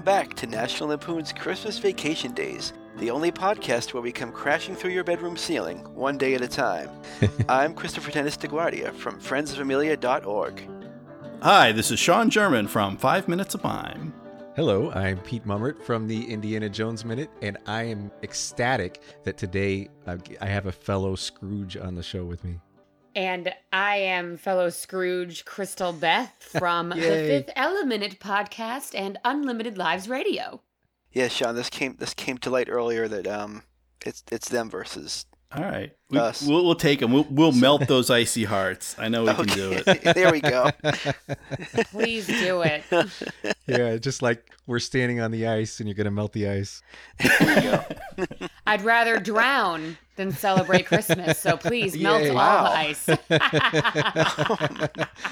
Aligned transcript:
Welcome 0.00 0.28
back 0.28 0.34
to 0.36 0.46
National 0.46 0.88
Lampoon's 0.88 1.30
Christmas 1.30 1.78
Vacation 1.78 2.32
Days, 2.32 2.72
the 2.96 3.10
only 3.10 3.30
podcast 3.30 3.92
where 3.92 4.02
we 4.02 4.12
come 4.12 4.32
crashing 4.32 4.74
through 4.74 4.92
your 4.92 5.04
bedroom 5.04 5.36
ceiling, 5.36 5.80
one 5.94 6.16
day 6.16 6.32
at 6.32 6.40
a 6.40 6.48
time. 6.48 6.88
I'm 7.50 7.74
Christopher 7.74 8.10
Tennis 8.10 8.34
DeGuardia 8.38 8.94
from 8.94 9.20
friendsofamilia.org. 9.20 10.66
Hi, 11.42 11.72
this 11.72 11.90
is 11.90 11.98
Sean 11.98 12.30
German 12.30 12.66
from 12.66 12.96
Five 12.96 13.28
Minutes 13.28 13.54
of 13.54 13.62
Mime. 13.62 14.14
Hello, 14.56 14.90
I'm 14.92 15.18
Pete 15.18 15.44
Mummert 15.44 15.82
from 15.82 16.08
the 16.08 16.32
Indiana 16.32 16.70
Jones 16.70 17.04
Minute, 17.04 17.28
and 17.42 17.58
I 17.66 17.82
am 17.82 18.10
ecstatic 18.22 19.02
that 19.24 19.36
today 19.36 19.90
I 20.06 20.46
have 20.46 20.64
a 20.64 20.72
fellow 20.72 21.14
Scrooge 21.14 21.76
on 21.76 21.94
the 21.94 22.02
show 22.02 22.24
with 22.24 22.42
me. 22.42 22.58
And 23.14 23.52
I 23.72 23.96
am 23.96 24.36
fellow 24.36 24.70
Scrooge 24.70 25.44
Crystal 25.44 25.92
Beth 25.92 26.32
from 26.38 26.90
the 26.90 26.96
Fifth 26.96 27.50
Element 27.56 28.18
podcast 28.20 28.94
and 28.94 29.18
Unlimited 29.24 29.76
Lives 29.76 30.08
Radio. 30.08 30.60
Yeah, 31.12 31.28
Sean, 31.28 31.54
this 31.56 31.70
came 31.70 31.96
this 31.98 32.14
came 32.14 32.38
to 32.38 32.50
light 32.50 32.68
earlier 32.70 33.08
that 33.08 33.26
um, 33.26 33.64
it's 34.04 34.22
it's 34.30 34.48
them 34.48 34.70
versus. 34.70 35.26
All 35.52 35.64
right, 35.64 35.90
we, 36.10 36.16
Us. 36.16 36.42
we'll, 36.46 36.64
we'll 36.64 36.76
take 36.76 37.00
them. 37.00 37.10
We'll, 37.10 37.26
we'll 37.28 37.50
melt 37.50 37.88
those 37.88 38.08
icy 38.08 38.44
hearts. 38.44 38.94
I 39.00 39.08
know 39.08 39.24
we 39.24 39.34
can 39.34 39.46
do 39.46 39.72
it. 39.84 39.84
there 40.14 40.30
we 40.30 40.40
go. 40.40 40.70
Please 41.90 42.26
do 42.28 42.62
it. 42.62 42.84
Yeah, 43.66 43.98
just 43.98 44.20
like 44.20 44.50
we're 44.66 44.80
standing 44.80 45.20
on 45.20 45.30
the 45.30 45.46
ice 45.46 45.78
and 45.78 45.88
you're 45.88 45.94
going 45.94 46.06
to 46.06 46.10
melt 46.10 46.32
the 46.32 46.48
ice. 46.48 46.82
I'd 48.66 48.82
rather 48.82 49.20
drown 49.20 49.96
than 50.16 50.32
celebrate 50.32 50.86
Christmas, 50.86 51.38
so 51.38 51.56
please 51.56 51.96
melt 51.96 52.22
Yay. 52.22 52.30
all 52.30 52.34
Wow. 52.34 52.64
the 52.64 52.70
ice. 52.76 53.08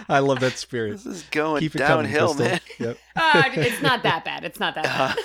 I 0.09 0.21
love 0.21 0.39
that 0.39 0.57
spirit. 0.57 0.93
This 0.93 1.07
is 1.07 1.23
going 1.33 1.61
Keep 1.63 1.75
it 1.75 1.79
coming, 1.81 2.05
downhill, 2.13 2.35
Crystal. 2.35 2.47
man. 2.47 2.61
Yep. 2.79 2.99
Uh, 3.17 3.43
it's 3.55 3.83
not 3.83 4.05
that 4.05 4.25
bad. 4.25 4.45
It's 4.45 4.61
not 4.61 4.77
that 4.77 5.17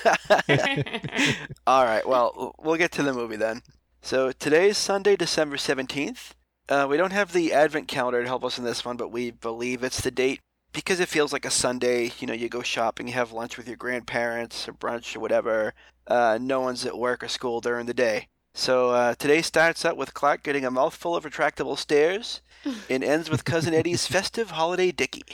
bad. 0.48 1.36
All 1.68 1.84
right, 1.84 2.06
well, 2.08 2.56
we'll 2.58 2.76
get 2.78 2.90
to 2.92 3.02
the 3.04 3.12
movie 3.12 3.36
then. 3.36 3.62
So 4.04 4.32
today 4.32 4.68
is 4.68 4.76
Sunday, 4.76 5.16
December 5.16 5.56
17th. 5.56 6.32
Uh, 6.68 6.86
we 6.86 6.98
don't 6.98 7.14
have 7.14 7.32
the 7.32 7.54
advent 7.54 7.88
calendar 7.88 8.20
to 8.20 8.28
help 8.28 8.44
us 8.44 8.58
in 8.58 8.64
this 8.64 8.84
one, 8.84 8.98
but 8.98 9.08
we 9.08 9.30
believe 9.30 9.82
it's 9.82 10.02
the 10.02 10.10
date 10.10 10.40
because 10.74 11.00
it 11.00 11.08
feels 11.08 11.32
like 11.32 11.46
a 11.46 11.50
Sunday. 11.50 12.12
You 12.18 12.26
know, 12.26 12.34
you 12.34 12.50
go 12.50 12.60
shopping, 12.60 13.08
you 13.08 13.14
have 13.14 13.32
lunch 13.32 13.56
with 13.56 13.66
your 13.66 13.78
grandparents 13.78 14.68
or 14.68 14.74
brunch 14.74 15.16
or 15.16 15.20
whatever. 15.20 15.72
Uh, 16.06 16.38
no 16.38 16.60
one's 16.60 16.84
at 16.84 16.98
work 16.98 17.24
or 17.24 17.28
school 17.28 17.62
during 17.62 17.86
the 17.86 17.94
day. 17.94 18.28
So 18.52 18.90
uh, 18.90 19.14
today 19.14 19.40
starts 19.40 19.86
out 19.86 19.96
with 19.96 20.12
Clark 20.12 20.42
getting 20.42 20.66
a 20.66 20.70
mouthful 20.70 21.16
of 21.16 21.24
retractable 21.24 21.78
stairs 21.78 22.42
and 22.90 23.02
ends 23.02 23.30
with 23.30 23.46
Cousin 23.46 23.72
Eddie's 23.72 24.06
festive 24.14 24.50
holiday 24.50 24.92
dicky. 24.92 25.24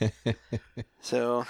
So 1.00 1.46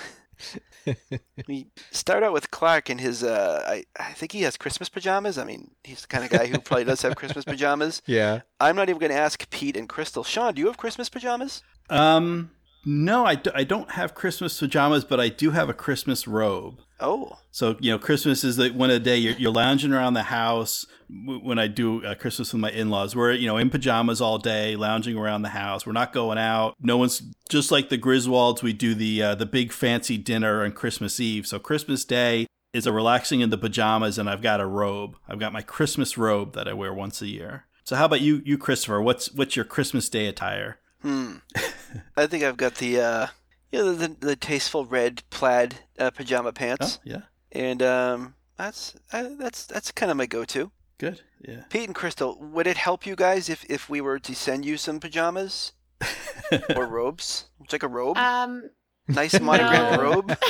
we 1.49 1.67
start 1.91 2.23
out 2.23 2.33
with 2.33 2.51
Clark 2.51 2.91
in 2.91 2.99
his 2.99 3.23
uh 3.23 3.63
I, 3.67 3.85
I 3.99 4.13
think 4.13 4.33
he 4.33 4.43
has 4.43 4.57
Christmas 4.57 4.89
pajamas. 4.89 5.39
I 5.39 5.45
mean, 5.45 5.71
he's 5.85 6.03
the 6.03 6.09
kind 6.09 6.25
of 6.25 6.31
guy 6.31 6.47
who 6.47 6.59
probably 6.59 6.85
does 6.85 7.03
have 7.03 7.17
Christmas 7.17 7.45
pajamas. 7.45 8.03
Yeah. 8.07 8.41
I'm 8.61 8.75
not 8.77 8.89
even 8.89 8.99
going 9.01 9.13
to 9.13 9.19
ask 9.19 9.49
Pete 9.51 9.77
and 9.77 9.89
Crystal. 9.89 10.25
Sean, 10.25 10.55
do 10.55 10.61
you 10.61 10.67
have 10.67 10.77
Christmas 10.77 11.09
pajamas? 11.09 11.63
Um, 11.91 12.51
no, 12.85 13.25
I, 13.27 13.35
d- 13.35 13.51
I 13.55 13.65
don't 13.65 13.91
have 13.93 14.15
Christmas 14.15 14.59
pajamas, 14.59 15.05
but 15.05 15.21
I 15.21 15.29
do 15.29 15.51
have 15.51 15.69
a 15.69 15.75
Christmas 15.75 16.27
robe. 16.27 16.81
Oh, 17.01 17.39
So 17.51 17.77
you 17.81 17.93
know, 17.93 17.99
Christmas 17.99 18.43
is 18.43 18.57
the 18.57 18.71
one 18.71 18.91
of 18.91 18.95
the 18.95 19.01
day 19.01 19.17
you're, 19.17 19.35
you're 19.35 19.53
lounging 19.53 19.93
around 19.93 20.15
the 20.15 20.25
house. 20.25 20.87
When 21.09 21.59
I 21.59 21.69
do 21.69 22.05
uh, 22.05 22.15
Christmas 22.15 22.53
with 22.53 22.61
my 22.61 22.71
in-laws, 22.71 23.15
we're 23.17 23.33
you 23.33 23.47
know 23.47 23.57
in 23.57 23.71
pajamas 23.71 24.21
all 24.21 24.39
day, 24.39 24.77
lounging 24.77 25.17
around 25.17 25.43
the 25.43 25.51
house. 25.51 25.87
We're 25.87 25.93
not 25.93 26.13
going 26.13 26.39
out. 26.39 26.75
No 26.81 26.97
one's 26.97 27.23
just 27.49 27.71
like 27.71 27.89
the 27.89 27.99
Griswolds. 27.99 28.63
We 28.63 28.73
do 28.73 28.95
the 28.95 29.23
uh, 29.23 29.35
the 29.35 29.47
big 29.47 29.73
fancy 29.73 30.19
dinner 30.19 30.65
on 30.65 30.73
Christmas 30.73 31.21
Eve. 31.21 31.47
So 31.47 31.59
Christmas 31.59 32.05
Day 32.05 32.47
is 32.73 32.87
a 32.87 32.93
relaxing 32.93 33.41
in 33.41 33.51
the 33.51 33.59
pajamas, 33.59 34.19
and 34.19 34.29
I've 34.29 34.43
got 34.43 34.61
a 34.61 34.67
robe. 34.67 35.17
I've 35.29 35.39
got 35.39 35.53
my 35.53 35.63
Christmas 35.63 36.19
robe 36.19 36.55
that 36.55 36.69
I 36.69 36.73
wear 36.73 36.93
once 36.93 37.23
a 37.23 37.27
year. 37.27 37.65
So 37.85 37.97
how 37.97 38.05
about 38.05 38.21
you, 38.21 38.43
you 38.45 38.59
Christopher? 38.59 39.01
What's 39.01 39.33
what's 39.33 39.57
your 39.57 39.65
Christmas 39.65 40.09
Day 40.09 40.27
attire? 40.27 40.79
hmm. 41.01 41.37
I 42.17 42.27
think 42.27 42.45
I've 42.45 42.57
got 42.57 42.75
the 42.75 43.01
uh, 43.01 43.27
you 43.73 43.79
know, 43.81 43.95
the, 43.95 44.09
the 44.09 44.37
tasteful 44.37 44.85
red 44.87 45.23
plaid 45.31 45.77
uh, 45.99 46.11
pajama 46.11 46.49
Oh, 46.49 46.53
pants, 46.53 46.99
yeah, 47.05 47.23
and 47.53 47.83
um, 47.83 48.35
that's 48.57 48.95
uh, 49.13 49.29
that's 49.39 49.67
that's 49.67 49.91
kind 49.93 50.11
of 50.11 50.17
my 50.17 50.27
go-to. 50.27 50.71
good. 50.99 51.21
Yeah. 51.41 51.63
Pete 51.69 51.87
and 51.87 51.95
Crystal, 51.95 52.37
would 52.41 52.67
it 52.67 52.77
help 52.77 53.07
you 53.07 53.15
guys 53.15 53.49
if 53.49 53.65
if 53.71 53.89
we 53.89 54.01
were 54.01 54.19
to 54.19 54.35
send 54.35 54.65
you 54.65 54.77
some 54.77 54.99
pajamas 55.01 55.73
or 56.77 56.87
robes? 56.87 57.45
Would 57.59 57.71
you 57.73 57.77
like 57.77 57.83
a 57.85 57.89
robe? 57.89 58.17
Um, 58.17 58.71
nice 59.07 59.39
monogrammed 59.41 59.97
no. 59.97 60.03
robe, 60.03 60.37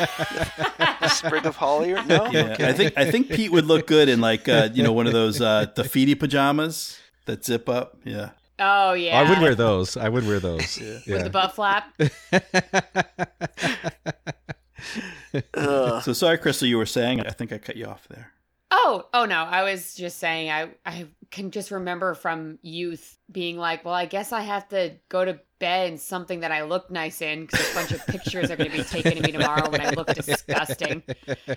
a 1.00 1.08
sprig 1.10 1.44
of 1.46 1.56
holly, 1.56 1.92
or 1.92 2.02
no? 2.04 2.30
Yeah, 2.30 2.52
Okay. 2.52 2.68
I 2.68 2.72
think 2.72 2.92
I 2.96 3.10
think 3.10 3.28
Pete 3.28 3.52
would 3.52 3.66
look 3.66 3.86
good 3.86 4.08
in 4.08 4.20
like 4.20 4.48
uh, 4.48 4.68
you 4.72 4.82
know 4.82 4.92
one 4.92 5.06
of 5.06 5.12
those 5.12 5.40
uh, 5.40 5.66
Tafiti 5.76 6.18
pajamas 6.18 6.98
that 7.26 7.44
zip 7.44 7.68
up. 7.68 7.98
Yeah, 8.04 8.30
oh, 8.58 8.92
yeah. 8.92 9.20
I 9.20 9.28
would 9.28 9.40
wear 9.40 9.54
those. 9.54 9.96
I 9.96 10.08
would 10.08 10.26
wear 10.26 10.40
those. 10.40 10.78
Yeah. 11.06 11.14
With 11.14 11.24
the 11.24 11.30
butt 11.30 11.54
flap. 11.54 11.92
So 16.02 16.12
sorry, 16.12 16.38
Crystal, 16.38 16.66
you 16.66 16.78
were 16.78 16.86
saying. 16.86 17.20
I 17.20 17.30
think 17.30 17.52
I 17.52 17.58
cut 17.58 17.76
you 17.76 17.86
off 17.86 18.08
there. 18.08 18.32
Oh, 18.70 19.06
oh 19.12 19.24
no. 19.24 19.42
I 19.44 19.62
was 19.62 19.94
just 19.94 20.18
saying 20.18 20.50
I 20.50 20.70
I 20.86 21.06
can 21.30 21.50
just 21.50 21.70
remember 21.70 22.14
from 22.14 22.58
youth 22.62 23.18
being 23.30 23.58
like, 23.58 23.84
well, 23.84 23.94
I 23.94 24.06
guess 24.06 24.32
I 24.32 24.40
have 24.42 24.68
to 24.70 24.94
go 25.08 25.24
to 25.24 25.40
bed 25.58 25.92
in 25.92 25.98
something 25.98 26.40
that 26.40 26.52
I 26.52 26.62
look 26.62 26.90
nice 26.90 27.20
in 27.20 27.46
because 27.46 27.70
a 27.70 27.74
bunch 27.74 27.92
of 27.92 28.06
pictures 28.06 28.50
are 28.50 28.56
going 28.56 28.70
to 28.70 28.76
be 28.76 28.84
taken 28.84 29.18
of 29.18 29.24
me 29.24 29.32
tomorrow 29.32 29.68
when 29.70 29.80
I 29.80 29.90
look 29.90 30.08
disgusting. 30.14 31.02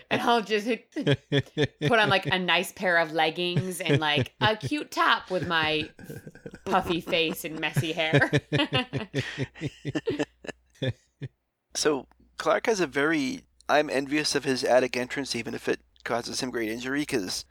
And 0.10 0.22
I'll 0.22 0.42
just 0.42 0.68
put 0.96 2.00
on 2.00 2.10
like 2.10 2.26
a 2.26 2.40
nice 2.40 2.72
pair 2.72 2.98
of 2.98 3.12
leggings 3.12 3.80
and 3.82 4.00
like 4.00 4.34
a 4.42 4.56
cute 4.56 4.92
top 4.92 5.30
with 5.30 5.48
my 5.48 5.90
puffy 6.66 7.02
face 7.02 7.46
and 7.46 7.60
messy 7.60 7.92
hair. 7.92 8.32
So 11.76 12.08
Clark 12.38 12.66
has 12.68 12.80
a 12.80 12.88
very. 12.88 13.44
I'm 13.70 13.90
envious 13.90 14.36
of 14.36 14.44
his 14.44 14.64
attic 14.64 14.98
entrance, 14.98 15.36
even 15.36 15.54
if 15.54 15.70
it 15.70 15.80
causes 16.04 16.42
him 16.42 16.50
great 16.52 16.70
injury. 16.70 17.02
Because 17.02 17.46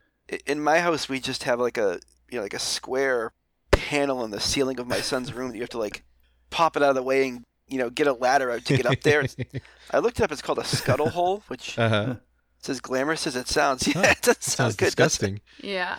in 0.46 0.60
my 0.60 0.80
house, 0.80 1.08
we 1.08 1.20
just 1.20 1.44
have 1.44 1.58
like 1.58 1.78
a 1.78 2.00
you 2.30 2.36
know 2.36 2.42
like 2.42 2.54
a 2.54 2.58
square 2.58 3.32
panel 3.70 4.24
in 4.24 4.30
the 4.30 4.40
ceiling 4.40 4.78
of 4.78 4.86
my 4.86 5.00
son's 5.00 5.32
room 5.32 5.48
that 5.50 5.56
you 5.56 5.62
have 5.62 5.70
to 5.70 5.78
like 5.78 6.02
pop 6.50 6.76
it 6.76 6.82
out 6.82 6.90
of 6.90 6.94
the 6.96 7.02
way 7.02 7.28
and 7.28 7.44
you 7.68 7.78
know 7.78 7.88
get 7.90 8.06
a 8.06 8.12
ladder 8.12 8.50
out 8.50 8.64
to 8.66 8.76
get 8.76 8.86
up 8.86 9.00
there. 9.02 9.24
I 9.90 9.98
looked 9.98 10.20
it 10.20 10.22
up. 10.22 10.32
It's 10.32 10.42
called 10.42 10.58
a 10.58 10.64
scuttle 10.64 11.08
hole, 11.10 11.42
which 11.48 11.78
uh-huh. 11.78 12.16
it's 12.58 12.68
as 12.68 12.80
glamorous 12.80 13.26
as 13.26 13.36
it 13.36 13.48
sounds. 13.48 13.86
Yeah, 13.94 13.94
Huh. 14.02 14.08
it 14.10 14.22
doesn't 14.22 14.42
Sounds 14.42 14.76
good. 14.76 14.84
does 14.86 14.92
it? 14.92 14.96
disgusting. 14.96 15.40
yeah. 15.62 15.98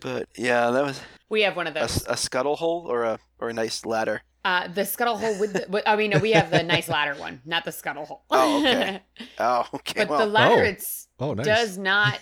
But 0.00 0.28
yeah, 0.36 0.70
that 0.70 0.84
was 0.84 1.00
We 1.28 1.42
have 1.42 1.56
one 1.56 1.66
of 1.66 1.76
a, 1.76 1.80
those. 1.80 2.04
a 2.08 2.16
scuttle 2.16 2.56
hole 2.56 2.86
or 2.88 3.04
a 3.04 3.18
or 3.38 3.48
a 3.50 3.52
nice 3.52 3.84
ladder. 3.84 4.22
Uh, 4.44 4.68
the 4.68 4.84
scuttle 4.86 5.18
hole 5.18 5.38
with, 5.38 5.52
the, 5.52 5.66
with 5.68 5.82
I 5.86 5.96
mean, 5.96 6.10
no, 6.10 6.18
we 6.20 6.30
have 6.30 6.50
the 6.50 6.62
nice 6.62 6.88
ladder 6.88 7.14
one, 7.20 7.42
not 7.44 7.64
the 7.64 7.72
scuttle 7.72 8.06
hole. 8.06 8.22
Oh, 8.30 8.60
okay. 8.60 9.02
Oh, 9.38 9.66
okay. 9.74 10.04
but 10.04 10.08
well, 10.08 10.18
the 10.20 10.26
ladder 10.26 10.62
Oh. 10.62 10.64
it's 10.64 11.08
Oh, 11.20 11.34
nice. 11.34 11.44
does 11.44 11.76
not 11.76 12.20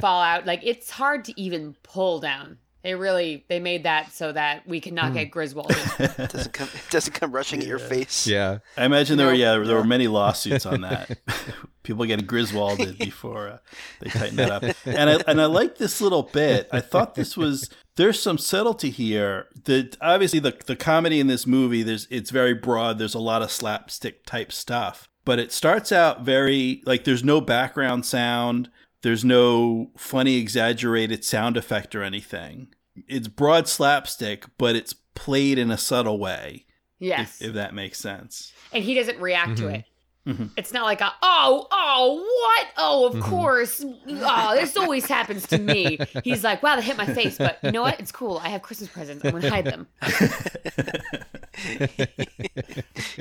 fall 0.00 0.20
out. 0.20 0.44
Like 0.44 0.60
it's 0.64 0.90
hard 0.90 1.24
to 1.26 1.40
even 1.40 1.76
pull 1.84 2.18
down. 2.20 2.58
They 2.82 2.94
really 2.94 3.44
they 3.48 3.60
made 3.60 3.84
that 3.84 4.12
so 4.12 4.32
that 4.32 4.66
we 4.66 4.80
could 4.80 4.92
not 4.92 5.08
Hmm. 5.08 5.14
get 5.14 5.30
Griswold. 5.30 5.70
it 5.70 6.16
doesn't 6.32 6.52
come 6.52 6.68
it 6.74 6.90
doesn't 6.90 7.12
come 7.12 7.30
rushing 7.32 7.60
at 7.60 7.66
your 7.66 7.78
face. 7.78 8.26
yeah. 8.26 8.58
I 8.76 8.84
imagine 8.84 9.16
there 9.18 9.28
were 9.28 9.34
yeah 9.34 9.56
there 9.58 9.76
were 9.76 9.84
many 9.84 10.08
lawsuits 10.08 10.66
on 10.66 10.80
that. 10.82 11.18
People 11.84 12.04
getting 12.06 12.26
Griswolded 12.26 12.98
before 12.98 13.48
uh, 13.48 13.58
they 14.00 14.10
tighten 14.10 14.36
that 14.36 14.50
up. 14.50 14.62
And 14.84 15.10
I 15.10 15.20
and 15.26 15.40
I 15.40 15.46
like 15.46 15.78
this 15.78 16.00
little 16.00 16.22
bit. 16.24 16.68
I 16.72 16.80
thought 16.80 17.14
this 17.14 17.36
was 17.36 17.68
there's 17.96 18.20
some 18.20 18.38
subtlety 18.38 18.90
here. 18.90 19.46
That 19.64 19.96
obviously 20.00 20.38
the 20.38 20.56
the 20.66 20.76
comedy 20.76 21.20
in 21.20 21.26
this 21.26 21.46
movie 21.46 21.82
there's 21.82 22.06
it's 22.10 22.30
very 22.30 22.54
broad. 22.54 22.98
There's 22.98 23.14
a 23.14 23.18
lot 23.20 23.42
of 23.42 23.50
slapstick 23.50 24.24
type 24.26 24.52
stuff, 24.52 25.08
but 25.24 25.38
it 25.38 25.52
starts 25.52 25.90
out 25.92 26.22
very 26.22 26.82
like 26.86 27.04
there's 27.04 27.24
no 27.24 27.40
background 27.40 28.06
sound. 28.06 28.70
There's 29.02 29.24
no 29.24 29.90
funny 29.96 30.36
exaggerated 30.36 31.24
sound 31.24 31.56
effect 31.56 31.94
or 31.94 32.02
anything. 32.02 32.68
It's 33.08 33.28
broad 33.28 33.68
slapstick, 33.68 34.44
but 34.58 34.76
it's 34.76 34.94
played 35.14 35.58
in 35.58 35.70
a 35.70 35.78
subtle 35.78 36.18
way. 36.18 36.66
yes, 36.98 37.40
If, 37.40 37.48
if 37.48 37.54
that 37.54 37.74
makes 37.74 37.98
sense. 37.98 38.52
and 38.72 38.84
he 38.84 38.94
doesn't 38.94 39.18
react 39.20 39.56
to 39.58 39.64
Mhm. 39.64 39.74
it. 39.74 39.84
Mhm. 40.24 40.50
It's 40.56 40.72
not 40.72 40.84
like 40.84 41.00
a 41.00 41.12
oh 41.20 41.66
oh 41.72 42.14
what 42.44 42.66
oh 42.76 43.06
of 43.06 43.14
Mhm. 43.14 43.22
course 43.22 43.84
oh 43.84 44.54
this 44.54 44.76
always 44.76 45.04
happens 45.06 45.48
to 45.48 45.58
me. 45.58 45.98
He's 46.22 46.44
like 46.44 46.62
wow 46.62 46.76
that 46.76 46.84
hit 46.84 46.96
my 46.96 47.06
face, 47.06 47.38
but 47.38 47.58
you 47.64 47.72
know 47.72 47.82
what? 47.82 47.98
It's 47.98 48.12
cool. 48.12 48.38
I 48.38 48.50
have 48.50 48.62
Christmas 48.62 48.88
presents. 48.88 49.24
I'm 49.24 49.32
gonna 49.32 49.50
hide 49.50 49.64
them. 49.64 49.88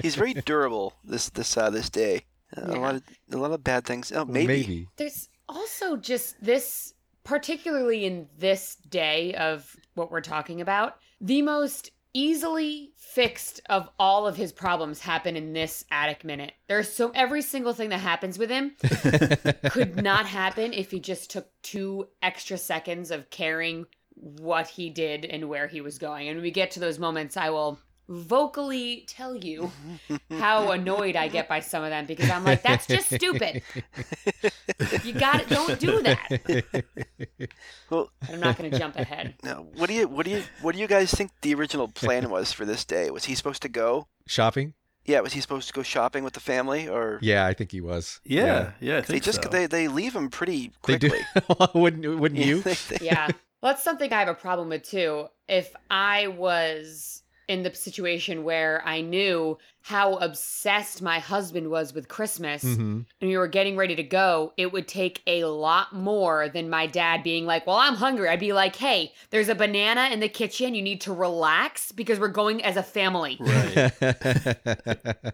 He's 0.01 0.15
very 0.15 0.33
durable 0.33 0.93
this 1.03 1.29
this 1.29 1.55
uh, 1.57 1.69
this 1.71 1.89
day. 1.89 2.25
Uh, 2.55 2.73
A 2.73 2.79
lot 2.79 2.95
of 2.95 3.03
a 3.31 3.37
lot 3.37 3.51
of 3.51 3.63
bad 3.63 3.85
things. 3.85 4.11
Oh, 4.11 4.25
maybe. 4.25 4.47
Maybe. 4.47 4.87
There's 4.97 5.29
also 5.51 5.97
just 5.97 6.43
this, 6.43 6.93
particularly 7.23 8.05
in 8.05 8.27
this 8.37 8.75
day 8.89 9.33
of 9.35 9.75
what 9.95 10.11
we're 10.11 10.21
talking 10.21 10.61
about, 10.61 10.97
the 11.19 11.41
most 11.41 11.91
easily 12.13 12.91
fixed 12.97 13.61
of 13.69 13.89
all 13.99 14.27
of 14.27 14.35
his 14.35 14.51
problems 14.51 14.99
happen 14.99 15.35
in 15.35 15.53
this 15.53 15.85
attic 15.91 16.23
minute. 16.23 16.53
There's 16.67 16.91
so 16.91 17.11
every 17.13 17.41
single 17.41 17.73
thing 17.73 17.89
that 17.89 17.99
happens 17.99 18.37
with 18.37 18.49
him 18.49 18.75
could 19.71 20.01
not 20.01 20.25
happen 20.25 20.73
if 20.73 20.91
he 20.91 20.99
just 20.99 21.29
took 21.29 21.47
two 21.61 22.07
extra 22.21 22.57
seconds 22.57 23.11
of 23.11 23.29
caring 23.29 23.85
what 24.15 24.67
he 24.67 24.89
did 24.89 25.25
and 25.25 25.49
where 25.49 25.67
he 25.67 25.81
was 25.81 25.97
going. 25.97 26.27
And 26.27 26.41
we 26.41 26.51
get 26.51 26.71
to 26.71 26.79
those 26.79 26.99
moments, 26.99 27.37
I 27.37 27.49
will 27.49 27.79
vocally 28.11 29.05
tell 29.07 29.35
you 29.35 29.71
how 30.31 30.71
annoyed 30.71 31.15
I 31.15 31.27
get 31.29 31.47
by 31.47 31.61
some 31.61 31.83
of 31.83 31.89
them 31.89 32.05
because 32.05 32.29
I'm 32.29 32.43
like, 32.43 32.61
that's 32.61 32.85
just 32.87 33.13
stupid. 33.13 33.63
You 35.03 35.13
got 35.13 35.41
it. 35.41 35.49
Don't 35.49 35.79
do 35.79 36.01
that. 36.03 36.83
Well, 37.89 38.11
I'm 38.29 38.39
not 38.39 38.57
going 38.57 38.71
to 38.71 38.77
jump 38.79 38.95
ahead. 38.97 39.35
No. 39.43 39.67
what 39.75 39.87
do 39.87 39.93
you 39.95 40.07
what 40.07 40.25
do 40.25 40.31
you 40.31 40.43
what 40.61 40.75
do 40.75 40.81
you 40.81 40.87
guys 40.87 41.11
think 41.11 41.31
the 41.41 41.53
original 41.55 41.87
plan 41.87 42.29
was 42.29 42.51
for 42.51 42.65
this 42.65 42.83
day? 42.85 43.09
Was 43.11 43.25
he 43.25 43.35
supposed 43.35 43.61
to 43.63 43.69
go? 43.69 44.07
Shopping? 44.27 44.73
Yeah, 45.05 45.19
was 45.21 45.33
he 45.33 45.41
supposed 45.41 45.67
to 45.67 45.73
go 45.73 45.81
shopping 45.83 46.23
with 46.23 46.33
the 46.33 46.39
family, 46.39 46.87
or 46.87 47.17
Yeah, 47.21 47.45
I 47.47 47.53
think 47.53 47.71
he 47.71 47.81
was. 47.81 48.19
Yeah, 48.23 48.71
yeah, 48.79 48.97
I 48.97 49.01
they 49.01 49.07
think 49.07 49.23
just 49.23 49.43
so. 49.43 49.49
they 49.49 49.65
they 49.65 49.87
leave 49.87 50.15
him 50.15 50.29
pretty 50.29 50.71
They 50.85 50.97
quickly. 50.99 51.19
do. 51.35 51.67
wouldn't 51.79 52.19
wouldn't 52.19 52.39
you? 52.41 52.61
they- 52.61 52.75
they- 52.89 53.05
Yeah. 53.05 53.27
Well, 53.61 53.73
that's 53.73 53.83
something 53.83 54.11
I 54.11 54.19
have 54.19 54.27
a 54.27 54.33
problem 54.33 54.69
with 54.69 54.83
too. 54.83 55.27
If 55.47 55.75
I 55.89 56.27
was 56.27 57.20
in 57.51 57.63
the 57.63 57.73
situation 57.73 58.43
where 58.43 58.81
I 58.85 59.01
knew 59.01 59.57
how 59.81 60.15
obsessed 60.27 61.01
my 61.01 61.19
husband 61.19 61.69
was 61.69 61.93
with 61.93 62.07
Christmas 62.07 62.61
hmm 62.63 63.01
and 63.19 63.29
we 63.29 63.37
were 63.37 63.47
getting 63.47 63.75
ready 63.75 63.95
to 63.95 64.03
go, 64.03 64.53
it 64.57 64.71
would 64.73 64.87
take 64.87 65.21
a 65.27 65.43
lot 65.45 65.93
more 65.93 66.49
than 66.49 66.69
my 66.69 66.85
dad 66.87 67.23
being 67.23 67.45
like, 67.45 67.67
Well, 67.67 67.75
I'm 67.75 67.95
hungry. 67.95 68.27
I'd 68.29 68.39
be 68.39 68.53
like, 68.53 68.75
Hey, 68.75 69.11
there's 69.31 69.49
a 69.49 69.55
banana 69.55 70.09
in 70.13 70.19
the 70.19 70.29
kitchen. 70.29 70.75
You 70.75 70.81
need 70.81 71.01
to 71.01 71.13
relax 71.13 71.91
because 71.91 72.19
we're 72.19 72.37
going 72.41 72.63
as 72.63 72.77
a 72.77 72.83
family. 72.83 73.37
Right. 73.39 73.91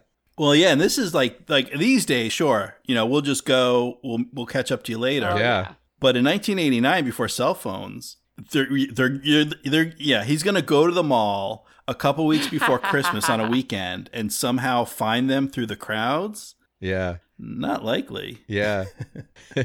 Well, 0.38 0.54
yeah, 0.54 0.70
and 0.70 0.80
this 0.80 0.98
is 0.98 1.12
like 1.14 1.40
like 1.48 1.72
these 1.72 2.06
days, 2.06 2.32
sure. 2.32 2.76
You 2.84 2.94
know, 2.94 3.04
we'll 3.04 3.22
just 3.22 3.44
go. 3.44 3.98
We'll 4.04 4.20
we'll 4.32 4.46
catch 4.46 4.70
up 4.70 4.84
to 4.84 4.92
you 4.92 4.98
later. 4.98 5.28
Oh, 5.28 5.36
Yeah. 5.36 5.72
But 6.00 6.16
in 6.16 6.24
1989, 6.24 7.04
before 7.04 7.26
cell 7.26 7.54
phones, 7.54 8.18
they're 8.52 8.68
they're 8.92 9.18
you're, 9.22 9.46
they're 9.64 9.92
yeah, 9.98 10.22
he's 10.22 10.44
gonna 10.44 10.62
go 10.62 10.86
to 10.86 10.92
the 10.92 11.02
mall 11.02 11.66
a 11.88 11.94
couple 11.94 12.24
weeks 12.26 12.48
before 12.48 12.78
Christmas 12.78 13.28
on 13.28 13.40
a 13.40 13.48
weekend 13.56 14.08
and 14.12 14.32
somehow 14.32 14.84
find 14.84 15.28
them 15.28 15.48
through 15.48 15.66
the 15.66 15.76
crowds. 15.76 16.54
yeah. 16.80 17.16
Not 17.40 17.84
likely. 17.84 18.40
Yeah. 18.48 18.86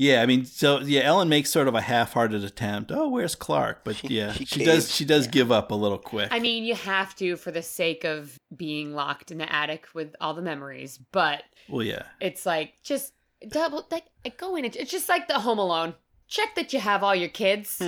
Yeah, 0.00 0.22
I 0.22 0.26
mean, 0.26 0.44
so 0.44 0.78
yeah, 0.78 1.00
Ellen 1.00 1.28
makes 1.28 1.50
sort 1.50 1.66
of 1.66 1.74
a 1.74 1.80
half-hearted 1.80 2.44
attempt. 2.44 2.92
Oh, 2.94 3.08
where's 3.08 3.34
Clark? 3.34 3.80
But 3.82 3.96
She- 3.96 4.06
yeah, 4.16 4.30
she 4.32 4.44
she, 4.44 4.64
does. 4.64 4.94
She 4.94 5.04
does 5.04 5.26
give 5.26 5.50
up 5.50 5.72
a 5.72 5.74
little 5.74 5.98
quick. 5.98 6.28
I 6.30 6.38
mean, 6.38 6.62
you 6.62 6.76
have 6.76 7.16
to 7.16 7.34
for 7.34 7.50
the 7.50 7.62
sake 7.62 8.04
of 8.04 8.38
being 8.56 8.94
locked 8.94 9.32
in 9.32 9.38
the 9.38 9.52
attic 9.52 9.88
with 9.94 10.14
all 10.20 10.34
the 10.34 10.42
memories, 10.42 11.00
but 11.10 11.42
well, 11.68 11.82
yeah, 11.82 12.04
it's 12.20 12.46
like 12.46 12.74
just 12.84 13.12
double 13.48 13.88
like 13.90 14.04
go 14.36 14.54
in. 14.54 14.64
It's 14.66 14.88
just 14.88 15.08
like 15.08 15.26
the 15.26 15.40
Home 15.40 15.58
Alone. 15.58 15.94
Check 16.28 16.54
that 16.54 16.72
you 16.72 16.78
have 16.78 17.02
all 17.02 17.16
your 17.16 17.30
kids. 17.30 17.82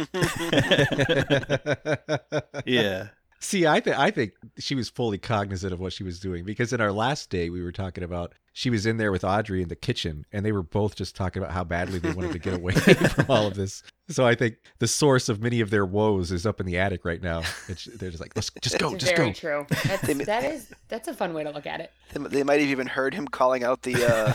yeah, 2.67 3.09
See, 3.43 3.67
I 3.67 3.81
think 3.81 3.99
I 3.99 4.11
think 4.11 4.33
she 4.59 4.75
was 4.75 4.91
fully 4.91 5.17
cognizant 5.17 5.73
of 5.73 5.81
what 5.81 5.93
she 5.95 6.05
was 6.05 6.21
doing 6.21 6.45
because 6.45 6.73
in 6.75 6.81
our 6.81 6.93
last 6.93 7.31
day 7.31 7.49
we 7.49 7.63
were 7.63 7.73
talking 7.73 8.05
about 8.05 8.35
she 8.53 8.69
was 8.69 8.85
in 8.85 8.99
there 8.99 9.11
with 9.11 9.25
Audrey 9.25 9.63
in 9.63 9.69
the 9.69 9.77
kitchen 9.77 10.27
and 10.33 10.45
they 10.45 10.53
were 10.53 10.63
both 10.63 10.95
just 10.95 11.17
talking 11.17 11.43
about 11.43 11.55
how 11.55 11.65
badly 11.65 11.99
they 11.99 12.13
wanted 12.13 12.33
to 12.33 12.39
get 12.39 12.53
away 12.55 12.73
from 12.75 13.27
all 13.31 13.47
of 13.47 13.55
this. 13.55 13.83
So 14.11 14.27
I 14.27 14.35
think 14.35 14.57
the 14.79 14.89
source 14.89 15.29
of 15.29 15.41
many 15.41 15.61
of 15.61 15.71
their 15.71 15.87
woes 15.87 16.33
is 16.33 16.45
up 16.45 16.61
in 16.61 16.67
the 16.67 16.77
attic 16.79 17.05
right 17.05 17.23
now. 17.23 17.43
It's, 17.69 17.85
they're 17.85 18.11
just 18.11 18.21
like, 18.21 18.33
let's 18.35 18.51
just 18.61 18.79
go, 18.79 18.93
It's 18.93 19.05
just 19.05 19.17
very 19.17 19.29
go. 19.29 19.33
true. 19.33 19.67
That's, 19.85 20.25
that 20.27 20.45
is 20.45 20.75
that's 20.89 21.09
a 21.09 21.15
fun 21.15 21.33
way 21.33 21.45
to 21.45 21.51
look 21.51 21.67
at 21.67 21.81
it. 21.81 21.93
They, 22.13 22.21
they 22.25 22.43
might 22.43 22.61
have 22.61 22.69
even 22.69 22.89
heard 22.89 23.15
him 23.15 23.27
calling 23.27 23.65
out 23.65 23.83
the 23.83 24.05
uh, 24.05 24.33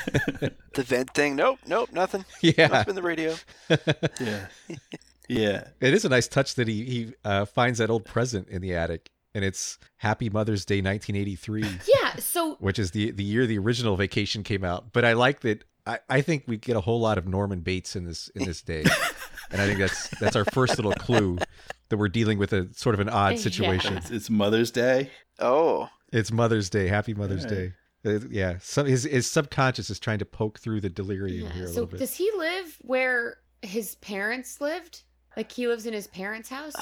the 0.73 0.83
vent 0.83 1.13
thing. 1.13 1.35
Nope, 1.35 1.59
nope, 1.67 1.89
nothing. 1.91 2.25
Yeah, 2.41 2.67
Must 2.69 2.73
have 2.73 2.85
been 2.87 2.95
the 2.95 3.01
radio. 3.03 3.35
yeah, 4.19 4.47
yeah. 5.27 5.67
it 5.81 5.93
is 5.93 6.05
a 6.05 6.09
nice 6.09 6.27
touch 6.27 6.55
that 6.55 6.67
he 6.67 6.83
he 6.85 7.13
uh, 7.23 7.45
finds 7.45 7.79
that 7.79 7.89
old 7.89 8.05
present 8.05 8.47
in 8.49 8.61
the 8.61 8.73
attic 8.75 9.09
and 9.35 9.43
it's 9.43 9.77
Happy 9.97 10.29
Mother's 10.29 10.65
Day 10.65 10.81
1983. 10.81 11.63
Yeah. 11.87 12.15
So 12.17 12.55
which 12.55 12.79
is 12.79 12.91
the 12.91 13.11
the 13.11 13.23
year 13.23 13.45
the 13.45 13.59
original 13.59 13.95
vacation 13.97 14.43
came 14.43 14.63
out. 14.63 14.93
But 14.93 15.05
I 15.05 15.13
like 15.13 15.41
that. 15.41 15.65
I, 15.85 15.99
I 16.09 16.21
think 16.21 16.45
we 16.47 16.57
get 16.57 16.75
a 16.75 16.81
whole 16.81 16.99
lot 16.99 17.17
of 17.17 17.27
Norman 17.27 17.59
Bates 17.59 17.95
in 17.95 18.05
this 18.05 18.29
in 18.29 18.45
this 18.45 18.61
day, 18.61 18.83
and 19.51 19.61
I 19.61 19.67
think 19.67 19.79
that's 19.79 20.07
that's 20.19 20.35
our 20.35 20.45
first 20.45 20.77
little 20.77 20.93
clue 20.93 21.37
that 21.89 21.97
we're 21.97 22.07
dealing 22.09 22.39
with 22.39 22.53
a 22.53 22.73
sort 22.73 22.95
of 22.95 23.01
an 23.01 23.09
odd 23.09 23.33
Yeah. 23.33 23.39
situation. 23.39 23.97
It's, 23.97 24.09
it's 24.09 24.29
Mother's 24.29 24.71
Day. 24.71 25.11
Oh, 25.37 25.89
It's 26.11 26.31
Mother's 26.31 26.69
Day. 26.69 26.87
Happy 26.87 27.13
Mother's 27.13 27.43
Right. 27.43 27.49
Day. 27.53 27.73
Uh, 28.05 28.19
yeah, 28.29 28.57
some, 28.61 28.85
his 28.85 29.03
his 29.03 29.29
subconscious 29.29 29.89
is 29.89 29.99
trying 29.99 30.19
to 30.19 30.25
poke 30.25 30.59
through 30.59 30.79
the 30.81 30.89
delirium 30.89 31.47
yeah. 31.47 31.51
here 31.53 31.65
a 31.65 31.67
so 31.67 31.73
little 31.73 31.87
bit. 31.87 31.99
does 31.99 32.15
he 32.15 32.31
live 32.37 32.77
where 32.81 33.37
his 33.61 33.95
parents 33.95 34.61
lived? 34.61 35.03
Like 35.37 35.51
he 35.51 35.67
lives 35.67 35.85
in 35.85 35.93
his 35.93 36.07
parents' 36.07 36.49
house? 36.49 36.73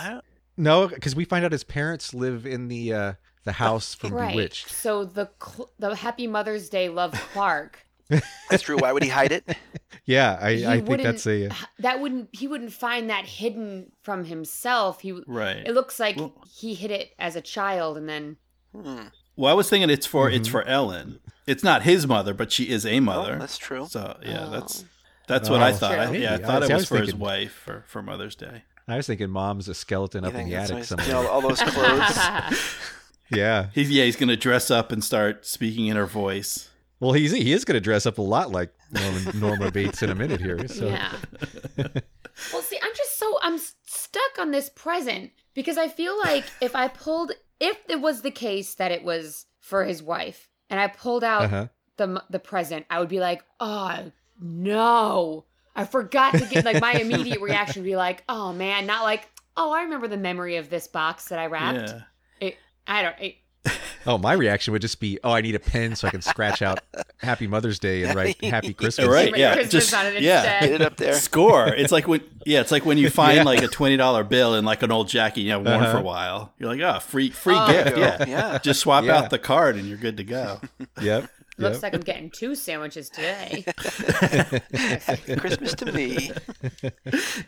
No, 0.57 0.87
because 0.87 1.15
we 1.15 1.25
find 1.25 1.43
out 1.45 1.51
his 1.51 1.63
parents 1.63 2.13
live 2.13 2.45
in 2.45 2.67
the 2.67 2.93
uh, 2.93 3.13
the 3.43 3.53
house 3.53 3.95
from 3.95 4.13
right. 4.13 4.31
Bewitched. 4.31 4.69
So 4.69 5.03
the 5.05 5.29
cl- 5.43 5.71
the 5.79 5.95
Happy 5.95 6.27
Mother's 6.27 6.69
Day 6.69 6.89
love 6.89 7.13
Clark. 7.33 7.79
That's 8.49 8.61
true. 8.63 8.77
Why 8.77 8.91
would 8.91 9.03
he 9.03 9.09
hide 9.09 9.31
it? 9.31 9.45
Yeah, 10.05 10.37
I, 10.41 10.49
I 10.49 10.55
think 10.77 10.89
wouldn't- 10.89 11.03
that's 11.07 11.25
a. 11.27 11.47
uh, 11.47 11.53
that 11.79 12.01
wouldn't 12.01 12.27
he 12.33 12.45
wouldn't 12.45 12.73
find 12.73 13.09
that 13.09 13.23
hidden 13.25 13.93
from 14.01 14.25
himself. 14.25 14.99
He 14.99 15.13
Right. 15.25 15.65
it 15.65 15.71
looks 15.73 15.97
like 15.97 16.17
Well- 16.17 16.43
he 16.53 16.73
hid 16.73 16.91
it 16.91 17.11
as 17.17 17.37
a 17.37 17.41
child 17.41 17.95
and 17.97 18.09
then 18.09 18.35
Hmm. 18.75 19.03
Well, 19.37 19.49
I 19.49 19.53
was 19.55 19.69
thinking 19.69 19.89
it's 19.89 20.05
for 20.05 20.29
it's 20.29 20.49
Mhm. 20.49 20.51
for 20.51 20.63
Ellen. 20.63 21.19
It's 21.47 21.63
not 21.63 21.83
his 21.83 22.05
mother, 22.05 22.33
but 22.33 22.51
she 22.51 22.65
is 22.69 22.85
a 22.85 22.99
mother. 22.99 23.35
Oh, 23.37 23.39
that's 23.39 23.57
true. 23.57 23.85
So 23.89 24.19
yeah, 24.25 24.47
Oh. 24.47 24.51
that's 24.51 24.83
that's 25.27 25.49
what 25.49 25.61
I 25.61 25.71
Oh, 25.71 25.73
thought. 25.73 25.99
I, 25.99 26.11
yeah, 26.11 26.35
I 26.35 26.37
thought 26.37 26.63
I- 26.63 26.65
it 26.67 26.73
was 26.73 26.81
was 26.81 26.89
for 26.89 26.97
his 26.99 27.15
wife 27.15 27.51
for, 27.51 27.83
for 27.87 28.01
Mother's 28.01 28.35
Day. 28.35 28.63
I 28.87 28.97
was 28.97 29.07
thinking 29.07 29.29
mom's 29.29 29.69
a 29.69 29.73
skeleton 29.73 30.23
You 30.23 30.29
up 30.29 30.35
in 30.35 30.49
the 30.49 30.55
attic 30.55 30.77
nice? 30.77 30.87
somewhere. 30.89 31.07
You 31.07 31.13
know, 31.13 31.27
all 31.27 31.41
those 31.41 31.61
clothes. 31.61 32.59
yeah. 33.31 33.67
He's 33.73 33.89
yeah, 33.89 34.03
he's 34.03 34.17
gonna 34.17 34.35
dress 34.35 34.69
up 34.69 34.91
and 34.91 35.03
start 35.03 35.45
speaking 35.45 35.87
in 35.87 35.95
her 35.95 36.05
voice. 36.05 36.69
Well, 37.03 37.11
he's 37.11 37.33
he 37.33 37.51
is 37.51 37.65
going 37.65 37.75
to 37.75 37.81
dress 37.81 38.05
up 38.05 38.17
a 38.17 38.21
lot 38.21 38.51
like 38.51 38.73
Norman, 38.89 39.23
Norma 39.39 39.71
Bates 39.71 40.01
in 40.01 40.09
a 40.09 40.15
minute 40.15 40.39
here. 40.39 40.65
So 40.69 40.87
yeah. 40.87 41.11
well, 41.77 42.61
see, 42.61 42.79
I'm 42.81 42.95
just 42.95 43.19
so 43.19 43.37
I'm 43.41 43.57
stuck 43.57 44.39
on 44.39 44.51
this 44.51 44.69
present 44.69 45.31
because 45.53 45.77
I 45.77 45.89
feel 45.89 46.17
like 46.17 46.45
if 46.61 46.77
I 46.77 46.87
pulled 46.87 47.33
if 47.59 47.77
it 47.89 47.99
was 47.99 48.21
the 48.21 48.31
case 48.31 48.75
that 48.75 48.93
it 48.93 49.03
was 49.03 49.47
for 49.59 49.83
his 49.83 50.01
wife 50.01 50.47
and 50.69 50.79
I 50.79 50.87
pulled 50.87 51.25
out 51.25 51.41
uh-huh. 51.41 51.67
the 51.97 52.23
the 52.29 52.39
present, 52.39 52.85
I 52.89 53.01
would 53.01 53.09
be 53.09 53.19
like, 53.19 53.43
"Oh, 53.59 54.13
no. 54.39 55.45
I 55.75 55.85
forgot 55.85 56.33
to 56.33 56.45
get 56.45 56.65
like 56.65 56.81
my 56.81 56.93
immediate 56.93 57.41
reaction 57.41 57.81
would 57.81 57.87
be 57.87 57.95
like, 57.95 58.23
"Oh 58.29 58.53
man, 58.53 58.85
not 58.85 59.03
like, 59.03 59.27
oh, 59.57 59.71
I 59.71 59.83
remember 59.83 60.07
the 60.07 60.17
memory 60.17 60.57
of 60.57 60.69
this 60.69 60.87
box 60.87 61.29
that 61.29 61.39
I 61.39 61.47
wrapped." 61.47 61.89
Yeah. 61.89 62.01
It, 62.39 62.57
I 62.85 63.01
don't 63.01 63.15
it, 63.19 63.35
Oh, 64.05 64.17
my 64.17 64.33
reaction 64.33 64.71
would 64.73 64.81
just 64.83 64.99
be, 64.99 65.17
"Oh, 65.23 65.31
I 65.31 65.41
need 65.41 65.55
a 65.55 65.59
pen 65.59 65.95
so 65.95 66.07
I 66.07 66.11
can 66.11 66.21
scratch 66.21 66.61
out 66.61 66.81
Happy 67.17 67.47
Mother's 67.47 67.79
Day 67.79 68.03
and 68.03 68.13
write 68.13 68.43
Happy 68.43 68.73
Christmas." 68.75 69.07
Right, 69.07 69.35
yeah, 69.35 69.53
Christmas 69.55 69.85
just- 69.89 69.93
on 69.95 70.05
it 70.05 70.21
yeah. 70.21 70.37
instead. 70.41 70.61
Get 70.61 70.71
it 70.73 70.81
up 70.81 70.97
there. 70.97 71.13
Score. 71.13 71.67
It's 71.69 71.91
like 71.91 72.07
when 72.07 72.21
yeah, 72.45 72.61
it's 72.61 72.71
like 72.71 72.85
when 72.85 72.99
you 72.99 73.09
find 73.09 73.37
Yeah. 73.37 73.43
like 73.43 73.63
a 73.63 73.67
twenty 73.67 73.97
dollar 73.97 74.23
bill 74.23 74.53
in 74.53 74.65
like 74.65 74.83
an 74.83 74.91
old 74.91 75.07
jacket 75.07 75.41
you 75.41 75.51
have 75.51 75.65
worn 75.65 75.81
Uh-huh. 75.81 75.91
for 75.93 75.97
a 75.97 76.03
while. 76.03 76.53
You're 76.59 76.69
like, 76.75 76.81
oh, 76.81 76.99
free 76.99 77.31
free 77.31 77.55
Oh. 77.57 77.65
gift. 77.71 77.95
Go. 77.95 78.01
Yeah. 78.01 78.25
Yeah. 78.27 78.57
Just 78.59 78.81
swap 78.81 79.05
Yeah. 79.05 79.17
out 79.17 79.29
the 79.31 79.39
card 79.39 79.75
and 79.77 79.87
you're 79.87 79.97
good 79.97 80.17
to 80.17 80.23
go. 80.23 80.59
Yep. 81.01 81.29
Looks 81.57 81.75
yep. 81.75 81.83
like 81.83 81.93
I'm 81.93 82.01
getting 82.01 82.31
two 82.31 82.55
sandwiches 82.55 83.09
today. 83.09 83.63
Christmas 85.37 85.75
to 85.75 85.91
me. 85.91 86.31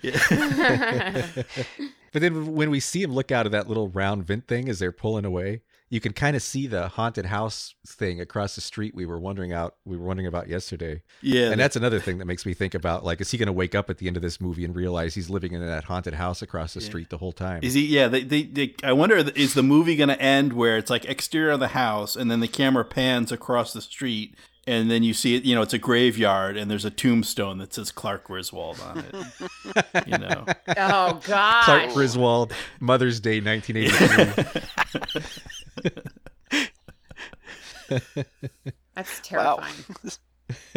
But 2.15 2.21
then 2.21 2.55
when 2.55 2.69
we 2.69 2.79
see 2.79 3.03
him 3.03 3.11
look 3.11 3.29
out 3.29 3.45
of 3.45 3.51
that 3.51 3.67
little 3.67 3.89
round 3.89 4.25
vent 4.25 4.47
thing 4.47 4.69
as 4.69 4.79
they're 4.79 4.93
pulling 4.93 5.25
away, 5.25 5.63
you 5.89 5.99
can 5.99 6.13
kind 6.13 6.35
of 6.35 6.41
see 6.41 6.67
the 6.67 6.87
haunted 6.87 7.27
house 7.27 7.75
thing 7.87 8.19
across 8.19 8.55
the 8.55 8.61
street 8.61 8.95
we 8.95 9.05
were 9.05 9.19
wondering 9.19 9.53
out 9.53 9.75
we 9.85 9.97
were 9.97 10.05
wondering 10.05 10.27
about 10.27 10.47
yesterday. 10.47 11.01
Yeah. 11.21 11.51
And 11.51 11.59
that's 11.59 11.75
another 11.75 11.99
thing 11.99 12.17
that 12.17 12.25
makes 12.25 12.45
me 12.45 12.53
think 12.53 12.73
about 12.73 13.03
like 13.03 13.21
is 13.21 13.31
he 13.31 13.37
going 13.37 13.47
to 13.47 13.53
wake 13.53 13.75
up 13.75 13.89
at 13.89 13.99
the 13.99 14.07
end 14.07 14.15
of 14.15 14.23
this 14.23 14.41
movie 14.41 14.65
and 14.65 14.75
realize 14.75 15.15
he's 15.15 15.29
living 15.29 15.53
in 15.53 15.65
that 15.65 15.83
haunted 15.85 16.15
house 16.15 16.41
across 16.41 16.73
the 16.73 16.81
street 16.81 17.09
the 17.09 17.17
whole 17.17 17.31
time? 17.31 17.59
Is 17.63 17.73
he? 17.73 17.85
Yeah. 17.85 18.07
They, 18.07 18.23
they, 18.23 18.43
they. 18.43 18.75
I 18.83 18.93
wonder. 18.93 19.15
Is 19.17 19.53
the 19.53 19.63
movie 19.63 19.95
going 19.95 20.09
to 20.09 20.19
end 20.21 20.53
where 20.53 20.77
it's 20.77 20.89
like 20.89 21.05
exterior 21.05 21.51
of 21.51 21.59
the 21.59 21.69
house, 21.69 22.15
and 22.15 22.29
then 22.29 22.39
the 22.39 22.47
camera 22.47 22.85
pans 22.85 23.31
across 23.31 23.73
the 23.73 23.81
street, 23.81 24.35
and 24.67 24.89
then 24.89 25.03
you 25.03 25.13
see 25.13 25.35
it. 25.35 25.43
You 25.43 25.55
know, 25.55 25.61
it's 25.61 25.73
a 25.73 25.77
graveyard, 25.77 26.57
and 26.57 26.69
there's 26.69 26.85
a 26.85 26.89
tombstone 26.89 27.57
that 27.59 27.73
says 27.73 27.91
Clark 27.91 28.25
Griswold 28.25 28.79
on 28.81 28.99
it. 28.99 30.07
you 30.07 30.17
know. 30.17 30.45
oh 30.77 31.19
God! 31.25 31.63
Clark 31.63 31.93
Griswold, 31.93 32.53
Mother's 32.79 33.19
Day 33.19 33.41
1983. 33.41 35.21
That's 38.95 39.19
terrifying. 39.21 39.73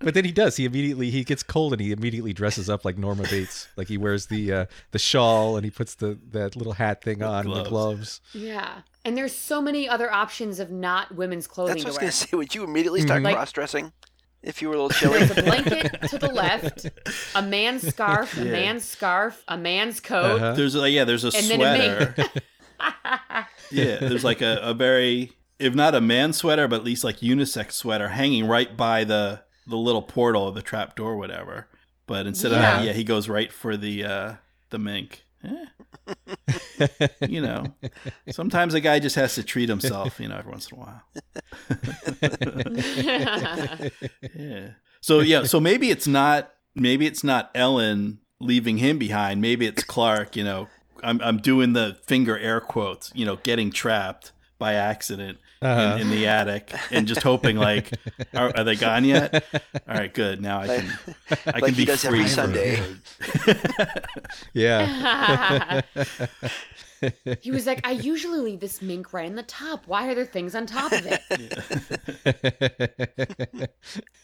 but 0.00 0.14
then 0.14 0.24
he 0.24 0.32
does. 0.32 0.56
He 0.56 0.64
immediately 0.64 1.10
he 1.10 1.24
gets 1.24 1.42
cold 1.42 1.72
and 1.72 1.80
he 1.80 1.92
immediately 1.92 2.32
dresses 2.32 2.68
up 2.70 2.84
like 2.84 2.98
Norma 2.98 3.24
Bates. 3.24 3.68
Like 3.76 3.88
he 3.88 3.96
wears 3.98 4.26
the 4.26 4.52
uh, 4.52 4.66
the 4.92 4.98
shawl 4.98 5.56
and 5.56 5.64
he 5.64 5.70
puts 5.70 5.94
the 5.94 6.18
that 6.30 6.56
little 6.56 6.74
hat 6.74 7.02
thing 7.02 7.22
on 7.22 7.46
and 7.46 7.54
the 7.56 7.64
gloves. 7.64 7.68
gloves. 7.70 8.20
Yeah. 8.34 8.80
And 9.04 9.16
there's 9.16 9.34
so 9.34 9.60
many 9.62 9.88
other 9.88 10.12
options 10.12 10.60
of 10.60 10.70
not 10.70 11.14
women's 11.14 11.46
clothing 11.46 11.76
That's 11.76 11.84
what 11.84 11.88
I 11.88 11.90
was 11.90 11.96
to 11.96 12.00
gonna 12.00 12.12
say. 12.30 12.36
Would 12.36 12.54
you 12.54 12.64
immediately 12.64 13.00
start 13.00 13.22
Mhm. 13.22 13.32
Cross 13.32 13.52
dressing 13.52 13.92
if 14.42 14.60
you 14.62 14.68
were 14.68 14.74
a 14.74 14.82
little 14.82 14.90
chilly? 14.90 15.18
There's 15.24 15.38
a 15.38 15.42
blanket 15.42 16.02
to 16.10 16.18
the 16.18 16.28
left, 16.32 16.86
a 17.34 17.42
man's 17.42 17.86
scarf, 17.86 18.36
a 18.36 18.40
Yeah. 18.44 18.52
man's 18.52 18.84
scarf, 18.84 19.42
a 19.48 19.56
man's 19.56 20.00
coat. 20.00 20.36
Uh-huh. 20.36 20.52
There's 20.54 20.74
like 20.74 20.92
yeah, 20.92 21.04
there's 21.04 21.24
a 21.24 21.28
And 21.34 21.46
then 21.46 21.60
a 21.60 22.14
sweater. 22.14 22.30
yeah, 23.70 23.98
there's 23.98 24.24
like 24.24 24.40
a, 24.42 24.58
a 24.62 24.74
very 24.74 25.32
if 25.58 25.74
not 25.74 25.94
a 25.94 26.00
man 26.00 26.32
sweater, 26.32 26.68
but 26.68 26.76
at 26.76 26.84
least 26.84 27.02
like 27.04 27.18
unisex 27.18 27.72
sweater 27.72 28.08
hanging 28.08 28.46
right 28.46 28.76
by 28.76 29.04
the 29.04 29.42
the 29.66 29.76
little 29.76 30.02
portal 30.02 30.48
of 30.48 30.54
the 30.54 30.62
trap 30.62 30.96
door, 30.96 31.16
whatever. 31.16 31.68
But 32.06 32.26
instead 32.26 32.52
of 32.52 32.58
that, 32.58 32.80
Yeah. 32.84 32.88
yeah, 32.88 32.92
he 32.94 33.04
goes 33.04 33.28
right 33.28 33.52
for 33.52 33.76
the 33.76 34.04
uh 34.04 34.34
the 34.70 34.78
mink. 34.78 35.24
Eh, 35.44 36.86
you 37.28 37.40
know, 37.40 37.64
sometimes 38.30 38.74
a 38.74 38.80
guy 38.80 38.98
just 38.98 39.14
has 39.16 39.34
to 39.36 39.42
treat 39.42 39.68
himself, 39.68 40.18
you 40.18 40.26
know, 40.28 40.36
every 40.36 40.50
once 40.50 40.70
in 40.72 40.78
a 40.78 40.80
while. 40.80 41.02
Yeah. 44.34 44.70
So 45.00 45.20
yeah, 45.20 45.44
so 45.44 45.60
maybe 45.60 45.90
it's 45.90 46.06
not 46.06 46.52
maybe 46.74 47.06
it's 47.06 47.22
not 47.22 47.50
Ellen 47.54 48.18
leaving 48.40 48.78
him 48.78 48.98
behind. 48.98 49.40
Maybe 49.40 49.66
it's 49.66 49.84
Clark, 49.84 50.34
you 50.36 50.44
know. 50.44 50.68
I'm 51.02 51.20
I'm 51.22 51.38
doing 51.38 51.72
the 51.72 51.96
finger 52.06 52.38
air 52.38 52.60
quotes, 52.60 53.10
you 53.14 53.24
know, 53.26 53.36
getting 53.36 53.70
trapped 53.70 54.32
by 54.58 54.74
accident 54.74 55.38
Uh-huh. 55.62 55.96
in, 55.96 56.02
in 56.02 56.10
the 56.10 56.26
attic 56.26 56.72
and 56.92 57.06
just 57.06 57.22
hoping 57.22 57.56
like 57.56 57.90
are, 58.34 58.52
are 58.56 58.64
they 58.64 58.74
gone 58.76 59.04
yet? 59.04 59.44
All 59.88 59.94
right, 59.94 60.12
good. 60.12 60.40
Now 60.40 60.60
I 60.60 60.66
can 60.66 60.98
I 61.46 61.50
Like 61.52 61.64
can 61.64 61.74
he 61.74 61.82
be 61.82 61.84
does 61.84 62.04
free 62.04 62.20
every 62.20 62.30
Sunday. 62.30 62.82
Yeah. 64.54 65.82
he 67.40 67.50
was 67.52 67.64
like, 67.66 67.86
I 67.86 67.92
usually 67.92 68.40
leave 68.40 68.58
this 68.60 68.82
mink 68.82 69.12
right 69.12 69.26
in 69.26 69.36
the 69.36 69.42
top. 69.44 69.84
Why 69.86 70.08
are 70.08 70.14
there 70.16 70.26
things 70.26 70.54
on 70.56 70.66
top 70.66 70.90
of 70.92 71.06
it? 71.06 71.20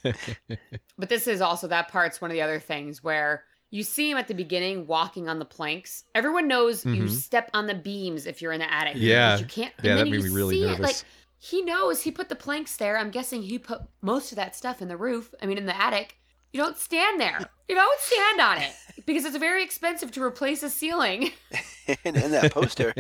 But 0.97 1.09
this 1.09 1.27
is 1.27 1.41
also 1.41 1.67
that 1.69 1.89
part's 1.89 2.21
one 2.21 2.31
of 2.31 2.35
the 2.35 2.43
other 2.43 2.61
things 2.61 3.03
where 3.03 3.43
you 3.75 3.83
see 3.83 4.11
him 4.11 4.17
at 4.17 4.29
the 4.29 4.35
beginning 4.35 4.87
walking 4.87 5.29
on 5.29 5.39
the 5.41 5.45
planks. 5.45 6.05
Everyone 6.15 6.47
knows 6.47 6.85
you 6.85 7.05
Mhm. 7.05 7.11
step 7.11 7.51
on 7.53 7.67
the 7.67 7.75
beams 7.75 8.25
if 8.27 8.41
you're 8.41 8.53
in 8.53 8.61
the 8.61 8.73
attic. 8.73 8.95
Yeah. 8.97 9.37
you 9.39 9.45
can't. 9.47 9.73
And 9.79 9.85
Yeah, 9.87 9.95
then 9.97 10.05
that 10.07 10.11
made 10.13 10.23
me 10.23 10.29
really 10.31 10.55
see 10.57 10.63
it, 10.63 10.67
nervous. 10.67 10.81
like 10.81 10.97
he 11.39 11.61
knows 11.63 12.03
he 12.03 12.11
put 12.13 12.29
the 12.29 12.37
planks 12.37 12.77
there. 12.77 12.97
I'm 12.97 13.11
guessing 13.11 13.43
he 13.43 13.59
put 13.59 13.81
most 14.01 14.31
of 14.33 14.37
that 14.37 14.55
stuff 14.55 14.81
in 14.81 14.89
the 14.89 14.97
roof. 14.97 15.35
I 15.43 15.47
mean, 15.47 15.59
in 15.59 15.67
the 15.67 15.77
attic. 15.79 16.17
You 16.53 16.61
don't 16.61 16.79
stand 16.79 17.21
there. 17.21 17.41
You 17.69 17.75
don't 17.75 18.01
stand 18.01 18.41
on 18.41 18.59
it 18.59 18.73
because 19.07 19.25
it's 19.25 19.37
very 19.39 19.65
expensive 19.65 20.13
to 20.13 20.23
replace 20.23 20.63
a 20.63 20.71
ceiling 20.71 21.33
and, 22.05 22.17
and 22.17 22.33
that 22.33 22.53
poster 22.53 22.95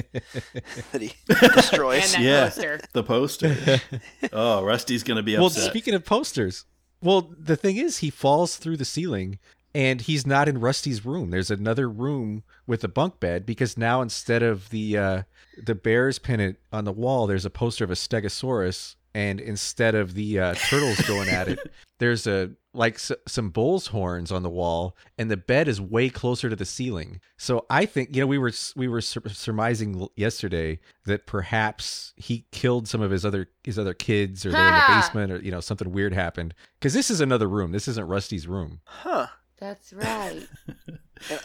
that 0.93 1.00
he 1.00 1.12
destroys. 1.28 2.14
and 2.16 2.25
that 2.25 2.28
Yeah. 2.28 2.45
poster. 2.47 2.81
The 2.95 3.04
poster. 3.04 3.81
Oh, 4.33 4.64
Rusty's 4.64 5.04
gonna 5.04 5.23
be 5.23 5.38
well, 5.38 5.50
speaking 5.50 5.95
of 5.95 6.04
posters, 6.04 6.64
well, 7.00 7.33
the 7.38 7.54
thing 7.57 7.76
is, 7.76 7.99
he 7.99 8.11
falls 8.11 8.57
through 8.57 8.78
the 8.78 8.85
ceiling, 8.85 9.38
and 9.75 10.00
he's 10.02 10.26
not 10.26 10.49
in 10.49 10.61
Rusty's 10.61 11.04
room. 11.04 11.31
There's 11.31 11.50
another 11.50 11.88
room 11.88 12.43
with 12.66 12.85
a 12.85 12.88
bunk 12.88 13.21
bed 13.21 13.45
because 13.45 13.76
now 13.76 14.00
instead 14.02 14.43
of 14.43 14.71
the 14.71 14.97
uh, 14.99 15.23
the 15.62 15.75
bear's 15.75 16.19
pennant 16.19 16.59
on 16.73 16.85
the 16.85 16.93
wall, 16.93 17.26
there's 17.26 17.45
a 17.45 17.50
poster 17.50 17.85
of 17.85 17.90
a 17.90 17.95
Stegosaurus, 17.95 18.97
and 19.14 19.40
instead 19.40 19.95
of 19.95 20.14
the 20.14 20.38
uh, 20.38 20.54
turtles 20.54 21.00
going 21.02 21.28
at 21.28 21.49
it, 21.49 21.59
there's 21.99 22.26
a 22.26 22.50
like 22.76 22.95
s- 22.95 23.12
some 23.28 23.50
bull's 23.50 23.87
horns 23.88 24.33
on 24.33 24.43
the 24.43 24.50
wall, 24.50 24.97
and 25.16 25.31
the 25.31 25.37
bed 25.37 25.69
is 25.69 25.81
way 25.81 26.09
closer 26.09 26.50
to 26.50 26.57
the 26.57 26.64
ceiling. 26.64 27.21
So 27.37 27.66
I 27.71 27.87
think 27.87 28.14
you 28.14 28.21
know 28.21 28.26
we 28.26 28.38
were 28.38 28.52
we 28.75 28.88
were 28.88 29.00
sur- 29.00 29.23
surmising 29.28 30.09
yesterday 30.16 30.81
that 31.07 31.26
perhaps 31.26 32.12
he 32.16 32.47
killed 32.50 32.88
some 32.88 33.00
of 33.00 33.11
his 33.12 33.25
other 33.25 33.49
his 33.62 33.78
other 33.78 33.95
kids, 33.95 34.45
or 34.45 34.50
they're 34.50 34.66
in 34.69 34.75
the 34.75 34.85
basement, 34.88 35.33
or 35.33 35.37
you 35.38 35.52
know 35.52 35.61
something 35.61 35.93
weird 35.93 36.12
happened. 36.14 36.52
Because 36.81 36.95
this 36.95 37.11
is 37.11 37.21
another 37.21 37.49
room. 37.49 37.71
This 37.73 37.87
isn't 37.88 38.09
Rusty's 38.09 38.49
room. 38.49 38.81
Huh. 38.85 39.28
That's 39.64 39.92
right. 39.94 40.47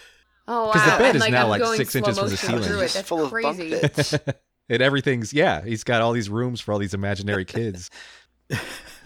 Oh 0.51 0.65
wow! 0.65 0.71
Because 0.73 0.85
the 0.85 0.97
bed 0.97 1.05
And, 1.09 1.15
is 1.17 1.21
like, 1.21 1.31
now, 1.31 1.43
I'm 1.43 1.49
like, 1.61 1.77
six 1.77 1.95
inches 1.95 2.17
from 2.17 2.25
the 2.25 2.31
motion 2.31 2.47
ceiling. 2.49 2.63
Through 2.63 2.79
it. 2.79 2.91
That's 2.91 3.07
full 3.07 3.23
of 3.23 3.29
bunk 3.31 3.57
crazy. 3.57 3.69
beds. 3.79 4.15
and 4.69 4.81
everything's 4.81 5.31
yeah. 5.31 5.63
He's 5.63 5.83
got 5.83 6.01
all 6.01 6.11
these 6.11 6.27
rooms 6.27 6.59
for 6.59 6.71
all 6.73 6.79
these 6.79 6.95
imaginary 6.95 7.45
kids. 7.45 7.91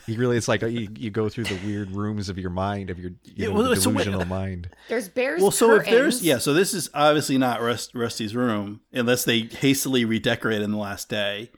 He 0.08 0.16
really, 0.16 0.38
it's 0.38 0.48
like 0.48 0.64
uh, 0.64 0.68
you, 0.68 0.88
you 0.98 1.10
go 1.12 1.28
through 1.28 1.44
the 1.46 1.60
weird 1.66 1.92
rooms 1.92 2.30
of 2.30 2.38
your 2.38 2.50
mind, 2.50 2.90
of 2.90 2.98
your 2.98 3.12
you 3.26 3.34
Yeah, 3.36 3.48
know, 3.50 3.56
well, 3.56 3.76
so 3.76 3.90
wait- 3.90 4.06
delusional 4.06 4.24
mind. 4.26 4.70
There's 4.88 5.10
bears. 5.10 5.42
well, 5.42 5.52
so 5.52 5.76
if 5.76 5.86
there's 5.86 6.24
yeah, 6.24 6.38
so 6.38 6.54
this 6.54 6.74
is 6.74 6.90
obviously 6.94 7.38
not 7.38 7.62
Rust, 7.62 7.94
Rusty's 7.94 8.34
room 8.34 8.80
unless 8.94 9.26
they 9.26 9.42
hastily 9.42 10.06
redecorate 10.06 10.62
in 10.62 10.72
the 10.72 10.78
last 10.78 11.10
day. 11.10 11.52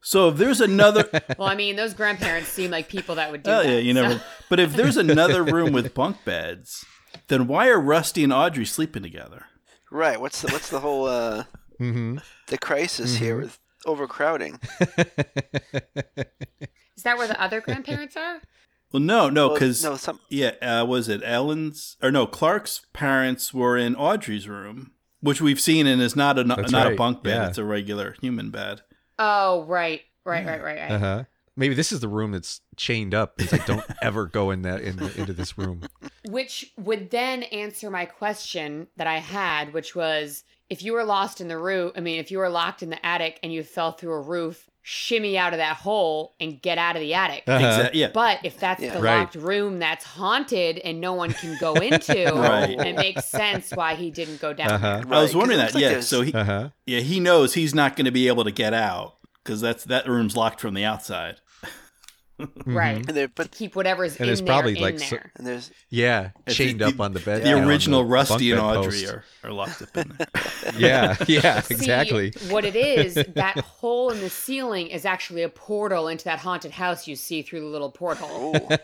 So 0.00 0.28
if 0.28 0.36
there's 0.36 0.60
another, 0.60 1.08
Well, 1.38 1.48
I 1.48 1.56
mean, 1.56 1.74
those 1.74 1.92
grandparents 1.94 2.50
seem 2.50 2.70
like 2.70 2.88
people 2.88 3.16
that 3.16 3.32
would 3.32 3.42
do 3.42 3.50
oh 3.50 3.62
that. 3.64 3.68
yeah, 3.68 3.78
you 3.78 3.94
so- 3.94 4.02
never. 4.02 4.22
But 4.48 4.60
if 4.60 4.74
there's 4.74 4.96
another 4.96 5.42
room 5.42 5.72
with 5.72 5.92
bunk 5.94 6.24
beds, 6.24 6.84
then 7.28 7.46
why 7.46 7.68
are 7.68 7.80
Rusty 7.80 8.24
and 8.24 8.32
Audrey 8.32 8.64
sleeping 8.64 9.02
together? 9.02 9.46
Right. 9.90 10.20
What's 10.20 10.42
the 10.42 10.52
what's 10.52 10.70
the 10.70 10.80
whole 10.80 11.06
uh, 11.06 11.44
hmm 11.78 12.18
the 12.48 12.58
crisis 12.58 13.16
here 13.16 13.36
with 13.40 13.58
overcrowding? 13.86 14.60
Is 16.96 17.02
that 17.02 17.18
where 17.18 17.26
the 17.26 17.40
other 17.40 17.60
grandparents 17.60 18.16
are? 18.16 18.40
Well, 18.92 19.02
no, 19.02 19.28
no, 19.28 19.48
Well, 19.48 19.54
because 19.54 19.82
no, 19.82 19.96
some 19.96 20.20
yeah, 20.28 20.52
uh, 20.62 20.84
was 20.84 21.08
it 21.08 21.20
Ellen's 21.24 21.96
or 22.00 22.12
no? 22.12 22.26
Clark's 22.26 22.82
parents 22.92 23.52
were 23.52 23.76
in 23.76 23.96
Audrey's 23.96 24.48
room, 24.48 24.92
which 25.20 25.40
we've 25.40 25.60
seen 25.60 25.86
and 25.86 26.00
is 26.00 26.14
not 26.14 26.38
a 26.38 26.44
That's 26.44 26.70
not 26.70 26.92
a 26.92 26.94
bunk 26.94 27.24
bed; 27.24 27.34
yeah. 27.34 27.48
it's 27.48 27.58
a 27.58 27.64
regular 27.64 28.14
human 28.20 28.50
bed. 28.50 28.82
Oh, 29.18 29.64
right, 29.64 30.02
right, 30.24 30.46
right, 30.46 30.62
right, 30.62 30.78
right. 30.78 30.90
Uh 30.92 30.98
huh. 30.98 31.24
Maybe 31.56 31.74
this 31.74 31.92
is 31.92 32.00
the 32.00 32.08
room 32.08 32.32
that's 32.32 32.60
chained 32.76 33.14
up. 33.14 33.40
It's 33.40 33.52
like 33.52 33.64
don't 33.66 33.84
ever 34.02 34.26
go 34.26 34.50
in 34.50 34.62
that 34.62 34.80
in, 34.80 34.98
into 35.16 35.32
this 35.32 35.56
room. 35.56 35.82
Which 36.28 36.72
would 36.76 37.10
then 37.10 37.44
answer 37.44 37.90
my 37.90 38.06
question 38.06 38.88
that 38.96 39.06
I 39.06 39.18
had, 39.18 39.72
which 39.72 39.94
was 39.94 40.42
if 40.70 40.82
you 40.82 40.92
were 40.94 41.04
lost 41.04 41.40
in 41.40 41.48
the 41.48 41.58
roof, 41.58 41.92
I 41.96 42.00
mean, 42.00 42.18
if 42.18 42.30
you 42.30 42.38
were 42.38 42.48
locked 42.48 42.82
in 42.82 42.90
the 42.90 43.04
attic 43.06 43.38
and 43.42 43.52
you 43.52 43.62
fell 43.62 43.92
through 43.92 44.14
a 44.14 44.20
roof, 44.20 44.68
shimmy 44.82 45.38
out 45.38 45.52
of 45.52 45.58
that 45.58 45.76
hole 45.76 46.34
and 46.40 46.60
get 46.60 46.76
out 46.76 46.96
of 46.96 47.00
the 47.00 47.14
attic. 47.14 47.44
Uh-huh. 47.46 47.64
Exactly. 47.66 48.00
Yeah. 48.00 48.10
But 48.12 48.40
if 48.44 48.58
that's 48.58 48.82
Yeah. 48.82 48.94
the 48.94 49.00
Right. 49.02 49.18
locked 49.20 49.34
room 49.36 49.78
that's 49.78 50.04
haunted 50.04 50.78
and 50.78 51.00
no 51.00 51.12
one 51.12 51.32
can 51.32 51.56
go 51.60 51.74
into, 51.74 52.24
Right. 52.34 52.70
it 52.70 52.96
makes 52.96 53.26
sense 53.26 53.70
why 53.72 53.94
he 53.94 54.10
didn't 54.10 54.40
go 54.40 54.52
down 54.52 54.72
Uh-huh. 54.72 55.02
there. 55.06 55.14
I 55.18 55.22
was 55.22 55.34
wondering 55.36 55.58
that. 55.58 55.72
like 55.74 55.82
yeah. 55.82 55.88
there's- 55.90 56.08
So 56.08 56.22
he, 56.22 56.32
Uh 56.34 56.44
huh. 56.44 56.68
yeah, 56.86 57.00
he 57.00 57.20
knows 57.20 57.54
he's 57.54 57.74
not 57.74 57.94
going 57.96 58.06
to 58.06 58.10
be 58.12 58.26
able 58.28 58.44
to 58.44 58.50
get 58.50 58.74
out 58.74 59.16
because 59.42 59.60
that's 59.60 59.84
that 59.84 60.08
room's 60.08 60.34
locked 60.36 60.60
from 60.60 60.74
the 60.74 60.84
outside. 60.84 61.40
Right. 62.66 62.96
and 62.96 63.16
there, 63.16 63.28
but 63.28 63.50
Keep 63.52 63.76
whatever's 63.76 64.12
And 64.12 64.22
in 64.22 64.26
there's 64.26 64.40
there 64.40 64.46
probably, 64.46 64.76
in 64.76 64.82
like, 64.82 64.98
there. 64.98 65.08
so- 65.08 65.18
and 65.36 65.46
there's 65.46 65.70
Yeah, 65.90 66.30
It's 66.46 66.56
chained 66.56 66.80
the- 66.80 66.86
up 66.86 67.00
on 67.00 67.12
the 67.12 67.20
bed. 67.20 67.42
The 67.44 67.50
yeah, 67.50 67.54
on 67.56 67.64
original 67.68 68.02
the 68.02 68.08
Rusty 68.08 68.50
and 68.50 68.60
bunk 68.60 68.72
bed 68.74 68.78
Audrey 68.80 69.00
post. 69.02 69.12
are, 69.12 69.24
are 69.44 69.52
locked 69.52 69.82
up 69.82 69.96
in 69.96 70.12
there. 70.18 70.26
Yeah, 70.78 71.16
yeah, 71.28 71.60
See, 71.62 71.74
exactly. 71.74 72.32
what 72.48 72.64
it 72.64 72.74
is, 72.74 73.14
that 73.34 73.58
hole 73.58 74.10
in 74.10 74.20
the 74.20 74.30
ceiling 74.30 74.88
is 74.88 75.04
actually 75.04 75.42
a 75.42 75.48
portal 75.48 76.08
into 76.08 76.24
that 76.24 76.40
haunted 76.40 76.72
house 76.72 77.06
you 77.06 77.14
see 77.16 77.42
through 77.42 77.60
the 77.60 77.66
little 77.66 77.90
porthole. 77.92 78.56
oh 78.56 78.76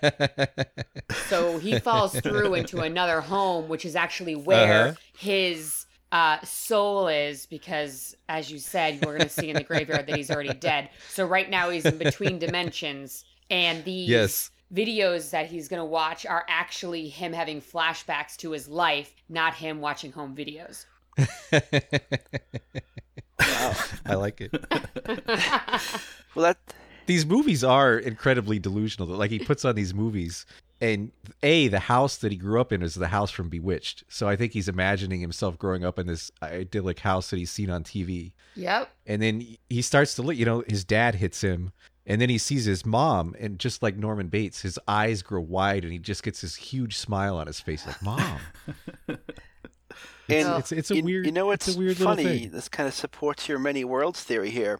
So 1.29 1.59
he 1.59 1.79
falls 1.81 2.19
through 2.21 2.55
into 2.55 2.81
another 2.81 3.21
home, 3.21 3.69
which 3.69 3.85
is 3.85 3.97
actually 3.97 4.37
where 4.37 4.89
Uh-huh. 4.89 4.95
his 5.19 5.87
uh, 6.13 6.39
soul 6.43 7.07
is, 7.09 7.47
because 7.47 8.17
as 8.29 8.51
you 8.51 8.59
said, 8.59 8.99
we're 9.05 9.17
going 9.17 9.29
to 9.29 9.29
see 9.29 9.49
in 9.49 9.55
the 9.57 9.63
graveyard 9.63 10.07
that 10.07 10.17
he's 10.17 10.31
already 10.31 10.53
dead. 10.55 10.91
So 11.09 11.25
right 11.25 11.49
now 11.49 11.71
he's 11.71 11.85
in 11.87 11.99
between 11.99 12.39
dimensions, 12.41 13.25
and 13.51 13.85
these 13.85 14.09
Yes. 14.09 14.51
videos 14.73 15.31
that 15.31 15.47
he's 15.47 15.69
going 15.69 15.81
to 15.81 15.85
watch 15.85 16.25
are 16.27 16.45
actually 16.49 17.09
him 17.09 17.33
having 17.33 17.61
flashbacks 17.61 18.37
to 18.39 18.53
his 18.53 18.69
life, 18.69 19.15
not 19.29 19.55
him 19.55 19.81
watching 19.81 20.13
home 20.13 20.35
videos. 20.37 20.87
wow. 23.39 23.75
I 24.07 24.15
like 24.15 24.41
it. 24.41 24.55
Well, 26.37 26.45
that 26.45 26.59
These 27.07 27.27
movies 27.27 27.65
are 27.65 27.99
incredibly 27.99 28.61
delusional. 28.61 29.09
Like 29.09 29.33
he 29.33 29.41
puts 29.41 29.65
on 29.65 29.75
these 29.75 29.93
movies, 29.93 30.47
and 30.81 31.11
a 31.43 31.67
the 31.67 31.81
house 31.81 32.19
that 32.19 32.31
he 32.31 32.39
grew 32.39 32.61
up 32.61 32.73
in 32.73 32.83
is 32.83 32.95
the 32.95 33.09
house 33.09 33.33
from 33.33 33.49
Bewitched. 33.49 34.05
So 34.09 34.29
I 34.29 34.37
think 34.37 34.53
he's 34.53 34.69
imagining 34.69 35.21
himself 35.21 35.59
growing 35.59 35.85
up 35.85 35.99
in 35.99 36.07
this 36.07 36.31
idyllic 36.41 37.01
house 37.01 37.31
that 37.31 37.39
he's 37.39 37.51
seen 37.51 37.69
on 37.69 37.83
TV. 37.83 38.31
yep. 38.55 38.91
And 39.07 39.21
then 39.21 39.45
he 39.69 39.83
starts 39.83 40.15
to 40.15 40.23
look. 40.23 40.37
You 40.37 40.45
know, 40.45 40.63
his 40.69 40.85
dad 40.85 41.17
hits 41.17 41.41
him, 41.41 41.73
and 42.07 42.21
then 42.21 42.29
he 42.31 42.39
sees 42.39 42.65
his 42.65 42.85
mom, 42.87 43.35
and 43.39 43.59
just 43.59 43.83
like 43.83 43.97
Norman 43.97 44.29
Bates, 44.29 44.63
his 44.63 44.79
eyes 44.89 45.23
grow 45.23 45.41
wide, 45.41 45.85
and 45.85 45.93
he 45.93 45.99
just 45.99 46.23
gets 46.23 46.41
this 46.41 46.57
huge 46.57 46.97
smile 46.97 47.37
on 47.37 47.47
his 47.47 47.61
face, 47.61 47.87
like 47.87 48.01
"Mom." 48.03 48.39
It's, 50.29 50.47
And 50.47 50.59
it's, 50.61 50.73
it's 50.73 50.91
a 50.93 50.97
you, 50.97 51.03
weird. 51.03 51.27
you 51.27 51.33
know 51.33 51.47
what's 51.47 51.67
it's 51.67 51.77
a 51.77 51.79
weird 51.81 51.97
funny? 51.97 52.23
little 52.23 52.39
thing. 52.39 52.51
This 52.53 52.69
kind 52.69 52.87
of 52.87 52.95
supports 52.95 53.49
your 53.49 53.59
many 53.59 53.85
worlds 53.85 54.23
theory 54.23 54.51
here. 54.51 54.79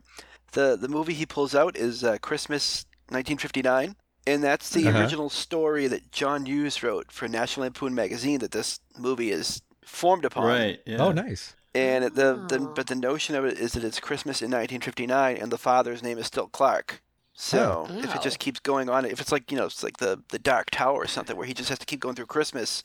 The 0.53 0.77
the 0.81 0.89
movie 0.89 1.13
he 1.15 1.27
pulls 1.27 1.55
out 1.57 1.77
is 1.77 2.05
uh, 2.05 2.19
Christmas 2.19 2.85
1959, 3.09 3.97
And 4.29 4.45
that's 4.45 4.71
the 4.71 4.87
Uh-huh. 4.87 5.01
original 5.01 5.29
story 5.29 5.89
that 5.89 6.13
John 6.13 6.47
Hughes 6.47 6.83
wrote 6.85 7.11
for 7.11 7.27
National 7.27 7.65
Lampoon 7.65 7.95
magazine 7.97 8.39
that 8.41 8.53
this 8.53 8.79
movie 8.97 9.33
is 9.33 9.61
formed 9.85 10.25
upon. 10.25 10.47
Right. 10.47 10.81
Yeah. 10.87 10.99
Oh, 11.05 11.11
nice. 11.11 11.57
And 11.75 12.05
it- 12.05 12.15
the, 12.15 12.35
the 12.49 12.61
but 12.77 12.87
the 12.87 12.95
notion 12.95 13.35
of 13.35 13.45
it 13.45 13.59
is 13.59 13.73
that 13.73 13.83
it's 13.83 13.99
Christmas 13.99 14.41
in 14.43 14.51
1959 14.53 15.37
and 15.37 15.51
the 15.51 15.59
father's 15.59 16.03
name 16.03 16.19
is 16.19 16.27
still 16.27 16.47
Clark. 16.49 17.03
So 17.33 17.87
if 17.89 18.05
it 18.05 18.17
Oh. 18.17 18.21
just 18.23 18.39
keeps 18.39 18.61
going 18.61 18.91
on, 18.91 19.07
if 19.07 19.19
it's 19.21 19.33
like 19.33 19.51
you 19.51 19.57
know, 19.57 19.65
it's 19.67 19.83
like 19.83 19.97
the 19.97 20.23
the 20.29 20.39
Dark 20.39 20.71
Tower 20.71 20.97
or 20.99 21.07
something 21.07 21.37
where 21.37 21.47
he 21.47 21.55
just 21.55 21.69
has 21.71 21.79
to 21.79 21.87
keep 21.87 22.01
going 22.01 22.15
through 22.15 22.27
Christmas 22.27 22.83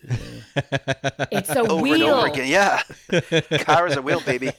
It's 1.32 1.50
a 1.50 1.60
over 1.60 1.82
wheel. 1.82 1.94
and 1.96 2.04
over 2.04 2.28
again. 2.28 2.48
Yeah, 2.48 2.82
car 3.64 3.88
is 3.88 3.98
a 3.98 4.02
wheel, 4.02 4.22
baby. 4.22 4.52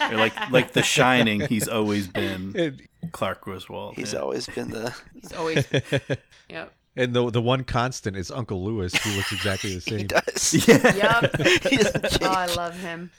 Or 0.00 0.16
like 0.16 0.34
like 0.50 0.72
The 0.72 0.82
Shining, 0.82 1.40
he's 1.42 1.68
always 1.68 2.08
been 2.08 2.54
and, 2.58 2.82
Clark 3.12 3.42
Griswold. 3.42 3.94
He's 3.94 4.14
yeah. 4.14 4.18
always 4.20 4.46
been 4.48 4.70
the 4.70 4.92
He's 5.14 5.32
always. 5.32 5.66
Yep. 6.48 6.72
and 6.96 7.12
the 7.14 7.30
the 7.30 7.42
one 7.42 7.62
constant 7.64 8.16
is 8.16 8.30
Uncle 8.32 8.64
Lewis, 8.64 8.94
who 8.96 9.10
looks 9.16 9.30
exactly 9.32 9.70
the 9.76 9.90
he 9.90 9.98
same. 9.98 10.06
does. 10.08 10.66
Yeah. 10.68 11.20
Yep. 11.22 11.40
he 11.70 11.76
doesn't 11.76 12.02
change. 12.10 12.22
Oh, 12.22 12.32
I 12.32 12.46
love 12.54 12.76
him. 12.78 13.10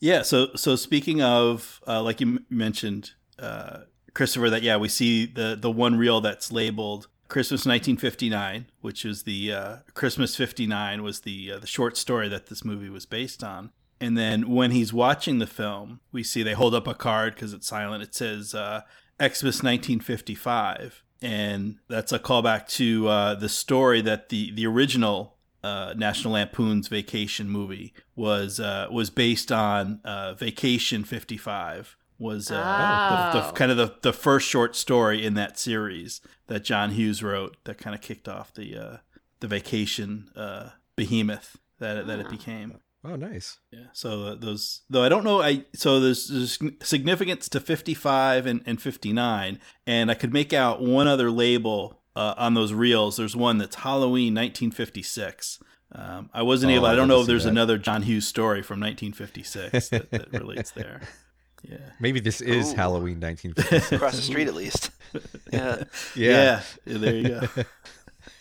Yeah. 0.00 0.22
So 0.22 0.48
so 0.56 0.74
speaking 0.76 1.22
of, 1.22 1.80
uh, 1.86 2.02
like 2.02 2.20
you 2.20 2.26
m- 2.28 2.46
mentioned, 2.50 3.12
uh, 3.38 3.80
Christopher, 4.18 4.50
that 4.50 4.64
yeah, 4.64 4.76
we 4.76 4.88
see 4.88 5.26
the 5.26 5.56
the 5.56 5.70
one 5.70 5.96
reel 5.96 6.20
that's 6.20 6.50
labeled 6.50 7.06
Christmas 7.28 7.60
1959, 7.60 8.66
which 8.80 9.04
is 9.04 9.22
the 9.22 9.52
uh, 9.52 9.76
Christmas 9.94 10.34
59 10.34 11.04
was 11.04 11.20
the 11.20 11.52
uh, 11.52 11.58
the 11.60 11.68
short 11.68 11.96
story 11.96 12.28
that 12.28 12.46
this 12.46 12.64
movie 12.64 12.88
was 12.88 13.06
based 13.06 13.44
on. 13.44 13.70
And 14.00 14.18
then 14.18 14.52
when 14.52 14.72
he's 14.72 14.92
watching 14.92 15.38
the 15.38 15.46
film, 15.46 16.00
we 16.10 16.24
see 16.24 16.42
they 16.42 16.54
hold 16.54 16.74
up 16.74 16.88
a 16.88 16.94
card 16.94 17.36
because 17.36 17.52
it's 17.52 17.68
silent. 17.68 18.02
It 18.02 18.12
says 18.12 18.56
uh, 18.56 18.80
Xmas 19.20 19.62
1955, 19.62 21.04
and 21.22 21.76
that's 21.86 22.10
a 22.10 22.18
callback 22.18 22.66
to 22.70 23.06
uh, 23.06 23.34
the 23.36 23.48
story 23.48 24.00
that 24.00 24.30
the 24.30 24.50
the 24.50 24.66
original 24.66 25.36
uh, 25.62 25.94
National 25.96 26.32
Lampoon's 26.32 26.88
Vacation 26.88 27.48
movie 27.48 27.94
was 28.16 28.58
uh, 28.58 28.88
was 28.90 29.10
based 29.10 29.52
on 29.52 30.00
uh, 30.04 30.34
Vacation 30.34 31.04
55 31.04 31.96
was 32.18 32.50
uh, 32.50 33.30
the, 33.32 33.38
the 33.40 33.46
Oh. 33.48 33.52
kind 33.52 33.70
of 33.70 33.76
the, 33.76 33.94
the 34.02 34.12
first 34.12 34.48
short 34.48 34.74
story 34.76 35.24
in 35.24 35.34
that 35.34 35.58
series 35.58 36.20
that 36.48 36.64
John 36.64 36.90
Hughes 36.92 37.22
wrote 37.22 37.56
that 37.64 37.78
kind 37.78 37.94
of 37.94 38.00
kicked 38.02 38.28
off 38.28 38.52
the 38.54 38.76
uh, 38.76 38.96
the 39.40 39.46
Vacation 39.48 40.30
uh, 40.36 40.70
behemoth 40.96 41.56
that 41.78 42.06
that 42.06 42.18
it 42.18 42.26
Ah. 42.26 42.30
became. 42.30 42.78
Oh, 43.04 43.14
nice. 43.14 43.58
Yeah. 43.70 43.84
So 43.92 44.24
uh, 44.26 44.34
those, 44.34 44.82
though 44.90 45.04
I 45.04 45.08
don't 45.08 45.22
know, 45.22 45.40
I 45.40 45.64
so 45.72 46.00
there's, 46.00 46.26
there's 46.28 46.58
significance 46.82 47.48
to 47.50 47.60
55 47.60 48.44
and, 48.46 48.60
and 48.66 48.82
59, 48.82 49.60
and 49.86 50.10
I 50.10 50.14
could 50.14 50.32
make 50.32 50.52
out 50.52 50.82
one 50.82 51.06
other 51.06 51.30
label 51.30 52.02
uh, 52.16 52.34
on 52.36 52.54
those 52.54 52.72
reels. 52.72 53.16
There's 53.16 53.36
one 53.36 53.58
that's 53.58 53.76
Halloween 53.76 54.34
1956. 54.34 55.60
Um, 55.92 56.28
I 56.34 56.42
wasn't 56.42 56.72
Oh, 56.72 56.74
able. 56.74 56.86
I 56.86 56.92
I 56.92 56.96
don't 56.96 57.06
didn't 57.06 57.16
know 57.16 57.20
if 57.22 57.26
there's 57.28 57.44
that. 57.44 57.50
another 57.50 57.78
John 57.78 58.02
Hughes 58.02 58.26
story 58.26 58.62
from 58.62 58.80
1956 58.80 59.88
that, 59.90 60.10
that 60.10 60.32
relates 60.40 60.72
there. 60.72 61.00
Yeah. 61.62 61.76
Maybe 62.00 62.20
this 62.20 62.40
is 62.40 62.72
Ooh. 62.72 62.76
Halloween 62.76 63.20
1956. 63.20 63.92
Across 63.92 64.16
the 64.16 64.22
street, 64.22 64.48
at 64.48 64.54
least. 64.54 64.90
Yeah. 65.52 65.84
Yeah. 66.14 66.60
yeah 66.84 66.98
there 66.98 67.14
you 67.14 67.28
go. 67.28 67.40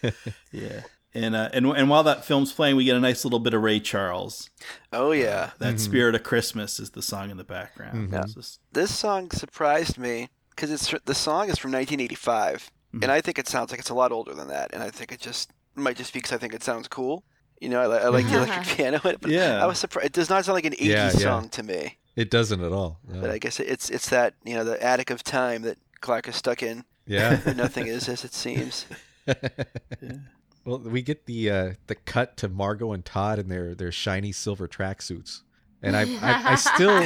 yeah. 0.51 0.81
And, 1.13 1.35
uh, 1.35 1.49
and 1.53 1.65
and 1.65 1.89
while 1.89 2.03
that 2.03 2.25
film's 2.25 2.51
playing, 2.51 2.75
we 2.75 2.83
get 2.83 2.95
a 2.95 2.99
nice 2.99 3.23
little 3.23 3.39
bit 3.39 3.53
of 3.53 3.61
Ray 3.63 3.79
Charles. 3.79 4.49
Oh 4.93 5.11
yeah. 5.11 5.51
That 5.59 5.75
Mhm. 5.75 5.79
"Spirit 5.79 6.13
of 6.15 6.23
Christmas" 6.23 6.79
is 6.79 6.91
the 6.91 7.01
song 7.01 7.31
in 7.31 7.37
the 7.37 7.43
background. 7.45 8.11
Mhm. 8.11 8.23
It's 8.23 8.33
just- 8.33 8.59
This 8.73 8.93
song 8.93 9.31
surprised 9.31 9.97
me 9.97 10.29
because 10.51 10.69
it's 10.69 10.93
the 11.05 11.15
song 11.15 11.49
is 11.49 11.57
from 11.57 11.71
1985, 11.71 12.69
Mhm. 12.93 13.03
and 13.03 13.11
I 13.11 13.21
think 13.21 13.39
it 13.39 13.47
sounds 13.47 13.71
like 13.71 13.79
it's 13.79 13.89
a 13.89 13.95
lot 13.95 14.11
older 14.11 14.33
than 14.35 14.49
that. 14.49 14.71
And 14.73 14.83
I 14.83 14.89
think 14.91 15.11
it 15.11 15.19
just 15.21 15.49
might 15.75 15.95
just 15.97 16.13
be 16.13 16.19
because 16.19 16.33
I 16.33 16.37
think 16.37 16.53
it 16.53 16.63
sounds 16.63 16.87
cool. 16.87 17.23
You 17.61 17.69
know, 17.69 17.89
I, 17.89 17.97
I 18.03 18.07
like 18.09 18.27
the 18.27 18.37
electric 18.37 18.67
piano 18.77 18.99
in 19.05 19.11
it, 19.11 19.21
but 19.21 19.31
Yeah. 19.31 19.63
I 19.63 19.65
was 19.65 19.79
surprised. 19.79 20.05
It 20.07 20.13
does 20.13 20.29
not 20.29 20.45
sound 20.45 20.55
like 20.55 20.65
an 20.65 20.73
80s 20.73 20.85
Yeah, 20.85 21.05
yeah. 21.05 21.09
song 21.19 21.49
to 21.49 21.63
me. 21.63 21.97
It 22.17 22.29
doesn't 22.29 22.61
at 22.61 22.73
all. 22.73 22.99
no. 23.07 23.21
But 23.21 23.29
I 23.29 23.37
guess 23.37 23.61
it's 23.61 23.89
it's 23.89 24.09
that 24.09 24.33
you 24.43 24.55
know 24.55 24.65
the 24.65 24.81
attic 24.83 25.09
of 25.09 25.23
time 25.23 25.61
that 25.61 25.77
Clark 26.01 26.27
is 26.27 26.35
stuck 26.35 26.61
in, 26.61 26.83
yeah. 27.05 27.39
nothing 27.55 27.87
is 27.87 28.09
as 28.09 28.25
it 28.25 28.33
seems. 28.33 28.85
Well, 30.65 30.79
we 30.79 31.01
get 31.01 31.27
the 31.27 31.49
uh, 31.49 31.73
the 31.87 31.95
cut 31.95 32.35
to 32.37 32.49
Margot 32.49 32.91
and 32.91 33.05
Todd 33.05 33.39
in 33.39 33.47
their 33.47 33.73
their 33.73 33.89
shiny 33.89 34.33
silver 34.33 34.67
tracksuits, 34.67 35.43
and 35.81 35.95
I, 35.95 36.01
I 36.01 36.51
I 36.51 36.55
still 36.55 37.03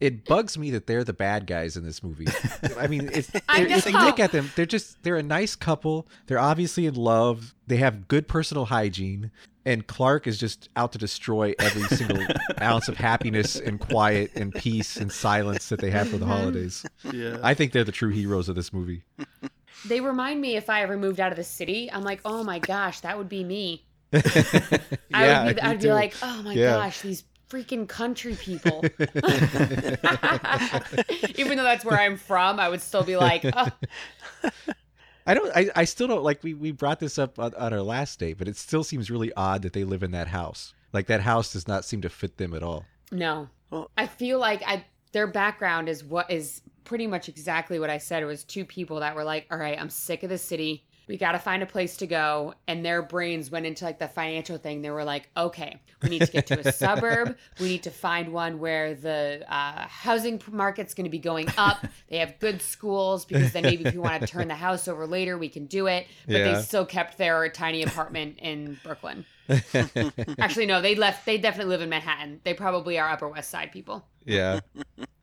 it 0.00 0.24
bugs 0.24 0.56
me 0.56 0.70
that 0.70 0.86
they're 0.86 1.04
the 1.04 1.12
bad 1.12 1.46
guys 1.46 1.76
in 1.76 1.84
this 1.84 2.02
movie. 2.02 2.26
I 2.78 2.86
mean, 2.86 3.10
it's, 3.12 3.30
I 3.48 3.62
if 3.62 3.86
you 3.86 3.92
look 3.92 4.18
at 4.18 4.32
them, 4.32 4.50
they're 4.56 4.66
just 4.66 5.02
they're 5.02 5.16
a 5.16 5.22
nice 5.22 5.54
couple. 5.54 6.08
They're 6.26 6.38
obviously 6.38 6.86
in 6.86 6.94
love. 6.94 7.54
They 7.66 7.76
have 7.76 8.08
good 8.08 8.26
personal 8.26 8.64
hygiene, 8.66 9.30
and 9.64 9.86
Clark 9.86 10.26
is 10.26 10.38
just 10.38 10.68
out 10.76 10.92
to 10.92 10.98
destroy 10.98 11.54
every 11.58 11.82
single 11.96 12.24
ounce 12.62 12.88
of 12.88 12.96
happiness 12.96 13.56
and 13.56 13.78
quiet 13.78 14.30
and 14.34 14.54
peace 14.54 14.96
and 14.96 15.12
silence 15.12 15.68
that 15.68 15.80
they 15.80 15.90
have 15.90 16.08
for 16.08 16.16
the 16.16 16.24
mm-hmm. 16.24 16.34
holidays. 16.34 16.84
yeah. 17.12 17.38
I 17.42 17.54
think 17.54 17.72
they're 17.72 17.84
the 17.84 17.92
true 17.92 18.10
heroes 18.10 18.48
of 18.48 18.56
this 18.56 18.72
movie. 18.72 19.02
They 19.86 20.00
remind 20.00 20.40
me 20.40 20.56
if 20.56 20.68
I 20.68 20.82
ever 20.82 20.96
moved 20.96 21.20
out 21.20 21.30
of 21.30 21.36
the 21.36 21.44
city, 21.44 21.90
I'm 21.90 22.02
like, 22.02 22.20
oh 22.24 22.42
my 22.42 22.58
gosh, 22.58 23.00
that 23.00 23.16
would 23.16 23.28
be 23.28 23.44
me. 23.44 23.84
yeah, 24.12 24.20
I 25.14 25.44
would 25.44 25.56
be, 25.56 25.62
I'd 25.62 25.80
be 25.80 25.92
like, 25.92 26.14
oh 26.22 26.42
my 26.42 26.52
Yeah. 26.54 26.72
gosh, 26.74 27.00
these 27.00 27.22
freaking 27.50 27.88
country 27.88 28.36
people. 28.36 28.80
Even 31.36 31.56
though 31.56 31.64
that's 31.64 31.84
where 31.84 31.98
I'm 31.98 32.16
from, 32.16 32.60
I 32.60 32.68
would 32.68 32.80
still 32.80 33.02
be 33.02 33.16
like, 33.16 33.44
oh, 33.44 33.68
I 35.26 35.34
don't. 35.34 35.54
I, 35.54 35.70
I 35.76 35.84
still 35.84 36.08
don't 36.08 36.22
like. 36.22 36.42
We, 36.42 36.54
we 36.54 36.72
brought 36.72 37.00
this 37.00 37.18
up 37.18 37.38
on, 37.38 37.54
on 37.54 37.72
our 37.72 37.82
last 37.82 38.18
date, 38.18 38.38
but 38.38 38.48
it 38.48 38.56
still 38.56 38.84
seems 38.84 39.10
really 39.10 39.32
odd 39.36 39.62
that 39.62 39.72
they 39.72 39.84
live 39.84 40.02
in 40.02 40.12
that 40.12 40.28
house. 40.28 40.74
Like 40.92 41.06
that 41.08 41.20
house 41.20 41.52
does 41.52 41.68
not 41.68 41.84
seem 41.84 42.00
to 42.02 42.08
fit 42.08 42.36
them 42.38 42.54
at 42.54 42.62
all. 42.62 42.84
no. 43.12 43.48
Well- 43.70 43.90
I 43.96 44.06
feel 44.06 44.38
like 44.40 44.62
I 44.66 44.84
their 45.12 45.26
background 45.26 45.88
is 45.88 46.02
what 46.02 46.30
is 46.30 46.62
pretty 46.84 47.06
much 47.06 47.28
exactly 47.28 47.78
what 47.78 47.90
I 47.90 47.98
said. 47.98 48.22
It 48.22 48.26
was 48.26 48.42
two 48.42 48.64
people 48.64 49.00
that 49.00 49.14
were 49.14 49.22
like, 49.24 49.46
all 49.50 49.58
right, 49.58 49.80
I'm 49.80 49.90
sick 49.90 50.22
of 50.24 50.30
the 50.30 50.38
city. 50.38 50.84
We 51.10 51.16
got 51.16 51.32
to 51.32 51.40
find 51.40 51.60
a 51.60 51.66
place 51.66 51.96
to 51.96 52.06
go. 52.06 52.54
And 52.68 52.84
their 52.86 53.02
brains 53.02 53.50
went 53.50 53.66
into 53.66 53.84
like 53.84 53.98
the 53.98 54.06
financial 54.06 54.58
thing. 54.58 54.80
They 54.80 54.90
were 54.90 55.02
like, 55.02 55.28
okay, 55.36 55.80
we 56.04 56.08
need 56.08 56.20
to 56.20 56.30
get 56.30 56.46
to 56.46 56.60
a 56.68 56.70
suburb. 56.72 57.36
We 57.58 57.66
need 57.66 57.82
to 57.82 57.90
find 57.90 58.32
one 58.32 58.60
where 58.60 58.94
the 58.94 59.44
uh, 59.48 59.88
housing 59.88 60.40
market's 60.52 60.94
going 60.94 61.06
to 61.06 61.10
be 61.10 61.18
going 61.18 61.48
up. 61.58 61.84
They 62.08 62.18
have 62.18 62.38
good 62.38 62.62
schools 62.62 63.24
because 63.24 63.50
then 63.52 63.64
maybe 63.64 63.84
if 63.86 63.92
we 63.92 63.98
want 63.98 64.20
to 64.20 64.26
turn 64.28 64.46
the 64.46 64.54
house 64.54 64.86
over 64.86 65.04
later, 65.04 65.36
we 65.36 65.48
can 65.48 65.66
do 65.66 65.88
it. 65.88 66.06
But 66.26 66.36
Yeah. 66.36 66.54
they 66.54 66.62
still 66.62 66.86
kept 66.86 67.18
their 67.18 67.48
tiny 67.48 67.82
apartment 67.82 68.38
in 68.38 68.78
Brooklyn. 68.84 69.26
Actually, 70.38 70.66
no, 70.66 70.80
they 70.80 70.94
left. 70.94 71.26
They 71.26 71.38
definitely 71.38 71.70
live 71.70 71.82
in 71.82 71.88
Manhattan. 71.88 72.40
They 72.44 72.54
probably 72.54 73.00
are 73.00 73.10
Upper 73.10 73.28
West 73.28 73.50
Side 73.50 73.72
people. 73.72 74.06
Yeah. 74.24 74.60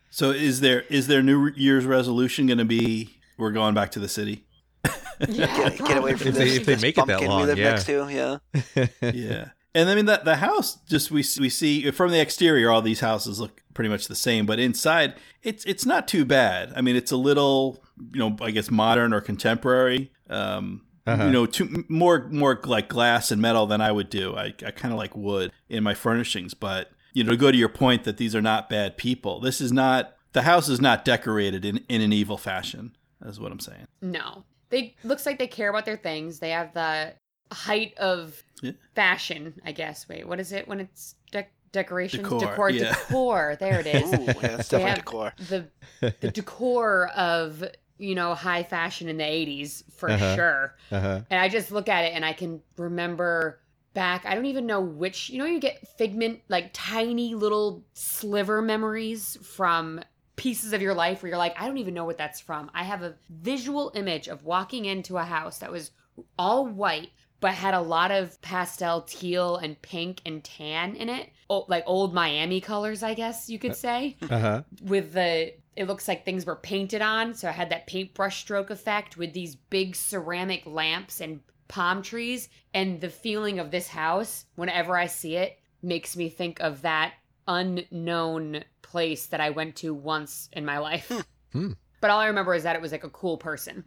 So 0.09 0.31
is 0.31 0.59
there 0.59 0.81
is 0.89 1.07
their 1.07 1.23
New 1.23 1.51
Year's 1.55 1.85
resolution 1.85 2.45
going 2.47 2.57
to 2.57 2.65
be 2.65 3.19
we're 3.37 3.51
going 3.51 3.73
back 3.73 3.91
to 3.91 3.99
the 3.99 4.09
city? 4.09 4.43
Yeah, 5.29 5.47
Get, 5.69 5.77
get 5.79 5.97
away 5.97 6.13
from 6.15 6.27
If 6.27 6.35
they- 6.35 6.43
this, 6.45 6.57
if 6.57 6.65
they 6.65 6.73
this 6.75 6.81
make 6.81 6.97
it 6.97 7.07
that 7.07 7.23
long, 7.23 7.41
we 7.41 7.47
live 7.47 7.57
yeah. 7.57 7.69
next 7.71 7.85
to. 7.85 8.07
Yeah. 8.09 8.87
yeah. 9.11 9.49
And 9.73 9.89
I 9.89 9.95
mean 9.95 10.05
that 10.05 10.25
the 10.25 10.35
house 10.37 10.77
just 10.87 11.09
we 11.11 11.23
we 11.39 11.49
see 11.49 11.89
from 11.91 12.11
the 12.11 12.19
exterior 12.19 12.69
all 12.69 12.81
these 12.81 12.99
houses 12.99 13.39
look 13.39 13.61
pretty 13.73 13.89
much 13.89 14.07
the 14.07 14.15
same, 14.15 14.45
but 14.45 14.59
inside 14.59 15.15
it's 15.43 15.65
it's 15.65 15.85
not 15.85 16.07
too 16.07 16.23
bad. 16.25 16.71
I 16.75 16.81
mean 16.81 16.95
it's 16.95 17.11
a 17.11 17.17
little 17.17 17.83
you 18.13 18.19
know 18.19 18.35
I 18.41 18.51
guess 18.51 18.69
modern 18.71 19.11
or 19.13 19.21
contemporary. 19.21 20.11
Um, 20.29 20.81
Uh-huh. 21.07 21.23
You 21.25 21.31
know, 21.31 21.45
too, 21.45 21.85
more 21.89 22.27
more 22.31 22.59
like 22.65 22.89
glass 22.89 23.31
and 23.31 23.41
metal 23.41 23.65
than 23.65 23.79
I 23.81 23.91
would 23.91 24.09
do. 24.09 24.35
I 24.35 24.53
I 24.65 24.71
kind 24.71 24.93
of 24.93 24.97
like 24.99 25.15
wood 25.15 25.51
in 25.69 25.81
my 25.83 25.93
furnishings, 25.95 26.53
but 26.53 26.91
you 27.13 27.23
know 27.23 27.31
to 27.31 27.37
go 27.37 27.49
to 27.51 27.57
your 27.57 27.69
point 27.69 28.03
that 28.03 28.17
these 28.17 28.35
are 28.35 28.41
not 28.41 28.69
bad 28.69 28.97
people. 28.97 29.39
This 29.39 29.61
is 29.61 29.71
not 29.71 30.15
the 30.33 30.41
house 30.43 30.67
is 30.69 30.81
not 30.81 31.05
decorated 31.05 31.63
in 31.65 31.77
in 31.87 32.01
an 32.01 32.11
evil 32.13 32.37
fashion. 32.37 32.95
That's 33.21 33.39
what 33.39 33.51
I'm 33.53 33.59
saying. 33.61 33.87
No, 34.01 34.43
they 34.69 34.95
looks 35.03 35.25
like 35.25 35.39
they 35.39 35.47
care 35.47 35.69
about 35.69 35.85
their 35.85 35.97
things. 35.97 36.39
They 36.39 36.51
have 36.51 36.73
the 36.73 37.13
height 37.51 37.93
of 37.97 38.41
Yeah. 38.61 38.71
fashion, 38.95 39.53
I 39.65 39.71
guess. 39.71 40.07
Wait, 40.09 40.27
what 40.27 40.39
is 40.39 40.51
it 40.51 40.67
when 40.67 40.79
it's 40.79 41.15
dec 41.31 41.45
decorations? 41.71 42.23
Decor, 42.23 42.39
decor, 42.39 42.69
yeah. 42.71 42.89
decor. 42.93 43.57
There 43.59 43.79
it 43.79 43.87
is. 43.87 44.11
Ooh, 44.13 44.23
yeah, 44.23 44.33
that's 44.57 44.69
They 44.69 44.79
definitely 44.79 44.89
have 44.89 44.97
decor. 44.99 45.33
the 45.49 46.11
the 46.21 46.31
decor 46.31 47.07
of 47.15 47.63
you 47.97 48.15
know 48.15 48.33
high 48.35 48.63
fashion 48.63 49.07
in 49.09 49.17
the 49.17 49.23
'80s 49.23 49.83
for 49.95 50.09
Uh-huh. 50.09 50.35
sure. 50.35 50.75
Uh-huh. 50.91 51.21
And 51.29 51.39
I 51.39 51.49
just 51.49 51.71
look 51.71 51.89
at 51.89 52.03
it 52.05 52.13
and 52.13 52.23
I 52.25 52.33
can 52.33 52.61
remember 52.77 53.59
back. 53.93 54.25
I 54.25 54.35
don't 54.35 54.45
even 54.45 54.65
know 54.67 54.81
which. 54.81 55.29
You 55.29 55.39
know, 55.39 55.45
you 55.45 55.59
get 55.59 55.87
figment 55.97 56.41
like 56.49 56.71
tiny 56.73 57.33
little 57.35 57.83
sliver 57.93 58.61
memories 58.61 59.37
from 59.41 60.01
pieces 60.37 60.71
of 60.71 60.81
your 60.81 60.93
life 60.93 61.21
where 61.21 61.29
you're 61.29 61.37
like, 61.37 61.59
I 61.59 61.67
don't 61.67 61.77
even 61.79 61.93
know 61.93 62.05
what 62.05 62.17
that's 62.17 62.39
from. 62.39 62.71
I 62.73 62.83
have 62.83 63.03
a 63.03 63.15
visual 63.29 63.91
image 63.95 64.29
of 64.29 64.45
walking 64.45 64.85
into 64.85 65.17
a 65.17 65.23
house 65.23 65.57
that 65.57 65.71
was 65.71 65.91
all 66.39 66.65
white, 66.65 67.09
but 67.41 67.51
had 67.53 67.73
a 67.73 67.81
lot 67.81 68.11
of 68.11 68.41
pastel 68.41 69.01
teal 69.01 69.57
and 69.57 69.79
pink 69.81 70.21
and 70.25 70.43
tan 70.43 70.95
in 70.95 71.09
it. 71.09 71.29
Oh, 71.49 71.65
like 71.67 71.83
old 71.85 72.13
Miami 72.13 72.61
colors, 72.61 73.03
I 73.03 73.13
guess 73.13 73.49
you 73.49 73.59
could 73.59 73.75
say. 73.75 74.15
Uh 74.29 74.39
huh. 74.39 74.63
with 74.83 75.13
the 75.13 75.53
it 75.75 75.85
looks 75.87 76.07
like 76.07 76.25
things 76.25 76.43
were 76.45 76.55
painted 76.55 77.03
on 77.03 77.35
so 77.35 77.47
i 77.47 77.51
had 77.51 77.69
that 77.69 77.85
paintbrush 77.85 78.39
stroke 78.39 78.71
effect 78.71 79.15
with 79.15 79.31
these 79.33 79.55
big 79.55 79.95
ceramic 79.95 80.65
lamps 80.65 81.21
and 81.21 81.39
palm 81.67 82.01
trees 82.01 82.49
and 82.73 82.99
the 82.99 83.09
feeling 83.09 83.59
of 83.59 83.69
this 83.69 83.87
house 83.87 84.45
whenever 84.55 84.97
i 84.97 85.05
see 85.05 85.35
it 85.35 85.59
makes 85.83 86.17
me 86.17 86.29
think 86.29 86.59
of 86.61 86.81
that 86.81 87.13
unknown 87.47 88.63
place 88.81 89.27
that 89.27 89.39
i 89.41 89.49
went 89.49 89.75
to 89.75 89.93
once 89.93 90.49
in 90.53 90.65
my 90.65 90.77
life 90.77 91.11
Hmm. 91.53 91.71
but 92.01 92.09
all 92.11 92.19
i 92.19 92.27
remember 92.27 92.53
is 92.53 92.63
that 92.63 92.75
it 92.75 92.81
was 92.81 92.91
like 92.91 93.03
a 93.03 93.09
cool 93.09 93.37
person 93.37 93.83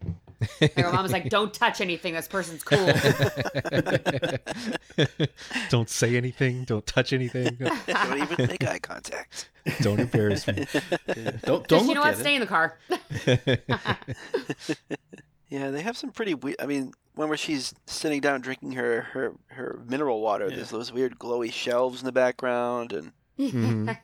like 0.61 0.75
my 0.77 0.91
mom 0.91 1.03
was 1.03 1.13
like 1.13 1.29
don't 1.29 1.53
touch 1.53 1.81
anything 1.83 2.15
this 2.15 2.27
person's 2.29 2.63
cool 2.65 2.79
don't 5.71 5.89
say 5.91 6.17
anything. 6.17 6.65
Don't 6.65 6.87
touch 6.87 7.13
anything. 7.13 7.59
Don't 7.87 8.23
even 8.23 8.47
make 8.49 8.65
eye 8.65 8.79
contact. 8.79 9.51
Don't 9.83 10.01
embarrass 10.01 10.47
me. 10.47 10.67
Don't 11.45 11.67
don't 11.67 11.69
just 11.69 11.87
you 11.87 11.95
know 11.95 12.01
what 12.01 12.17
stay 12.17 12.33
it. 12.33 12.37
in 12.37 12.41
the 12.41 12.47
car 12.47 12.79
Yeah, 15.49 15.71
they 15.71 15.83
have 15.83 15.97
some 15.97 16.11
pretty 16.11 16.35
weird. 16.35 16.57
I 16.61 16.67
mean, 16.67 16.93
one 17.17 17.29
where 17.29 17.37
she's 17.37 17.75
sitting 17.87 18.21
down 18.21 18.41
drinking 18.41 18.73
her 18.73 19.03
her, 19.13 19.35
her 19.49 19.81
mineral 19.87 20.21
water. 20.21 20.47
Yeah. 20.49 20.57
There's 20.57 20.71
those 20.71 20.93
weird 20.93 21.19
glowy 21.19 21.53
shelves 21.53 22.01
in 22.01 22.07
the 22.07 22.13
background, 22.13 22.93
and 22.93 23.13
Mhm. 23.41 23.97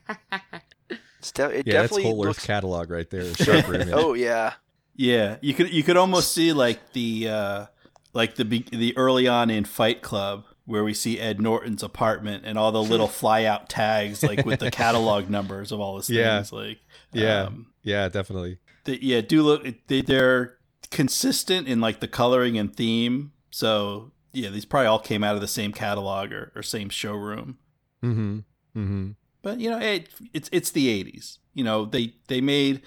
it's 1.19 1.31
de- 1.31 1.59
it 1.59 1.67
Yeah, 1.67 1.81
that's 1.81 1.89
definitely 1.91 2.03
whole 2.03 2.21
Earth 2.23 2.27
looks. 2.37 2.45
catalog 2.45 2.89
right 2.89 3.09
there. 3.09 3.33
Sharper 3.35 3.73
image. 3.75 3.89
oh 3.93 4.13
yeah, 4.13 4.53
Yeah, 4.95 5.37
you 5.41 5.53
could 5.53 5.71
you 5.71 5.83
could 5.83 5.97
almost 5.97 6.33
see 6.33 6.53
like 6.53 6.93
the 6.93 7.29
uh 7.29 7.65
like 8.13 8.35
the 8.35 8.45
be- 8.45 8.65
the 8.71 8.95
early 8.97 9.27
on 9.27 9.49
in 9.49 9.65
Fight 9.65 10.01
Club 10.01 10.45
where 10.65 10.83
we 10.83 10.93
see 10.93 11.17
Ed 11.19 11.39
Norton's 11.39 11.81
apartment 11.83 12.43
and 12.45 12.57
all 12.57 12.71
the 12.71 12.83
little 12.83 13.07
fly 13.21 13.43
out 13.45 13.69
tags 13.69 14.23
like 14.23 14.45
with 14.45 14.59
the 14.59 14.71
catalog 14.71 15.29
numbers 15.29 15.71
of 15.71 15.79
all 15.79 15.97
his 15.97 16.09
Yeah. 16.09 16.37
things 16.37 16.51
like 16.51 16.79
Yeah. 17.13 17.43
um, 17.43 17.67
Yeah, 17.83 18.09
definitely. 18.09 18.57
they, 18.85 18.97
yeah 19.01 19.21
do 19.21 19.43
look 19.43 19.65
they, 19.87 20.01
they're 20.01 20.57
consistent 20.91 21.67
in 21.67 21.79
like 21.81 21.99
the 21.99 22.07
coloring 22.07 22.57
and 22.57 22.73
theme 22.75 23.31
so 23.51 24.11
yeah 24.33 24.49
these 24.49 24.65
probably 24.65 24.87
all 24.87 24.99
came 24.99 25.23
out 25.23 25.35
of 25.35 25.41
the 25.41 25.47
same 25.47 25.71
catalog 25.73 26.31
or, 26.31 26.51
or 26.55 26.63
same 26.63 26.89
showroom 26.89 27.57
Mm-hmm. 28.03 28.39
Mm-hmm. 28.79 29.11
But 29.41 29.59
you 29.59 29.69
know 29.69 29.79
it, 29.79 30.09
it's 30.33 30.49
it's 30.51 30.71
the 30.71 31.03
80s 31.03 31.37
you 31.53 31.63
know 31.63 31.85
they 31.85 32.13
they 32.27 32.41
made 32.41 32.81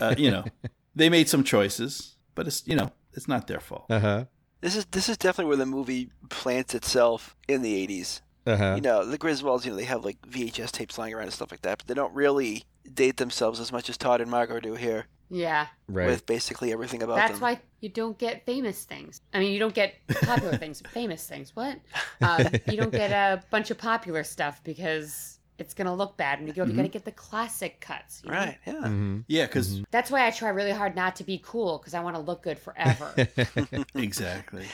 uh, 0.00 0.14
you 0.18 0.30
know 0.30 0.44
they 0.94 1.08
made 1.08 1.28
some 1.28 1.44
choices 1.44 2.16
but 2.34 2.46
it's 2.46 2.66
you 2.66 2.76
know 2.76 2.90
it's 3.14 3.28
not 3.28 3.46
their 3.46 3.60
fault 3.60 3.86
Uh-huh. 3.90 4.24
this 4.60 4.74
is 4.76 4.84
this 4.86 5.08
is 5.08 5.16
definitely 5.16 5.48
where 5.48 5.56
the 5.58 5.66
movie 5.66 6.10
plants 6.30 6.74
itself 6.74 7.36
in 7.48 7.62
the 7.62 7.86
'80s. 7.86 8.20
Uh-huh. 8.44 8.72
You 8.74 8.80
know, 8.80 9.04
the 9.04 9.18
Griswolds, 9.18 9.64
you 9.64 9.70
know, 9.70 9.76
they 9.76 9.84
have 9.84 10.04
like 10.04 10.20
VHS 10.22 10.72
tapes 10.72 10.98
lying 10.98 11.14
around 11.14 11.24
and 11.24 11.32
stuff 11.32 11.52
like 11.52 11.62
that, 11.62 11.78
but 11.78 11.86
they 11.86 11.94
don't 11.94 12.12
really 12.12 12.64
date 12.92 13.16
themselves 13.18 13.60
as 13.60 13.70
much 13.70 13.88
as 13.88 13.96
Todd 13.96 14.20
and 14.20 14.28
Margot 14.28 14.58
do 14.58 14.74
here, 14.74 15.06
yeah 15.30 15.68
right. 15.88 16.08
with 16.08 16.26
basically 16.26 16.72
everything 16.72 17.02
about 17.04 17.14
them. 17.16 17.22
That's 17.28 17.32
them. 17.34 17.42
why 17.42 17.60
you 17.80 17.88
don't 17.88 18.18
get 18.18 18.44
famous 18.44 18.82
things. 18.84 19.20
I 19.32 19.38
mean, 19.38 19.52
you 19.52 19.60
don't 19.60 19.74
get 19.74 19.94
popular 20.22 20.56
things, 20.56 20.82
famous 20.92 21.24
things. 21.28 21.54
What? 21.54 21.78
Um, 22.20 22.48
you 22.68 22.76
don't 22.76 22.90
get 22.92 23.12
a 23.12 23.42
bunch 23.50 23.70
of 23.70 23.78
popular 23.78 24.24
stuff 24.24 24.60
because 24.64 25.38
it's 25.58 25.74
gonna 25.74 25.94
look 25.94 26.16
bad, 26.16 26.38
and 26.38 26.48
you 26.48 26.54
go, 26.54 26.64
you 26.64 26.72
gotta 26.72 26.88
get 26.88 27.04
the 27.04 27.12
classic 27.12 27.80
cuts. 27.80 28.22
you 28.24 28.30
know? 28.30 28.36
Right? 28.36 28.58
Yeah. 28.66 28.72
mm-hmm. 28.74 29.20
yeah 29.28 29.46
because 29.46 29.82
That's 29.90 30.10
why 30.10 30.26
I 30.26 30.30
try 30.30 30.48
really 30.48 30.72
hard 30.72 30.96
not 30.96 31.16
to 31.16 31.24
be 31.24 31.40
cool 31.44 31.78
because 31.78 31.94
I 31.94 32.00
want 32.00 32.16
to 32.16 32.22
look 32.22 32.42
good 32.42 32.58
forever. 32.58 33.14
exactly 33.94 34.66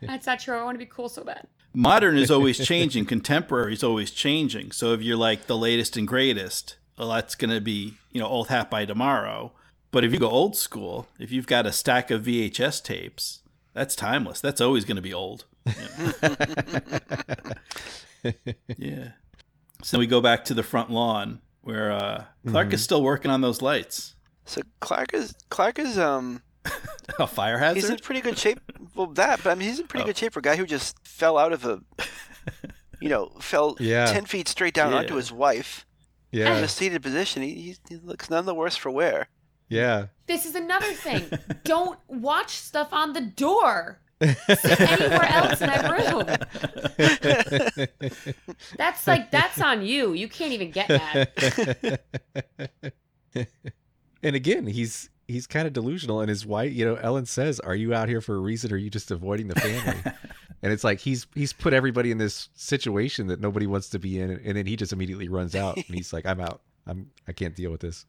That's 0.00 0.26
not 0.26 0.40
true. 0.40 0.56
I 0.56 0.64
want 0.64 0.74
to 0.76 0.78
be 0.78 0.86
cool 0.90 1.08
so 1.08 1.24
bad. 1.24 1.46
modern 1.74 2.16
is 2.16 2.30
always 2.30 2.58
changing 2.66 3.04
contemporary 3.06 3.72
is 3.74 3.84
always 3.84 4.10
changing 4.10 4.72
so 4.72 4.92
if 4.92 5.02
you're 5.02 5.16
like 5.16 5.46
the 5.46 5.56
latest 5.56 5.96
and 5.96 6.08
greatest 6.08 6.76
well 6.98 7.08
that's 7.10 7.34
going 7.34 7.50
to 7.50 7.60
be 7.60 7.94
you 8.12 8.20
know 8.20 8.26
old 8.26 8.48
hat 8.48 8.70
by 8.70 8.84
tomorrow 8.84 9.52
but 9.90 10.04
if 10.04 10.12
you 10.12 10.18
go 10.18 10.28
old 10.30 10.56
school 10.56 11.06
if 11.18 11.30
you've 11.30 11.46
got 11.46 11.66
a 11.66 11.72
stack 11.72 12.10
of 12.10 12.22
vhs 12.22 12.82
tapes 12.82 13.40
that's 13.72 13.94
timeless 13.94 14.40
that's 14.40 14.60
always 14.60 14.84
going 14.84 14.96
to 14.96 15.02
be 15.02 15.14
old 15.14 15.44
yeah. 15.66 16.32
yeah 18.76 19.08
so 19.82 19.98
we 19.98 20.06
go 20.06 20.20
back 20.20 20.44
to 20.46 20.54
the 20.54 20.62
front 20.62 20.90
lawn 20.90 21.40
where 21.62 21.92
uh, 21.92 22.24
clark 22.46 22.72
is 22.72 22.82
still 22.82 23.02
working 23.02 23.30
on 23.30 23.40
those 23.40 23.60
lights 23.62 24.14
So 24.44 24.62
Clark 24.80 25.14
is 25.14 25.34
Clark 25.50 25.78
is 25.78 25.98
um 25.98 26.42
a 27.18 27.26
fire 27.26 27.58
hazard. 27.58 27.76
he's 27.80 27.90
in 27.90 27.98
pretty 27.98 28.20
good 28.20 28.36
shape. 28.38 28.60
Well, 28.94 29.06
that, 29.14 29.42
but 29.42 29.50
I 29.50 29.54
mean, 29.54 29.68
he's 29.68 29.80
in 29.80 29.86
pretty 29.86 30.02
Oh. 30.04 30.06
good 30.08 30.16
shape 30.18 30.32
for 30.34 30.40
a 30.40 30.42
guy 30.42 30.56
who 30.56 30.66
just 30.66 30.96
fell 31.06 31.38
out 31.38 31.52
of 31.54 31.64
a, 31.64 31.80
you 33.00 33.08
know, 33.08 33.30
fell 33.40 33.76
Yeah. 33.80 34.06
ten 34.12 34.26
feet 34.26 34.46
straight 34.48 34.74
down 34.74 34.92
onto 34.92 35.14
his 35.14 35.32
wife 35.32 35.86
in 36.32 36.40
yeah. 36.40 36.58
In 36.58 36.64
a 36.64 36.68
seated 36.68 37.02
position. 37.02 37.42
He, 37.42 37.54
he, 37.54 37.76
he 37.88 37.96
looks 37.96 38.28
none 38.30 38.44
the 38.46 38.54
worse 38.54 38.76
for 38.76 38.90
wear. 38.90 39.28
Yeah. 39.68 40.06
This 40.26 40.44
is 40.46 40.54
another 40.54 40.92
thing. 40.92 41.22
don't 41.64 41.98
watch 42.08 42.50
stuff 42.56 42.92
on 42.92 43.12
the 43.14 43.20
door. 43.22 44.00
Sit 44.22 44.80
anywhere 44.80 45.24
else 45.24 45.60
in 45.60 45.68
that 45.68 45.90
room. 45.90 46.26
That's 48.76 49.06
like 49.06 49.30
that's 49.30 49.60
on 49.60 49.82
you. 49.84 50.12
You 50.12 50.28
can't 50.28 50.52
even 50.52 50.70
get 50.70 50.88
that. 50.88 52.00
and 54.22 54.36
again, 54.36 54.66
he's 54.66 55.08
he's 55.26 55.46
kind 55.46 55.66
of 55.66 55.72
delusional 55.72 56.20
and 56.20 56.28
his 56.28 56.44
wife, 56.44 56.72
you 56.72 56.84
know, 56.84 56.96
Ellen 56.96 57.26
says, 57.26 57.60
"Are 57.60 57.74
you 57.74 57.94
out 57.94 58.08
here 58.08 58.20
for 58.20 58.34
a 58.34 58.40
reason 58.40 58.72
or 58.72 58.74
are 58.74 58.78
you 58.78 58.90
just 58.90 59.10
avoiding 59.10 59.48
the 59.48 59.58
family?" 59.58 60.02
and 60.62 60.72
it's 60.72 60.84
like 60.84 61.00
he's 61.00 61.26
he's 61.34 61.52
put 61.52 61.72
everybody 61.72 62.10
in 62.10 62.18
this 62.18 62.48
situation 62.54 63.28
that 63.28 63.40
nobody 63.40 63.66
wants 63.66 63.88
to 63.90 63.98
be 63.98 64.20
in 64.20 64.30
and 64.30 64.56
then 64.56 64.66
he 64.66 64.76
just 64.76 64.92
immediately 64.92 65.28
runs 65.28 65.54
out 65.54 65.76
and 65.76 65.86
he's 65.86 66.12
like, 66.12 66.26
"I'm 66.26 66.40
out. 66.40 66.60
I'm 66.86 67.10
I 67.26 67.32
can't 67.32 67.56
deal 67.56 67.70
with 67.70 67.80
this." 67.80 68.06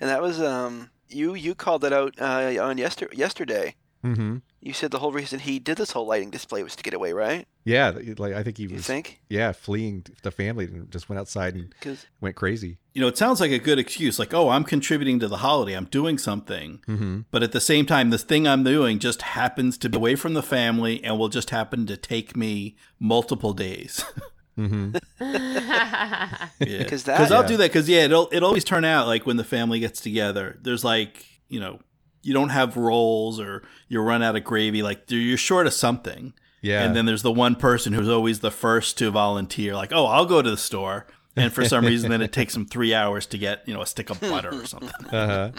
And 0.00 0.10
that 0.10 0.20
was 0.20 0.40
um 0.40 0.90
you 1.08 1.34
you 1.34 1.54
called 1.54 1.82
that 1.82 1.92
out 1.92 2.14
uh, 2.20 2.56
on 2.62 2.78
yester- 2.78 3.10
yesterday. 3.12 3.76
Mhm. 4.04 4.42
You 4.60 4.72
said 4.74 4.90
the 4.90 4.98
whole 4.98 5.12
reason 5.12 5.40
he 5.40 5.58
did 5.58 5.76
this 5.78 5.92
whole 5.92 6.06
lighting 6.06 6.30
display 6.30 6.62
was 6.62 6.76
to 6.76 6.82
get 6.82 6.92
away, 6.94 7.12
right? 7.12 7.46
Yeah, 7.64 7.92
like 8.18 8.34
I 8.34 8.42
think 8.42 8.58
he 8.58 8.64
You 8.64 8.74
was 8.76 8.86
think? 8.86 9.20
yeah, 9.30 9.52
fleeing 9.52 10.04
the 10.22 10.30
family 10.30 10.66
and 10.66 10.90
just 10.90 11.08
went 11.08 11.18
outside 11.20 11.54
and 11.54 11.70
Because 11.70 12.06
went 12.20 12.36
crazy. 12.36 12.76
you 12.92 13.00
know 13.00 13.08
it 13.08 13.16
sounds 13.18 13.40
like 13.40 13.50
a 13.50 13.58
good 13.58 13.78
excuse 13.78 14.18
like 14.18 14.32
oh 14.34 14.50
i'm 14.50 14.62
contributing 14.64 15.18
to 15.20 15.26
the 15.28 15.38
holiday 15.38 15.72
i'm 15.74 15.86
doing 15.86 16.18
something 16.18 16.80
Mhm. 16.86 17.24
But 17.30 17.42
at 17.42 17.52
the 17.52 17.60
same 17.60 17.86
time, 17.86 18.10
this 18.10 18.22
thing 18.22 18.46
I'm 18.46 18.62
doing 18.62 18.98
just 18.98 19.22
happens 19.22 19.76
to 19.78 19.88
be 19.88 19.96
away 19.96 20.14
from 20.16 20.34
the 20.34 20.42
family 20.42 21.02
and 21.02 21.18
will 21.18 21.28
just 21.30 21.50
happen 21.50 21.86
to 21.86 21.96
take 21.96 22.36
me 22.36 22.76
multiple 23.00 23.52
days. 23.54 24.04
Mhm. 24.58 24.94
Yeah. 25.20 26.84
'Cause 26.88 27.02
that- 27.04 27.16
Because 27.18 27.32
I'll 27.32 27.42
Yeah. 27.42 27.48
do 27.48 27.56
that. 27.56 27.70
Because 27.72 27.88
yeah, 27.88 28.04
it'll 28.04 28.28
it'll 28.32 28.46
always 28.48 28.62
turn 28.64 28.84
out 28.84 29.06
like 29.08 29.26
when 29.26 29.36
the 29.36 29.44
family 29.44 29.80
gets 29.80 30.00
together. 30.00 30.58
There's 30.62 30.84
like 30.84 31.26
you 31.48 31.58
know 31.60 31.80
you 32.24 32.34
don't 32.34 32.48
have 32.48 32.76
rolls 32.76 33.38
or 33.38 33.62
you 33.88 34.00
run 34.00 34.22
out 34.22 34.36
of 34.36 34.44
gravy. 34.44 34.82
Like 34.82 35.04
you're 35.08 35.36
short 35.36 35.66
of 35.66 35.72
something. 35.72 36.32
Yeah. 36.60 36.82
And 36.82 36.96
then 36.96 37.04
there's 37.04 37.22
the 37.22 37.32
one 37.32 37.56
person 37.56 37.92
who's 37.92 38.08
always 38.08 38.40
the 38.40 38.50
first 38.50 38.96
to 38.98 39.10
volunteer. 39.10 39.74
Like 39.74 39.92
oh, 39.92 40.06
I'll 40.06 40.26
go 40.26 40.42
to 40.42 40.50
the 40.50 40.56
store. 40.56 41.06
And 41.36 41.52
for 41.52 41.64
some 41.64 41.84
reason, 41.84 42.10
then 42.10 42.22
it 42.22 42.32
takes 42.32 42.54
them 42.54 42.64
three 42.64 42.94
hours 42.94 43.26
to 43.26 43.38
get 43.38 43.66
you 43.66 43.74
know 43.74 43.82
a 43.82 43.86
stick 43.86 44.08
of 44.08 44.20
butter 44.20 44.50
or 44.50 44.66
something. 44.66 44.90
uh-huh. 45.12 45.50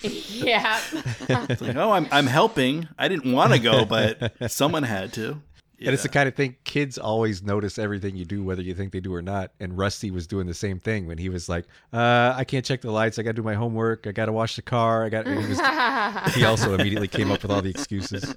yeah. 0.00 0.80
It's 1.28 1.60
like, 1.60 1.76
oh, 1.76 1.92
I'm 1.92 2.08
I'm 2.10 2.26
helping. 2.26 2.88
I 2.98 3.08
didn't 3.08 3.30
want 3.32 3.52
to 3.52 3.58
go, 3.58 3.84
but 3.84 4.32
someone 4.50 4.84
had 4.84 5.12
to. 5.14 5.42
And 5.86 5.94
it's 5.94 6.02
the 6.02 6.08
kind 6.08 6.28
of 6.28 6.34
thing 6.34 6.56
kids 6.64 6.98
always 6.98 7.42
notice 7.42 7.78
everything 7.78 8.16
you 8.16 8.24
do, 8.24 8.42
whether 8.42 8.62
you 8.62 8.74
think 8.74 8.92
they 8.92 9.00
do 9.00 9.14
or 9.14 9.22
not. 9.22 9.52
And 9.60 9.76
Rusty 9.76 10.10
was 10.10 10.26
doing 10.26 10.46
the 10.46 10.54
same 10.54 10.78
thing 10.78 11.06
when 11.06 11.18
he 11.18 11.28
was 11.28 11.48
like, 11.48 11.66
uh, 11.92 12.34
I 12.36 12.44
can't 12.44 12.64
check 12.64 12.80
the 12.80 12.90
lights. 12.90 13.18
I 13.18 13.22
got 13.22 13.30
to 13.30 13.34
do 13.34 13.42
my 13.42 13.54
homework. 13.54 14.06
I 14.06 14.12
got 14.12 14.26
to 14.26 14.32
wash 14.32 14.56
the 14.56 14.62
car. 14.62 15.04
I 15.04 15.08
got, 15.08 15.26
he, 15.26 15.34
was, 15.34 16.34
he 16.34 16.44
also 16.50 16.74
immediately 16.74 17.08
came 17.08 17.30
up 17.30 17.42
with 17.42 17.50
all 17.50 17.62
the 17.62 17.70
excuses. 17.70 18.34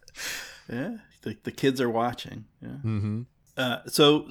yeah. 0.72 0.96
The, 1.22 1.36
the 1.44 1.52
kids 1.52 1.80
are 1.80 1.90
watching. 1.90 2.44
Yeah. 2.62 2.68
hmm 2.68 3.22
Uh, 3.56 3.78
so 3.86 4.28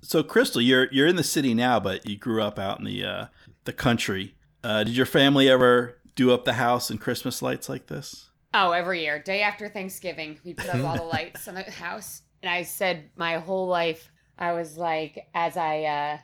so 0.00 0.22
Crystal, 0.24 0.60
you're 0.60 0.88
you're 0.90 1.06
in 1.06 1.16
the 1.16 1.22
city 1.22 1.54
now, 1.54 1.78
but 1.78 2.06
you 2.08 2.16
grew 2.16 2.42
up 2.42 2.58
out 2.58 2.78
in 2.80 2.84
the 2.84 3.04
uh, 3.04 3.26
the 3.64 3.72
country. 3.72 4.34
Uh, 4.64 4.82
did 4.84 4.96
your 4.96 5.06
family 5.06 5.48
ever 5.48 5.98
do 6.16 6.32
up 6.32 6.44
the 6.44 6.54
house 6.54 6.90
in 6.90 6.98
Christmas 6.98 7.42
lights 7.42 7.68
like 7.68 7.86
this? 7.86 8.30
Oh, 8.54 8.72
every 8.72 9.00
year, 9.00 9.18
day 9.18 9.40
after 9.40 9.68
Thanksgiving, 9.68 10.38
we 10.44 10.52
put 10.52 10.68
up 10.68 10.84
all 10.84 10.96
the 10.96 11.02
lights 11.04 11.48
in 11.48 11.54
the 11.54 11.62
house. 11.62 12.22
And 12.42 12.50
I 12.50 12.64
said 12.64 13.08
my 13.16 13.38
whole 13.38 13.66
life, 13.66 14.10
I 14.38 14.52
was 14.52 14.76
like, 14.76 15.26
as 15.32 15.56
I, 15.56 15.84
uh, 15.84 16.18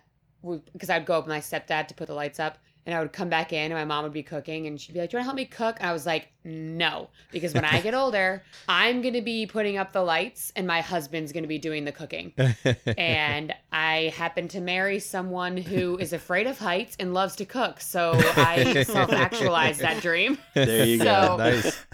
because 0.72 0.90
I'd 0.90 1.06
go 1.06 1.16
up 1.16 1.24
with 1.24 1.34
my 1.34 1.40
stepdad 1.40 1.88
to 1.88 1.94
put 1.94 2.06
the 2.06 2.14
lights 2.14 2.38
up, 2.38 2.58
and 2.88 2.96
I 2.96 3.00
would 3.00 3.12
come 3.12 3.28
back 3.28 3.52
in, 3.52 3.70
and 3.70 3.74
my 3.74 3.84
mom 3.84 4.02
would 4.04 4.14
be 4.14 4.22
cooking, 4.22 4.66
and 4.66 4.80
she'd 4.80 4.94
be 4.94 4.98
like, 5.00 5.10
"Do 5.10 5.16
you 5.16 5.18
want 5.18 5.24
to 5.24 5.28
help 5.28 5.36
me 5.36 5.44
cook?" 5.44 5.76
And 5.78 5.90
I 5.90 5.92
was 5.92 6.06
like, 6.06 6.32
"No," 6.42 7.10
because 7.30 7.52
when 7.52 7.66
I 7.66 7.82
get 7.82 7.92
older, 8.02 8.42
I'm 8.66 9.02
gonna 9.02 9.20
be 9.20 9.44
putting 9.44 9.76
up 9.76 9.92
the 9.92 10.00
lights, 10.00 10.54
and 10.56 10.66
my 10.66 10.80
husband's 10.80 11.30
gonna 11.32 11.46
be 11.46 11.58
doing 11.58 11.84
the 11.84 11.92
cooking. 11.92 12.32
and 12.96 13.54
I 13.70 14.14
happen 14.16 14.48
to 14.48 14.60
marry 14.62 15.00
someone 15.00 15.58
who 15.58 15.98
is 15.98 16.14
afraid 16.14 16.46
of 16.46 16.58
heights 16.58 16.96
and 16.98 17.12
loves 17.12 17.36
to 17.36 17.44
cook, 17.44 17.82
so 17.82 18.12
I 18.14 18.82
self-actualized 18.86 19.80
that 19.80 20.00
dream. 20.00 20.38
There 20.54 20.86
you 20.86 20.98
So- 20.98 21.04
go. 21.04 21.36
nice. 21.36 21.84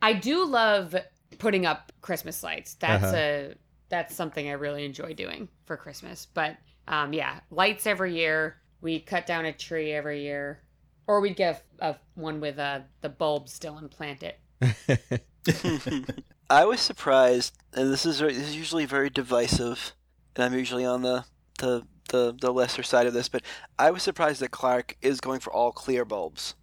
I 0.00 0.14
do 0.14 0.46
love 0.46 0.96
putting 1.38 1.66
up 1.66 1.92
Christmas 2.00 2.42
lights. 2.42 2.74
That's 2.74 3.04
Uh-huh. 3.04 3.16
a 3.16 3.54
that's 3.90 4.14
something 4.16 4.48
I 4.48 4.52
really 4.52 4.84
enjoy 4.84 5.12
doing 5.14 5.48
for 5.66 5.76
Christmas. 5.76 6.26
But 6.32 6.56
um, 6.88 7.12
yeah, 7.12 7.40
lights 7.50 7.86
every 7.86 8.14
year. 8.16 8.56
We 8.80 9.00
cut 9.00 9.26
down 9.26 9.46
a 9.46 9.52
tree 9.52 9.92
every 9.92 10.22
year, 10.22 10.60
or 11.06 11.20
we'd 11.20 11.36
get 11.36 11.64
a, 11.80 11.90
a 11.90 11.96
one 12.14 12.40
with 12.40 12.58
uh, 12.58 12.80
the 13.00 13.08
bulb 13.08 13.48
still 13.48 13.78
and 13.78 13.90
plant 13.90 14.22
it. 14.22 14.38
I 16.50 16.64
was 16.64 16.80
surprised, 16.80 17.56
and 17.72 17.92
this 17.92 18.06
is 18.06 18.20
this 18.20 18.36
is 18.36 18.56
usually 18.56 18.84
very 18.84 19.10
divisive, 19.10 19.92
and 20.34 20.44
I'm 20.44 20.54
usually 20.54 20.84
on 20.84 21.02
the, 21.02 21.24
the 21.58 21.86
the 22.10 22.36
the 22.38 22.52
lesser 22.52 22.82
side 22.82 23.06
of 23.06 23.14
this, 23.14 23.28
but 23.28 23.42
I 23.78 23.90
was 23.90 24.02
surprised 24.02 24.40
that 24.40 24.50
Clark 24.50 24.96
is 25.02 25.20
going 25.20 25.40
for 25.40 25.52
all 25.52 25.72
clear 25.72 26.04
bulbs 26.04 26.54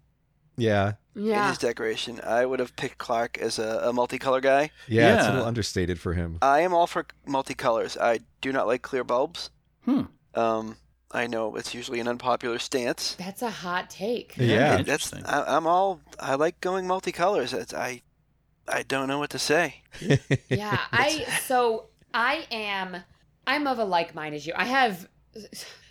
yeah. 0.57 0.93
Yeah. 1.15 1.21
in 1.21 1.27
Yeah, 1.27 1.49
his 1.49 1.57
decoration. 1.57 2.19
I 2.23 2.45
would 2.45 2.59
have 2.59 2.75
picked 2.75 2.97
Clark 2.97 3.37
as 3.37 3.59
a, 3.59 3.81
a 3.83 3.93
multicolor 3.93 4.41
guy. 4.41 4.71
Yeah, 4.87 5.17
it's 5.17 5.27
a 5.27 5.31
little 5.31 5.45
understated 5.45 5.99
for 5.99 6.13
him. 6.13 6.37
I 6.41 6.61
am 6.61 6.73
all 6.73 6.87
for 6.87 7.05
multicolors. 7.27 7.97
I 7.99 8.19
do 8.41 8.51
not 8.51 8.67
like 8.67 8.81
clear 8.81 9.03
bulbs. 9.03 9.49
Hmm. 9.85 10.03
Um, 10.35 10.77
I 11.13 11.27
know 11.27 11.55
it's 11.55 11.73
usually 11.73 11.99
an 11.99 12.07
unpopular 12.07 12.57
stance. 12.59 13.15
that's 13.15 13.41
a 13.41 13.49
hot 13.49 13.89
take. 13.89 14.35
Yeah. 14.37 14.79
It- 14.79 14.85
that's 14.87 15.13
I, 15.13 15.43
I'm 15.55 15.67
all 15.67 16.01
I 16.19 16.35
like 16.35 16.59
going 16.61 16.85
multicolors. 16.85 17.53
It's, 17.53 17.73
I 17.73 18.01
I 18.67 18.83
don't 18.83 19.07
know 19.07 19.19
what 19.19 19.29
to 19.31 19.39
say. 19.39 19.83
yeah 20.49 20.79
i 20.91 21.23
so 21.45 21.85
i 22.13 22.47
am 22.49 22.97
i'm 23.45 23.67
of 23.67 23.77
a 23.77 23.83
like 23.83 24.15
mind 24.15 24.33
as 24.33 24.47
you 24.47 24.53
i 24.55 24.63
have 24.65 25.07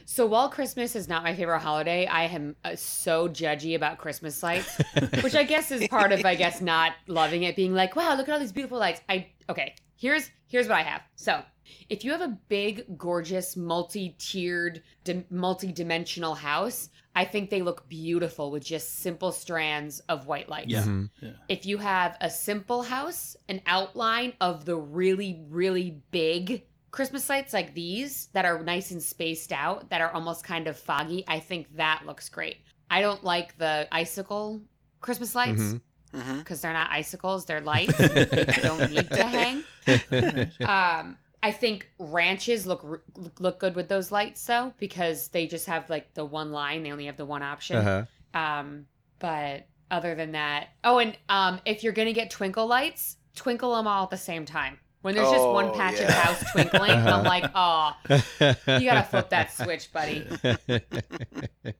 so 0.04 0.26
while 0.26 0.48
christmas 0.48 0.96
is 0.96 1.06
not 1.08 1.22
my 1.22 1.36
favorite 1.36 1.60
holiday 1.60 2.04
i 2.06 2.24
am 2.24 2.56
uh, 2.64 2.74
so 2.74 3.28
judgy 3.28 3.76
about 3.76 3.98
christmas 3.98 4.42
lights 4.42 4.76
which 5.22 5.36
i 5.36 5.44
guess 5.44 5.70
is 5.70 5.86
part 5.86 6.10
of 6.10 6.24
i 6.24 6.34
guess 6.34 6.60
not 6.60 6.92
loving 7.06 7.44
it 7.44 7.54
being 7.54 7.74
like 7.74 7.94
wow 7.94 8.16
look 8.16 8.28
at 8.28 8.32
all 8.34 8.40
these 8.40 8.50
beautiful 8.52 8.78
lights 8.78 9.00
i 9.08 9.24
okay 9.48 9.74
here's 9.94 10.28
here's 10.48 10.66
what 10.66 10.78
i 10.78 10.82
have 10.82 11.02
so 11.14 11.40
if 11.88 12.04
you 12.04 12.10
have 12.12 12.20
a 12.20 12.38
big 12.48 12.98
gorgeous 12.98 13.56
multi-tiered 13.56 14.82
dim- 15.04 15.24
multi-dimensional 15.30 16.34
house 16.34 16.88
i 17.14 17.24
think 17.24 17.50
they 17.50 17.62
look 17.62 17.88
beautiful 17.88 18.50
with 18.50 18.64
just 18.64 18.98
simple 19.00 19.32
strands 19.32 20.00
of 20.08 20.26
white 20.26 20.48
lights 20.48 20.68
Yeah. 20.70 20.82
Mhm. 20.84 21.10
if 21.48 21.66
you 21.66 21.78
have 21.78 22.16
a 22.20 22.30
simple 22.30 22.82
house, 22.82 23.36
an 23.48 23.60
outline 23.66 24.32
of 24.40 24.64
the 24.64 24.76
really, 24.76 25.40
really 25.48 26.02
big 26.10 26.64
Christmas 26.90 27.28
lights 27.28 27.52
like 27.54 27.72
these 27.74 28.28
that 28.34 28.44
are 28.44 28.62
nice 28.62 28.90
and 28.90 29.02
spaced 29.02 29.50
out, 29.52 29.88
that 29.90 30.00
are 30.02 30.10
almost 30.12 30.44
kind 30.44 30.66
of 30.66 30.76
foggy, 30.78 31.24
I 31.26 31.38
think 31.40 31.74
that 31.76 32.02
looks 32.06 32.28
great. 32.28 32.58
I 32.90 33.00
don't 33.00 33.24
like 33.24 33.56
the 33.56 33.88
icicle 33.90 34.60
Christmas 35.00 35.34
lights 35.34 35.62
Mhm. 35.62 35.80
hmm 36.14 36.38
because 36.38 36.60
they're 36.60 36.72
not 36.74 36.90
icicles, 36.90 37.46
they're 37.46 37.62
lights. 37.62 37.96
they 37.98 38.60
don't 38.62 38.90
need 38.90 39.08
to 39.10 39.24
hang. 39.24 39.64
Um, 40.60 41.16
I 41.42 41.50
think 41.50 41.88
ranches 41.98 42.66
look 42.66 43.02
look 43.40 43.58
good 43.58 43.74
with 43.74 43.88
those 43.88 44.12
lights 44.12 44.44
though 44.46 44.72
because 44.78 45.28
they 45.28 45.46
just 45.46 45.66
have 45.66 45.90
like 45.90 46.14
the 46.14 46.24
one 46.24 46.52
line. 46.52 46.82
They 46.84 46.92
only 46.92 47.06
have 47.06 47.16
the 47.16 47.26
one 47.26 47.42
option. 47.42 47.76
Uh-huh. 47.76 48.04
Um, 48.38 48.86
but 49.18 49.66
other 49.90 50.14
than 50.14 50.32
that, 50.32 50.68
oh, 50.84 50.98
and 50.98 51.16
um, 51.28 51.60
if 51.64 51.82
you're 51.82 51.92
gonna 51.92 52.12
get 52.12 52.30
twinkle 52.30 52.66
lights, 52.66 53.16
twinkle 53.34 53.74
them 53.74 53.86
all 53.88 54.04
at 54.04 54.10
the 54.10 54.16
same 54.16 54.44
time. 54.44 54.78
When 55.02 55.16
there's 55.16 55.30
just 55.32 55.44
one 55.44 55.74
patch 55.74 55.94
of 55.94 56.02
yeah. 56.02 56.12
house 56.12 56.44
twinkling, 56.52 56.92
Uh-huh. 56.92 57.10
I'm 57.18 57.24
like, 57.24 57.50
oh, 57.56 57.92
you 58.08 58.84
gotta 58.84 59.02
flip 59.02 59.30
that 59.30 59.52
switch, 59.52 59.92
buddy. 59.92 60.24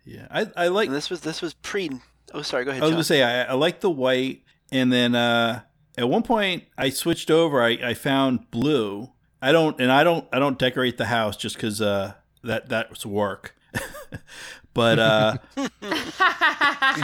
Yeah, 0.05 0.27
I, 0.31 0.47
I 0.57 0.69
like. 0.69 0.89
And 0.89 0.97
this 0.97 1.09
was 1.11 1.21
this 1.21 1.41
was 1.41 1.55
pre. 1.55 1.91
Oh, 2.35 2.43
sorry. 2.43 2.65
Go 2.65 2.71
ahead. 2.71 2.83
I 2.83 2.87
was 2.87 2.91
John. 2.91 2.97
gonna 2.97 3.05
say 3.05 3.23
I, 3.23 3.45
I 3.45 3.53
like 3.55 3.81
the 3.81 3.91
white, 3.91 4.43
and 4.71 4.93
then 4.93 5.15
uh, 5.15 5.63
at 5.97 6.09
one 6.09 6.23
point 6.23 6.65
I 6.77 6.91
switched 6.91 7.31
over. 7.31 7.63
I, 7.63 7.71
I 7.83 7.95
found 7.95 8.51
blue. 8.51 9.11
I 9.43 9.51
don't, 9.53 9.79
and 9.81 9.91
I 9.93 10.05
don't, 10.05 10.27
I 10.33 10.39
don't 10.39 10.59
decorate 10.59 10.97
the 10.99 11.07
house 11.07 11.37
just 11.37 11.57
because 11.57 11.81
uh, 11.83 12.15
that 12.45 12.69
that's 12.69 13.05
work. 13.05 13.55
but 14.75 14.99
uh, 14.99 15.39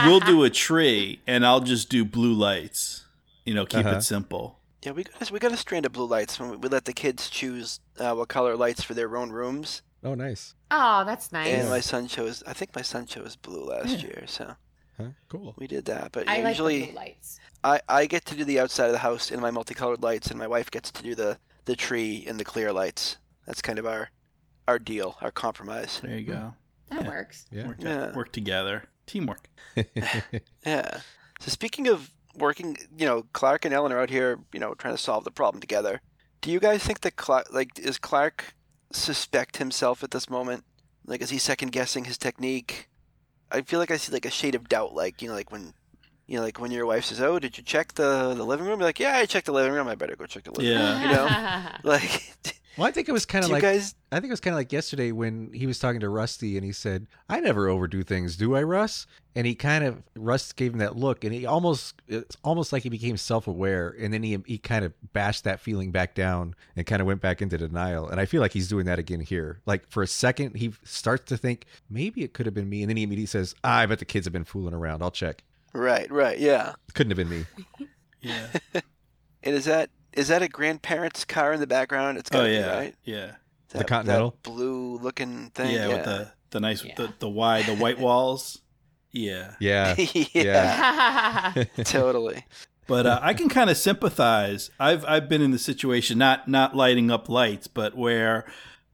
we'll 0.05 0.19
do 0.19 0.43
a 0.43 0.49
tree, 0.49 1.21
and 1.27 1.45
I'll 1.45 1.59
just 1.59 1.89
do 1.89 2.05
blue 2.05 2.33
lights. 2.33 3.05
You 3.45 3.53
know, 3.53 3.65
keep 3.65 3.85
Uh-huh. 3.85 3.97
it 3.97 4.01
simple. 4.03 4.57
Yeah, 4.83 4.91
we 4.93 5.03
got 5.03 5.29
a, 5.29 5.33
we 5.33 5.39
got 5.39 5.51
a 5.51 5.57
strand 5.57 5.85
of 5.85 5.91
blue 5.91 6.05
lights 6.07 6.39
when 6.39 6.51
we, 6.51 6.55
we 6.57 6.69
let 6.69 6.85
the 6.85 6.93
kids 6.93 7.29
choose 7.29 7.79
uh, 7.99 8.13
what 8.13 8.29
color 8.29 8.55
lights 8.55 8.83
for 8.83 8.93
their 8.93 9.15
own 9.17 9.31
rooms. 9.31 9.81
oh, 10.03 10.15
nice. 10.15 10.53
oh, 10.71 11.03
that's 11.05 11.31
nice. 11.33 11.47
And 11.49 11.69
my 11.69 11.81
son 11.81 12.07
chose. 12.07 12.41
I 12.47 12.53
think 12.53 12.73
my 12.75 12.81
son 12.83 13.05
chose 13.05 13.35
blue 13.35 13.65
last 13.65 13.97
Yeah. 13.99 14.07
year, 14.07 14.23
so 14.27 14.55
Huh? 14.97 15.07
Cool. 15.29 15.55
we 15.57 15.67
did 15.67 15.85
that. 15.85 16.11
But 16.11 16.29
I 16.29 16.37
yeah, 16.37 16.43
like 16.43 16.51
usually 16.51 16.79
the 16.79 16.85
blue 16.87 16.95
lights. 16.95 17.39
I, 17.63 17.81
I 17.89 18.05
get 18.05 18.23
to 18.25 18.35
do 18.35 18.45
the 18.45 18.59
outside 18.59 18.85
of 18.87 18.91
the 18.93 18.99
house 18.99 19.31
in 19.31 19.39
my 19.41 19.51
multicolored 19.51 20.01
lights, 20.03 20.29
and 20.29 20.39
my 20.39 20.47
wife 20.47 20.69
gets 20.71 20.91
to 20.91 21.03
do 21.03 21.13
the 21.15 21.37
the 21.69 21.75
tree 21.75 22.15
in 22.25 22.37
the 22.37 22.43
clear 22.43 22.73
lights. 22.73 23.17
That's 23.45 23.61
kind 23.61 23.77
of 23.79 23.85
our 23.85 24.09
our 24.67 24.79
deal, 24.79 25.15
our 25.21 25.31
compromise. 25.31 25.99
There 26.03 26.17
you 26.17 26.25
go. 26.25 26.53
Hmm. 26.89 26.95
That 26.95 27.03
Yeah. 27.03 27.09
works. 27.09 27.45
Yeah. 27.51 27.67
Work, 27.67 27.77
Yeah. 27.81 28.15
work 28.15 28.31
together, 28.31 28.83
teamwork. 29.07 29.47
Yeah. 30.65 31.01
So 31.39 31.49
speaking 31.49 31.87
of 31.87 32.11
working, 32.35 32.77
you 32.97 33.05
know, 33.05 33.23
Clark 33.33 33.65
and 33.65 33.73
Ellen 33.73 33.91
are 33.91 33.99
out 34.01 34.09
here, 34.09 34.39
you 34.53 34.59
know, 34.59 34.73
trying 34.73 34.93
to 34.95 35.01
solve 35.01 35.23
the 35.23 35.31
problem 35.31 35.61
together. 35.61 36.01
Do 36.41 36.51
you 36.51 36.59
guys 36.59 36.83
think 36.83 37.01
that 37.01 37.15
Clark, 37.15 37.47
like, 37.51 37.79
is 37.79 37.97
Clark 37.97 38.53
suspect 38.91 39.57
himself 39.57 40.03
at 40.03 40.11
this 40.11 40.29
moment? 40.29 40.63
Like, 41.05 41.21
is 41.21 41.29
he 41.31 41.37
second 41.37 41.71
guessing 41.71 42.05
his 42.05 42.17
technique? 42.17 42.89
I 43.51 43.61
feel 43.61 43.79
like 43.79 43.91
I 43.91 43.97
see 43.97 44.11
like 44.11 44.25
a 44.25 44.31
shade 44.31 44.55
of 44.55 44.69
doubt, 44.69 44.93
like 44.93 45.21
you 45.21 45.27
know, 45.29 45.33
like 45.35 45.51
when, 45.51 45.73
you 46.29 46.37
know, 46.37 46.43
like 46.43 46.59
when 46.59 46.69
your 46.69 46.85
wife 46.85 47.05
says, 47.05 47.19
"Oh, 47.19 47.39
did 47.39 47.57
you 47.57 47.63
check 47.63 47.93
the 47.93 48.35
the 48.35 48.45
living 48.45 48.67
room?" 48.67 48.79
You're 48.79 48.87
like, 48.87 48.99
"Yeah, 48.99 49.17
I 49.17 49.25
checked 49.25 49.47
the 49.47 49.51
living 49.51 49.73
room. 49.73 49.87
I 49.87 49.95
better 49.95 50.15
go 50.15 50.27
check 50.27 50.43
the 50.43 50.51
living 50.51 50.71
room." 50.71 50.79
Yeah. 50.79 51.01
You 51.01 51.15
know, 51.15 51.77
like, 51.89 52.35
well, 52.77 52.87
I 52.87 52.91
think 52.91 53.09
it 53.09 53.13
was 53.13 53.25
kind 53.25 53.41
do 53.43 53.47
of 53.47 53.49
you 53.49 53.53
like 53.55 53.63
guys? 53.63 53.95
I 54.11 54.17
think 54.19 54.29
it 54.29 54.33
was 54.33 54.39
kind 54.39 54.53
of 54.53 54.59
like 54.59 54.71
yesterday 54.71 55.11
when 55.11 55.51
he 55.53 55.65
was 55.65 55.79
talking 55.79 55.99
to 56.01 56.09
Rusty 56.09 56.55
and 56.55 56.63
he 56.63 56.71
said, 56.71 57.07
"I 57.27 57.39
never 57.39 57.67
overdo 57.67 58.03
things, 58.03 58.37
do 58.37 58.55
I, 58.55 58.61
Russ?" 58.61 59.07
And 59.35 59.47
he 59.47 59.55
kind 59.55 59.83
of 59.83 60.03
Russ 60.15 60.53
gave 60.53 60.73
him 60.73 60.79
that 60.79 60.95
look, 60.95 61.23
and 61.23 61.33
he 61.33 61.47
almost 61.47 61.99
it's 62.07 62.37
almost 62.43 62.71
like 62.71 62.83
he 62.83 62.89
became 62.89 63.17
self-aware, 63.17 63.95
and 63.99 64.13
then 64.13 64.21
he 64.21 64.37
he 64.45 64.59
kind 64.59 64.85
of 64.85 64.93
bashed 65.13 65.45
that 65.45 65.59
feeling 65.59 65.91
back 65.91 66.13
down 66.13 66.53
and 66.75 66.85
kind 66.85 67.01
of 67.01 67.07
went 67.07 67.21
back 67.21 67.41
into 67.41 67.57
denial. 67.57 68.07
And 68.07 68.21
I 68.21 68.25
feel 68.25 68.39
like 68.39 68.53
he's 68.53 68.67
doing 68.67 68.85
that 68.85 68.99
again 68.99 69.21
here. 69.21 69.61
Like 69.65 69.89
for 69.89 70.03
a 70.03 70.07
second, 70.07 70.57
he 70.57 70.73
starts 70.83 71.25
to 71.29 71.37
think 71.37 71.65
maybe 71.89 72.23
it 72.23 72.33
could 72.33 72.45
have 72.45 72.53
been 72.53 72.69
me, 72.69 72.83
and 72.83 72.89
then 72.89 72.97
he 72.97 73.03
immediately 73.03 73.25
says, 73.25 73.55
ah, 73.63 73.79
"I 73.79 73.87
bet 73.87 73.97
the 73.97 74.05
kids 74.05 74.27
have 74.27 74.33
been 74.33 74.45
fooling 74.45 74.75
around. 74.75 75.01
I'll 75.01 75.09
check. 75.11 75.43
Right, 75.73 76.09
right, 76.11 76.37
yeah. 76.39 76.73
Couldn't 76.93 77.11
have 77.11 77.17
been 77.17 77.29
me." 77.29 77.45
Yeah. 78.21 78.47
And 79.41 79.55
is 79.55 79.63
that 79.65 79.89
is 80.11 80.27
that 80.27 80.41
a 80.41 80.49
grandparent's 80.49 81.23
car 81.23 81.53
in 81.53 81.61
the 81.61 81.67
background? 81.67 82.17
It's 82.17 82.29
got 82.29 82.43
oh 82.43 82.45
yeah. 82.45 82.63
be 82.63 82.77
right. 82.77 82.95
Yeah. 83.05 83.31
That, 83.69 83.87
Continental? 83.87 84.31
that 84.31 84.43
blue 84.43 84.97
looking 84.97 85.51
thing. 85.51 85.73
Yeah, 85.73 85.87
Yeah, 85.87 85.95
with 85.95 86.03
the 86.05 86.31
the 86.49 86.59
nice 86.59 86.83
Yeah. 86.83 86.95
the 86.97 87.13
the 87.19 87.29
wide 87.29 87.65
the 87.67 87.75
white 87.75 87.97
walls. 88.07 88.61
Yeah. 89.13 89.53
Yeah. 89.61 89.95
yeah, 89.97 91.53
Yeah. 91.55 91.65
totally. 91.85 92.45
But 92.87 93.05
uh, 93.05 93.19
I 93.21 93.33
can 93.33 93.47
kind 93.47 93.69
of 93.69 93.77
sympathize. 93.77 94.69
I've 94.79 95.05
I've 95.05 95.29
been 95.29 95.41
in 95.41 95.51
the 95.51 95.59
situation 95.59 96.17
not 96.17 96.49
not 96.49 96.75
lighting 96.75 97.09
up 97.09 97.29
lights, 97.29 97.67
but 97.67 97.95
where 97.95 98.43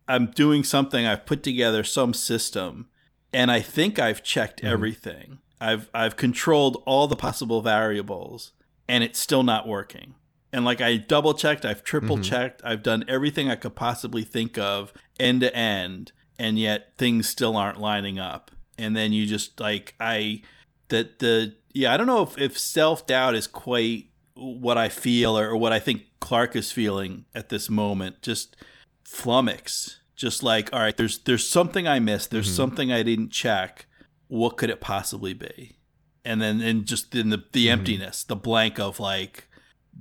I'm 0.07 0.27
doing 0.27 0.63
something. 0.63 1.07
I've 1.07 1.25
put 1.25 1.41
together 1.41 1.83
some 1.83 2.13
system, 2.13 2.89
and 3.33 3.49
I 3.49 3.61
think 3.61 3.97
I've 3.97 4.21
checked 4.21 4.61
Mhm. 4.61 4.69
everything. 4.69 5.39
I've 5.69 5.89
I've 5.93 6.15
controlled 6.15 6.81
all 6.85 7.07
the 7.07 7.15
possible 7.15 7.61
variables, 7.61 8.51
and 8.87 9.03
it's 9.03 9.19
still 9.19 9.43
not 9.43 9.67
working. 9.67 10.15
And 10.53 10.63
like 10.63 10.79
I 10.81 10.97
double 10.97 11.33
checked, 11.33 11.65
I've 11.65 11.83
triple 11.83 12.17
checked, 12.19 12.61
I've 12.63 12.83
done 12.83 13.03
everything 13.07 13.49
I 13.49 13.55
could 13.55 13.75
possibly 13.75 14.23
think 14.23 14.57
of 14.57 14.93
end 15.19 15.41
to 15.41 15.53
end, 15.55 16.11
and 16.39 16.57
yet 16.57 16.93
things 16.97 17.27
still 17.27 17.57
aren't 17.57 17.79
lining 17.81 18.19
up. 18.19 18.51
And 18.77 18.95
then 18.95 19.11
you 19.11 19.25
just 19.25 19.59
like 19.59 19.95
I 19.99 20.41
that 20.89 21.19
the 21.19 21.55
yeah 21.73 21.91
i 21.93 21.97
don't 21.97 22.05
know 22.07 22.21
if, 22.21 22.37
if 22.37 22.57
self-doubt 22.59 23.33
is 23.35 23.47
quite 23.47 24.05
what 24.35 24.77
i 24.77 24.87
feel 24.87 25.35
or, 25.37 25.49
or 25.49 25.57
what 25.57 25.73
i 25.73 25.79
think 25.79 26.03
clark 26.19 26.55
is 26.55 26.71
feeling 26.71 27.25
at 27.33 27.49
this 27.49 27.69
moment 27.71 28.21
just 28.21 28.55
flummox 29.03 29.97
just 30.15 30.43
like 30.43 30.71
all 30.73 30.79
right 30.79 30.97
there's 30.97 31.17
there's 31.19 31.47
something 31.47 31.87
i 31.87 31.99
missed 31.99 32.29
there's 32.31 32.49
Mhm. 32.51 32.55
something 32.55 32.91
i 32.91 33.01
didn't 33.03 33.31
check 33.31 33.87
what 34.35 34.57
could 34.57 34.69
it 34.69 34.81
possibly 34.81 35.33
be? 35.33 35.77
And 36.23 36.41
then 36.41 36.61
and 36.61 36.85
just 36.85 37.13
in 37.15 37.29
the 37.29 37.43
the 37.51 37.67
Mhm. 37.67 37.71
emptiness 37.71 38.23
the 38.23 38.35
blank 38.35 38.79
of 38.79 38.99
like 38.99 39.47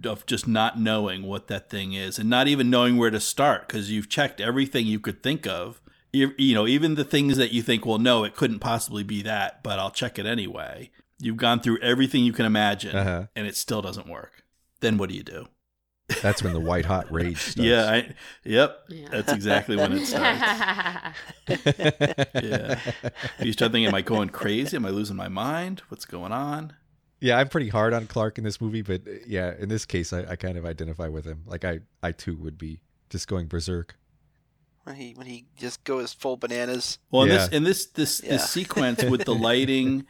of 0.05 0.27
just 0.27 0.49
not 0.49 0.81
knowing 0.81 1.23
what 1.23 1.47
that 1.49 1.71
thing 1.71 1.93
is 1.93 2.19
and 2.19 2.29
not 2.29 2.49
even 2.49 2.69
knowing 2.71 2.97
where 2.97 3.11
to 3.11 3.21
start 3.21 3.69
because 3.69 3.91
you've 3.91 4.09
checked 4.09 4.41
everything 4.41 4.87
you 4.87 4.99
could 4.99 5.23
think 5.23 5.47
of. 5.47 5.81
You, 6.13 6.33
you 6.39 6.55
know 6.55 6.67
even 6.67 6.95
the 6.95 7.05
things 7.05 7.37
that 7.37 7.53
you 7.53 7.63
think 7.63 7.85
well 7.87 7.99
no 7.99 8.25
it 8.25 8.35
couldn't 8.37 8.61
possibly 8.61 9.03
be 9.03 9.21
that 9.23 9.63
but 9.63 9.79
i'll 9.79 9.91
check 9.91 10.19
it 10.19 10.27
anyway. 10.27 10.91
You've 11.21 11.37
gone 11.37 11.61
through 11.61 11.79
everything 11.81 12.25
you 12.25 12.33
can 12.33 12.47
imagine 12.47 12.95
Uh-huh. 12.97 13.27
and 13.37 13.47
it 13.47 13.57
still 13.57 13.83
doesn't 13.83 14.09
work. 14.09 14.45
Then 14.81 14.97
what 14.99 15.11
do 15.11 15.15
you 15.17 15.23
do 15.23 15.49
That's 16.23 16.43
when 16.43 16.53
the 16.53 16.61
white 16.61 16.85
hot 16.85 17.11
rage 17.11 17.39
starts. 17.39 17.57
yeah 17.69 17.91
I, 17.91 18.15
yep 18.45 18.79
Yeah. 18.89 19.09
that's 19.11 19.33
exactly 19.33 19.77
when 19.77 19.93
it 19.93 20.07
starts 20.07 21.19
Yeah. 22.35 22.79
you 23.41 23.53
start 23.53 23.73
thinking 23.73 23.87
am 23.87 23.95
i 23.95 24.03
going 24.03 24.29
crazy 24.29 24.77
am 24.77 24.85
i 24.87 24.91
losing 24.91 25.17
my 25.17 25.29
mind 25.29 25.83
what's 25.89 26.05
going 26.05 26.33
on 26.33 26.75
Yeah, 27.21 27.39
I'm 27.39 27.49
pretty 27.49 27.71
hard 27.71 27.95
on 27.95 28.07
Clark 28.07 28.37
in 28.37 28.45
this 28.45 28.61
movie, 28.61 28.83
but 28.83 29.01
yeah, 29.27 29.55
in 29.59 29.71
this 29.71 29.87
case, 29.87 30.13
I, 30.13 30.25
I 30.33 30.37
kind 30.37 30.59
of 30.59 30.67
identify 30.67 31.09
with 31.09 31.25
him. 31.25 31.43
Like 31.47 31.65
I, 31.65 31.81
I 32.03 32.13
too 32.13 32.37
would 32.37 32.59
be 32.59 32.81
just 33.09 33.29
going 33.29 33.47
berserk. 33.47 33.97
When 34.83 34.97
he 34.97 35.15
when 35.15 35.27
he 35.27 35.47
just 35.57 35.85
goes 35.85 36.13
full 36.13 36.37
bananas. 36.37 36.99
Well, 37.11 37.23
in 37.23 37.29
Yeah. 37.31 37.37
this 37.37 37.49
in 37.49 37.65
this 37.65 37.87
this 37.87 38.21
Yeah. 38.23 38.33
this 38.33 38.51
sequence 38.51 39.03
with 39.05 39.25
the 39.25 39.35
lighting, 39.35 40.05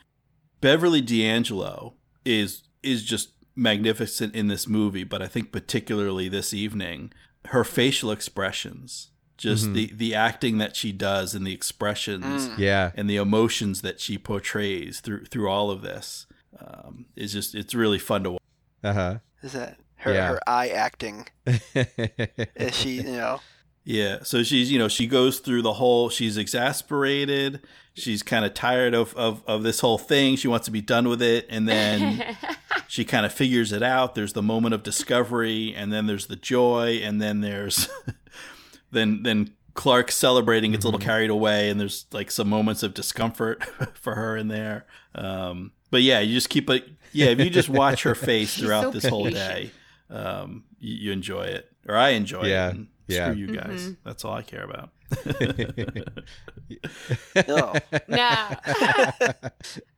Beverly 0.60 1.00
D'Angelo 1.02 1.94
is 2.24 2.64
is 2.82 3.04
just 3.04 3.33
magnificent 3.56 4.34
in 4.34 4.48
this 4.48 4.66
movie. 4.68 5.04
But 5.04 5.22
I 5.22 5.26
think 5.26 5.52
particularly 5.52 6.28
this 6.28 6.52
evening, 6.54 7.12
her 7.46 7.64
facial 7.64 8.10
expressions, 8.10 9.10
just 9.36 9.66
Mhm. 9.66 9.74
the 9.74 9.86
the 9.94 10.14
acting 10.14 10.58
that 10.58 10.76
she 10.76 10.92
does 10.92 11.34
and 11.34 11.46
the 11.46 11.52
expressions 11.52 12.48
Mm. 12.48 12.58
Yeah, 12.58 12.92
and 12.94 13.10
the 13.10 13.16
emotions 13.16 13.82
that 13.82 14.00
she 14.00 14.16
portrays 14.18 15.00
through 15.00 15.24
through 15.26 15.48
all 15.48 15.70
of 15.70 15.82
this 15.82 16.26
um, 16.60 17.06
is 17.16 17.32
just 17.32 17.54
it's 17.54 17.74
really 17.74 17.98
fun 17.98 18.22
to 18.24 18.30
watch. 18.32 18.40
uh 18.84 19.16
Is 19.42 19.52
that 19.52 19.78
her 19.96 20.14
Yeah. 20.14 20.28
her 20.28 20.40
eye 20.46 20.68
acting? 20.68 21.26
Is 21.46 22.76
she 22.76 22.90
you 22.98 23.02
know? 23.04 23.40
Yeah, 23.86 24.20
so 24.22 24.42
she's 24.42 24.72
you 24.72 24.78
know 24.78 24.88
she 24.88 25.06
goes 25.06 25.40
through 25.40 25.62
the 25.62 25.74
whole. 25.74 26.08
She's 26.08 26.36
exasperated. 26.38 27.60
She's 27.92 28.22
kind 28.22 28.44
of 28.44 28.54
tired 28.54 28.94
of, 28.94 29.14
of 29.14 29.42
of 29.46 29.62
this 29.62 29.80
whole 29.80 29.98
thing. 29.98 30.36
She 30.36 30.48
wants 30.48 30.64
to 30.64 30.70
be 30.70 30.80
done 30.80 31.06
with 31.08 31.20
it, 31.20 31.46
and 31.50 31.68
then 31.68 32.36
she 32.88 33.04
kind 33.04 33.26
of 33.26 33.32
figures 33.32 33.72
it 33.72 33.82
out. 33.82 34.14
There's 34.14 34.32
the 34.32 34.42
moment 34.42 34.74
of 34.74 34.82
discovery, 34.82 35.74
and 35.76 35.92
then 35.92 36.06
there's 36.06 36.26
the 36.26 36.36
joy, 36.36 37.00
and 37.02 37.20
then 37.20 37.42
there's 37.42 37.88
then 38.90 39.22
then 39.22 39.50
Clark 39.74 40.10
celebrating 40.10 40.72
gets 40.72 40.84
a 40.84 40.88
little 40.88 41.00
carried 41.00 41.30
away, 41.30 41.68
and 41.68 41.78
there's 41.78 42.06
like 42.10 42.30
some 42.30 42.48
moments 42.48 42.82
of 42.82 42.94
discomfort 42.94 43.64
for 44.00 44.14
her 44.14 44.36
in 44.36 44.48
there. 44.48 44.86
Um, 45.14 45.72
but 45.90 46.02
yeah, 46.02 46.20
you 46.20 46.32
just 46.34 46.48
keep 46.48 46.70
it. 46.70 46.88
Yeah, 47.12 47.26
if 47.26 47.38
you 47.38 47.50
just 47.50 47.68
watch 47.68 48.02
her 48.04 48.14
face 48.14 48.56
throughout 48.56 48.84
so 48.84 48.90
this 48.92 49.04
whole 49.06 49.28
day, 49.30 49.70
um, 50.10 50.64
you, 50.80 50.94
you 50.96 51.12
enjoy 51.12 51.44
it, 51.44 51.70
or 51.86 51.96
I 51.96 52.10
enjoy 52.10 52.46
Yeah, 52.46 52.68
it. 52.70 52.74
and 52.74 52.88
yeah. 53.06 53.30
Screw 53.30 53.40
you 53.40 53.46
guys. 53.48 53.88
Mhm. 53.90 53.96
That's 54.04 54.24
all 54.24 54.34
I 54.34 54.42
care 54.42 54.64
about. 54.64 54.90
No. 57.48 57.72
no. 58.08 58.16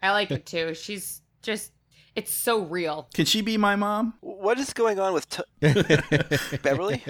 I 0.02 0.10
like 0.10 0.30
it 0.30 0.46
too. 0.46 0.74
She's 0.74 1.22
just 1.42 1.72
it's 2.14 2.32
so 2.32 2.64
real. 2.64 3.08
Can 3.14 3.26
she 3.26 3.42
be 3.42 3.56
my 3.58 3.76
mom? 3.76 4.14
What 4.20 4.58
is 4.58 4.72
going 4.72 4.98
on 4.98 5.12
with 5.12 5.28
t- 5.28 5.42
Beverly? 6.62 7.02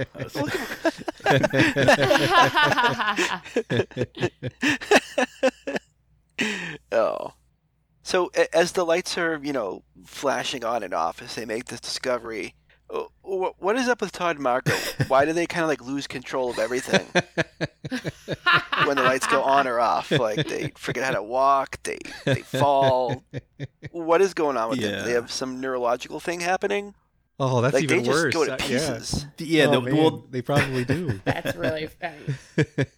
Oh. 6.93 7.33
So 8.03 8.31
as 8.53 8.73
the 8.73 8.85
lights 8.85 9.19
are, 9.19 9.41
you 9.43 9.53
know, 9.53 9.83
flashing 10.05 10.65
on 10.65 10.83
and 10.83 10.95
off 10.95 11.21
as 11.23 11.35
they 11.35 11.45
make 11.45 11.67
this 11.67 11.81
discovery, 11.81 12.55
wh- 12.66 12.66
what 13.23 13.77
is 13.77 13.89
up 13.89 14.01
with 14.01 14.13
Todd 14.13 14.37
and 14.37 14.43
Marco? 14.43 14.73
Why 15.09 15.25
do 15.25 15.33
they 15.33 15.47
kind 15.47 15.63
of 15.65 15.69
like 15.69 15.81
lose 15.83 16.07
control 16.07 16.51
of 16.51 16.59
everything 16.59 17.07
when 18.85 18.97
the 18.97 19.03
lights 19.03 19.27
go 19.27 19.43
on 19.43 19.67
or 19.67 19.81
off? 19.81 20.11
Like 20.11 20.47
they 20.47 20.73
forget 20.77 21.05
how 21.05 21.13
to 21.13 21.23
walk, 21.23 21.83
they 21.83 21.99
they 22.25 22.43
fall. 22.43 23.25
What 23.91 24.21
is 24.23 24.35
going 24.35 24.57
on 24.57 24.71
with 24.71 24.81
them? 24.81 24.99
Do 25.01 25.05
they 25.05 25.13
have 25.15 25.31
some 25.31 25.61
neurological 25.61 26.21
thing 26.21 26.41
happening? 26.41 26.95
oh, 27.39 27.61
that's 27.61 27.75
like 27.75 27.83
even 27.85 27.99
they 27.99 28.05
just 28.05 28.17
worse. 28.25 28.35
go 28.35 28.45
to 28.47 28.53
Uh, 28.53 28.57
yeah. 28.61 28.67
pieces. 28.67 29.27
Yeah, 29.39 29.67
Oh, 29.67 29.73
the, 29.73 29.81
man, 29.83 29.97
well, 29.97 30.25
they 30.31 30.41
probably 30.41 30.85
do. 30.87 31.21
That's 31.27 31.55
really 31.55 31.87
funny. 31.87 32.17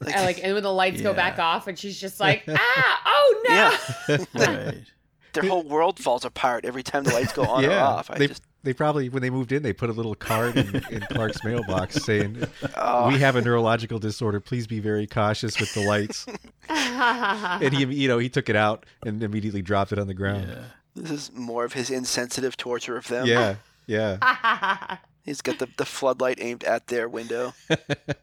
Like, 0.00 0.14
I 0.14 0.24
like 0.24 0.40
and 0.44 0.54
when 0.54 0.62
the 0.62 0.72
lights 0.72 1.00
go 1.02 1.12
back 1.12 1.38
off 1.40 1.66
and 1.66 1.76
she's 1.78 2.00
just 2.00 2.20
like, 2.20 2.44
ah, 2.48 3.02
oh 3.06 3.42
no. 3.48 3.54
Yeah. 3.54 4.24
right. 4.34 4.84
their 5.32 5.42
whole 5.48 5.62
world 5.64 5.98
falls 5.98 6.24
apart 6.24 6.64
every 6.64 6.82
time 6.84 7.02
the 7.04 7.12
lights 7.12 7.32
go 7.32 7.42
on 7.42 7.64
or 7.64 7.68
yeah, 7.70 7.84
off. 7.86 8.10
I 8.10 8.18
they 8.18 8.28
just 8.28 8.42
they 8.62 8.72
probably 8.74 9.08
when 9.08 9.22
they 9.22 9.30
moved 9.30 9.52
in, 9.52 9.62
they 9.62 9.72
put 9.72 9.88
a 9.90 9.92
little 9.92 10.14
card 10.14 10.56
in, 10.56 10.76
in 10.90 11.00
Clark's 11.10 11.42
mailbox 11.44 11.96
saying, 12.04 12.42
oh, 12.76 13.08
"We 13.08 13.18
have 13.18 13.36
a 13.36 13.40
neurological 13.42 13.98
disorder. 13.98 14.40
Please 14.40 14.66
be 14.66 14.80
very 14.80 15.06
cautious 15.06 15.58
with 15.58 15.72
the 15.74 15.80
lights." 15.86 16.26
and 16.68 17.72
he, 17.74 17.84
you 17.86 18.08
know, 18.08 18.18
he 18.18 18.28
took 18.28 18.48
it 18.48 18.56
out 18.56 18.84
and 19.04 19.22
immediately 19.22 19.62
dropped 19.62 19.92
it 19.92 19.98
on 19.98 20.06
the 20.06 20.14
ground. 20.14 20.48
Yeah. 20.48 20.62
this 20.94 21.10
is 21.10 21.32
more 21.32 21.64
of 21.64 21.72
his 21.72 21.90
insensitive 21.90 22.56
torture 22.56 22.96
of 22.96 23.08
them. 23.08 23.26
Yeah, 23.26 23.56
yeah. 23.86 24.98
He's 25.24 25.40
got 25.42 25.58
the, 25.58 25.68
the 25.76 25.84
floodlight 25.84 26.38
aimed 26.40 26.64
at 26.64 26.88
their 26.88 27.08
window. 27.08 27.54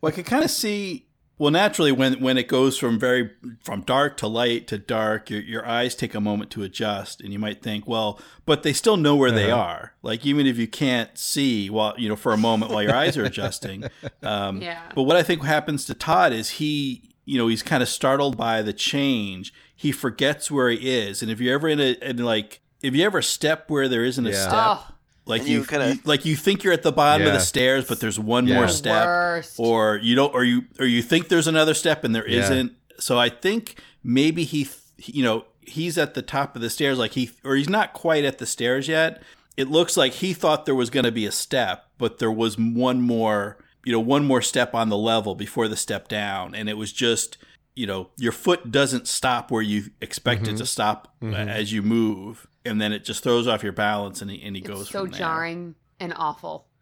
Well, 0.02 0.12
I 0.12 0.12
can 0.12 0.24
kind 0.26 0.44
of 0.44 0.52
see. 0.52 1.07
Well, 1.40 1.52
naturally, 1.52 1.92
when 1.92 2.20
when 2.20 2.38
it 2.38 2.48
goes 2.48 2.78
from 2.80 2.98
very 3.00 3.30
from 3.64 3.82
dark 3.82 4.18
to 4.18 4.28
light 4.28 4.66
to 4.68 4.78
dark, 4.80 5.30
your 5.30 5.42
your 5.42 5.68
eyes 5.68 5.94
take 5.94 6.16
a 6.16 6.20
moment 6.22 6.50
to 6.52 6.64
adjust, 6.64 7.22
and 7.22 7.32
you 7.32 7.38
might 7.40 7.62
think, 7.62 7.88
well, 7.88 8.20
but 8.46 8.64
they 8.64 8.74
still 8.74 8.98
know 8.98 9.16
where 9.16 9.32
they 9.32 9.52
Uh-huh. 9.52 9.62
are. 9.62 9.94
Like 10.02 10.26
even 10.26 10.48
if 10.48 10.58
you 10.58 10.68
can't 10.68 11.16
see, 11.18 11.70
while 11.70 11.94
you 11.98 12.10
know, 12.10 12.16
for 12.16 12.34
a 12.34 12.38
moment 12.38 12.72
while 12.72 12.82
your 12.82 12.96
eyes 12.96 13.18
are 13.18 13.24
adjusting. 13.32 13.84
Um, 14.24 14.62
Yeah. 14.62 14.82
But 14.96 15.04
what 15.04 15.16
I 15.16 15.22
think 15.24 15.44
happens 15.44 15.86
to 15.86 15.94
Todd 15.94 16.34
is 16.34 16.50
he, 16.52 17.14
you 17.26 17.38
know, 17.38 17.48
he's 17.48 17.62
kind 17.64 17.84
of 17.84 17.90
startled 17.90 18.36
by 18.36 18.64
the 18.64 18.74
change. 18.74 19.54
He 19.76 19.92
forgets 19.92 20.50
where 20.50 20.70
he 20.72 20.90
is, 20.98 21.22
and 21.22 21.30
if 21.30 21.40
you're 21.40 21.54
ever 21.54 21.68
in 21.68 21.80
a 21.80 21.92
in 22.02 22.18
like 22.18 22.62
if 22.82 22.96
you 22.96 23.06
ever 23.06 23.22
step 23.22 23.70
where 23.70 23.88
there 23.88 24.04
isn't 24.04 24.26
a 24.26 24.32
Yeah. 24.32 24.42
step, 24.50 24.72
Oh, 24.72 24.88
like 25.28 25.42
And 25.42 25.50
you, 25.50 25.60
you 25.60 25.66
kinda- 25.66 26.00
like 26.06 26.26
you 26.26 26.36
think 26.36 26.64
you're 26.64 26.74
at 26.74 26.84
the 26.84 26.92
bottom 26.92 27.28
of 27.28 27.34
the 27.34 27.40
stairs, 27.40 27.86
but 27.86 28.00
there's 28.00 28.20
one 28.20 28.48
Yeah. 28.48 28.56
more 28.56 28.68
step, 28.68 29.06
worst. 29.06 29.54
or 29.58 29.98
you 30.02 30.16
don't, 30.16 30.34
or 30.34 30.44
you 30.44 30.64
or 30.80 30.86
you 30.86 31.02
think 31.02 31.28
there's 31.30 31.48
another 31.48 31.74
step 31.74 32.04
and 32.04 32.16
there 32.16 32.28
Yeah. 32.28 32.48
not 32.50 32.72
So 33.00 33.20
I 33.20 33.30
think 33.30 33.80
maybe 34.04 34.44
he, 34.44 34.68
you 35.06 35.24
know, 35.24 35.46
he's 35.62 35.98
at 35.98 36.14
the 36.16 36.22
top 36.22 36.56
of 36.56 36.62
the 36.62 36.70
stairs, 36.70 36.98
like 36.98 37.12
he, 37.14 37.30
or 37.44 37.56
he's 37.56 37.70
not 37.70 37.94
quite 37.94 38.24
at 38.26 38.38
the 38.40 38.46
stairs 38.48 38.88
yet. 38.88 39.22
It 39.56 39.70
looks 39.70 39.98
like 39.98 40.14
he 40.14 40.34
thought 40.34 40.66
there 40.66 40.74
was 40.76 40.90
going 40.90 41.04
to 41.06 41.12
be 41.12 41.26
a 41.26 41.32
step, 41.32 41.86
but 41.98 42.20
there 42.20 42.32
was 42.32 42.58
one 42.58 43.02
more, 43.02 43.58
you 43.86 43.92
know, 43.92 44.00
one 44.00 44.26
more 44.26 44.42
step 44.42 44.74
on 44.74 44.90
the 44.90 44.98
level 44.98 45.36
before 45.36 45.68
the 45.68 45.76
step 45.76 46.08
down, 46.08 46.56
and 46.56 46.70
it 46.70 46.78
was 46.78 46.92
just. 46.94 47.38
You 47.78 47.86
know, 47.88 48.10
your 48.18 48.32
foot 48.32 48.72
doesn't 48.72 49.08
stop 49.08 49.52
where 49.52 49.62
you 49.62 49.92
expect 50.02 50.48
it 50.48 50.56
Mhm. 50.56 50.58
to 50.58 50.66
stop 50.66 51.16
uh, 51.22 51.26
Mhm. 51.26 51.48
as 51.48 51.72
you 51.72 51.82
move, 51.84 52.48
and 52.66 52.82
then 52.82 52.92
it 52.92 53.06
just 53.06 53.24
throws 53.24 53.48
off 53.48 53.62
your 53.64 53.72
balance, 53.72 54.22
and 54.22 54.32
he, 54.32 54.42
and 54.42 54.56
he 54.56 54.62
goes 54.62 54.90
so 54.90 55.02
from 55.02 55.12
there. 55.12 55.20
jarring 55.20 55.76
and 56.00 56.14
awful. 56.16 56.68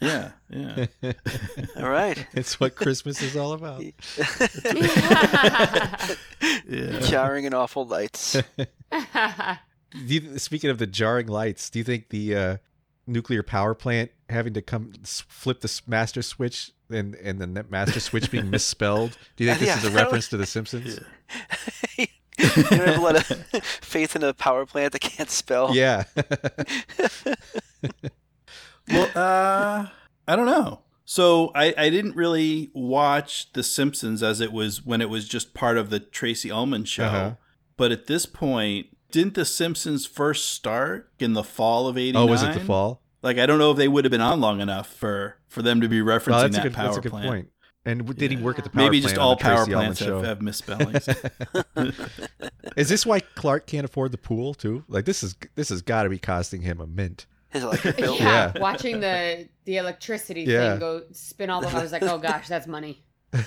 Yeah, 0.00 0.32
yeah. 0.50 0.86
All 1.76 1.88
right. 1.88 2.26
it's 2.32 2.58
what 2.58 2.74
Christmas 2.74 3.22
is 3.22 3.36
all 3.36 3.52
about. 3.52 3.80
Yeah. 6.68 6.98
Jarring 7.00 7.46
and 7.46 7.54
awful 7.54 7.86
lights. 7.86 8.32
Do 8.92 10.06
you, 10.06 10.38
speaking 10.38 10.70
of 10.70 10.78
the 10.78 10.86
jarring 10.86 11.28
lights, 11.28 11.70
do 11.70 11.78
you 11.78 11.84
think 11.84 12.08
the 12.08 12.34
uh, 12.34 12.56
nuclear 13.06 13.42
power 13.44 13.74
plant 13.74 14.10
having 14.28 14.54
to 14.54 14.62
come 14.62 14.92
flip 15.04 15.60
the 15.60 15.80
master 15.86 16.22
switch 16.22 16.72
and 16.92 17.14
and 17.16 17.40
the 17.40 17.64
master 17.70 18.00
switch 18.00 18.30
being 18.30 18.50
misspelled? 18.50 19.16
Do 19.36 19.44
you 19.44 19.50
think 19.50 19.60
this 19.60 19.68
Yeah, 19.68 19.78
is 19.78 19.84
a 19.84 19.88
don't- 19.88 19.96
reference 19.96 20.28
to 20.28 20.36
The 20.36 20.46
Simpsons? 20.46 21.00
you 21.98 22.06
don't 22.38 22.72
have 22.72 22.96
a 22.98 23.00
lot 23.00 23.16
of 23.16 23.26
faith 23.80 24.16
in 24.16 24.22
a 24.22 24.32
power 24.34 24.66
plant 24.66 24.92
that 24.92 25.00
can't 25.00 25.30
spell. 25.30 25.74
Yeah. 25.74 26.04
Well, 28.88 29.08
uh, 29.14 29.86
I 30.26 30.36
don't 30.36 30.46
know. 30.46 30.80
So 31.04 31.50
I, 31.54 31.74
I 31.76 31.90
didn't 31.90 32.16
really 32.16 32.70
watch 32.74 33.52
The 33.52 33.62
Simpsons 33.62 34.22
as 34.22 34.40
it 34.40 34.52
was 34.52 34.84
when 34.84 35.00
it 35.00 35.10
was 35.10 35.28
just 35.28 35.52
part 35.54 35.76
of 35.76 35.90
the 35.90 36.00
Tracey 36.00 36.50
Ullman 36.50 36.84
show. 36.84 37.04
Uh-huh. 37.04 37.34
But 37.76 37.92
at 37.92 38.06
this 38.06 38.26
point, 38.26 38.86
didn't 39.10 39.34
The 39.34 39.44
Simpsons 39.44 40.06
first 40.06 40.48
start 40.50 41.10
in 41.18 41.34
the 41.34 41.44
fall 41.44 41.86
of 41.86 41.98
'89? 41.98 42.22
oh, 42.22 42.30
was 42.30 42.42
it 42.42 42.54
the 42.54 42.60
fall? 42.60 43.01
Like 43.22 43.38
I 43.38 43.46
don't 43.46 43.58
know 43.58 43.70
if 43.70 43.76
they 43.76 43.88
would 43.88 44.04
have 44.04 44.10
been 44.10 44.20
on 44.20 44.40
long 44.40 44.60
enough 44.60 44.92
for 44.92 45.36
for 45.48 45.62
them 45.62 45.80
to 45.80 45.88
be 45.88 46.00
referencing 46.00 46.30
Well, 46.30 46.40
that's 46.42 46.56
a 46.56 46.58
that 46.58 46.62
good, 46.64 46.74
power 46.74 46.86
that's 46.86 46.96
a 46.98 47.00
good 47.00 47.10
plant. 47.12 47.26
point. 47.26 47.48
And 47.84 48.00
w- 48.00 48.18
did 48.18 48.30
he 48.30 48.36
work 48.36 48.58
at 48.58 48.64
the 48.64 48.70
power 48.70 48.84
Maybe 48.84 49.00
plant 49.00 49.04
Maybe 49.04 49.14
just 49.14 49.18
all 49.18 49.36
the 49.36 49.42
Tracy 49.42 49.56
power 49.56 49.66
plants 49.66 50.00
have, 50.00 50.24
have 50.24 50.42
misspellings. 50.42 51.08
Is 52.76 52.88
this 52.88 53.04
why 53.04 53.20
Clark 53.20 53.66
can't 53.66 53.84
afford 53.84 54.12
the 54.12 54.18
pool 54.18 54.54
too? 54.54 54.84
Like 54.88 55.04
this 55.04 55.22
is 55.22 55.34
this 55.56 55.68
has 55.70 55.82
got 55.82 56.04
to 56.04 56.08
be 56.08 56.18
costing 56.18 56.62
him 56.62 56.80
a 56.80 56.86
mint. 56.86 57.26
His 57.50 57.62
electric 57.64 57.96
bill. 57.98 58.16
yeah, 58.18 58.52
Yeah. 58.54 58.60
watching 58.60 59.00
the 59.00 59.48
the 59.64 59.76
electricity 59.78 60.42
Yeah. 60.42 60.70
thing 60.72 60.80
go 60.80 61.02
spin 61.12 61.50
all 61.50 61.60
the 61.60 61.68
I 61.68 61.82
was 61.82 61.92
like, 61.92 62.02
oh 62.02 62.18
gosh, 62.18 62.48
that's 62.48 62.66
money. 62.66 63.04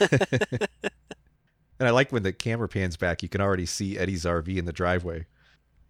And 1.77 1.89
I 1.89 1.91
like 1.91 2.11
when 2.13 2.23
the 2.23 2.31
camera 2.31 2.69
pans 2.69 2.95
back, 2.95 3.21
you 3.21 3.27
can 3.27 3.41
already 3.41 3.65
see 3.65 3.97
Eddie's 3.97 4.23
RV 4.23 4.55
in 4.55 4.63
the 4.63 4.71
driveway. 4.71 5.25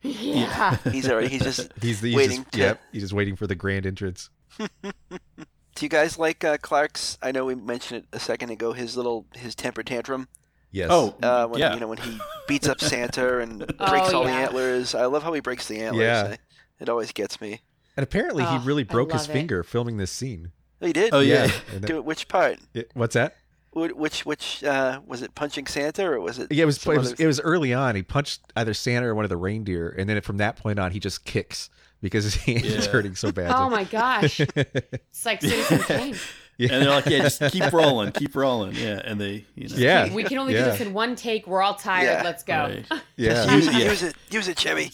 Yeah. 0.10 0.78
He's 0.92 1.10
already. 1.10 1.30
He's 1.30 1.44
just. 1.44 1.72
He's, 1.82 2.02
the, 2.02 2.10
he's 2.10 2.16
Waiting 2.18 2.38
Just, 2.44 2.52
to- 2.54 2.60
Yep, 2.60 2.82
he's 2.92 3.02
just 3.04 3.14
waiting 3.14 3.36
for 3.36 3.48
the 3.48 3.56
grand 3.56 3.86
entrance. 3.86 4.30
Do 4.60 5.84
you 5.86 5.90
guys 5.90 6.18
like 6.18 6.44
uh, 6.44 6.58
Clark's? 6.58 7.18
I 7.22 7.32
know 7.32 7.46
we 7.46 7.56
mentioned 7.56 8.04
it 8.04 8.08
a 8.16 8.20
second 8.20 8.50
ago. 8.50 8.72
His 8.74 8.96
little 8.96 9.26
his 9.36 9.56
temper 9.56 9.84
tantrum. 9.84 10.28
Yes. 10.72 10.88
oh, 10.92 11.16
Uh, 11.22 11.48
when 11.48 11.60
yeah. 11.60 11.74
you 11.74 11.80
know 11.80 11.88
when 11.88 11.98
he 11.98 12.18
beats 12.48 12.68
up 12.68 12.80
Santa 12.82 13.40
and 13.40 13.60
breaks 13.78 14.10
Oh, 14.14 14.18
all 14.20 14.24
the 14.24 14.30
antlers. 14.32 14.94
I 14.96 15.06
love 15.06 15.24
how 15.24 15.34
he 15.34 15.42
breaks 15.42 15.68
the 15.68 15.80
antlers. 15.82 16.04
Yeah. 16.04 16.28
I- 16.34 16.38
it 16.80 16.90
always 16.90 17.14
gets 17.14 17.40
me. 17.40 17.62
and 17.96 18.04
apparently 18.04 18.44
he 18.44 18.50
Oh, 18.58 18.62
really 18.66 18.84
broke 18.84 19.14
his 19.14 19.22
love 19.22 19.30
it. 19.30 19.34
finger 19.34 19.64
filming 19.64 19.96
this 19.98 20.12
scene. 20.12 20.52
Oh, 20.82 20.88
he 20.88 20.92
did. 20.94 21.14
Oh, 21.14 21.22
yeah. 21.22 21.50
And 21.72 21.82
that- 21.82 21.88
Do 21.88 21.96
it. 21.98 22.04
Which 22.06 22.28
part? 22.28 22.60
it- 22.74 22.92
what's 22.94 23.14
that? 23.14 23.36
Wh- 23.76 23.96
Which 23.96 24.26
which 24.26 24.64
uh, 24.64 25.02
was 25.06 25.22
it? 25.22 25.36
Punching 25.36 25.68
Santa 25.68 26.06
or 26.10 26.20
was 26.20 26.40
it? 26.40 26.52
Yeah, 26.52 26.64
it 26.64 26.66
was, 26.66 26.86
it 26.88 26.98
was 26.98 27.12
it 27.14 27.28
was 27.28 27.40
early 27.42 27.74
on. 27.74 27.96
He 27.96 28.02
punched 28.04 28.42
either 28.56 28.74
Santa 28.74 29.06
or 29.08 29.14
one 29.16 29.26
of 29.26 29.30
the 29.30 29.38
reindeer, 29.38 29.90
and 29.90 30.10
then 30.10 30.20
from 30.22 30.38
that 30.38 30.56
point 30.56 30.80
on, 30.80 30.92
he 30.92 31.00
just 31.00 31.26
kicks 31.26 31.70
because 32.02 32.24
his 32.24 32.36
hand 32.44 32.66
is 32.66 32.86
hurting 32.88 33.16
so 33.16 33.32
badly. 33.32 33.54
Oh 33.56 33.70
my 33.70 33.84
gosh. 33.84 34.40
It's 34.56 35.26
like 35.26 35.42
Citizen 35.42 35.80
Kane. 35.84 36.16
yeah. 36.58 36.74
And 36.74 36.84
they're 36.84 36.90
like, 36.90 37.06
yeah, 37.08 37.20
just 37.28 37.42
keep 37.52 37.72
rolling, 37.74 38.12
keep 38.12 38.36
rolling. 38.36 38.76
Yeah, 38.76 39.02
and 39.04 39.20
they, 39.20 39.46
you 39.56 39.70
know, 39.70 39.76
yeah, 39.78 40.14
We 40.14 40.24
can 40.24 40.38
only 40.38 40.54
yeah. 40.54 40.66
do 40.66 40.72
this 40.72 40.82
in 40.82 40.94
one 40.94 41.16
take. 41.16 41.48
We're 41.48 41.62
all 41.62 41.74
tired. 41.76 42.06
Yeah. 42.06 42.22
Let's 42.24 42.44
go. 42.44 42.54
right. 42.54 42.86
yeah. 43.18 43.54
use, 43.56 43.68
it, 43.68 43.74
Yeah. 43.74 43.80
use 43.90 44.04
it, 44.04 44.16
use 44.30 44.48
it, 44.48 44.58
Chevy. 44.60 44.92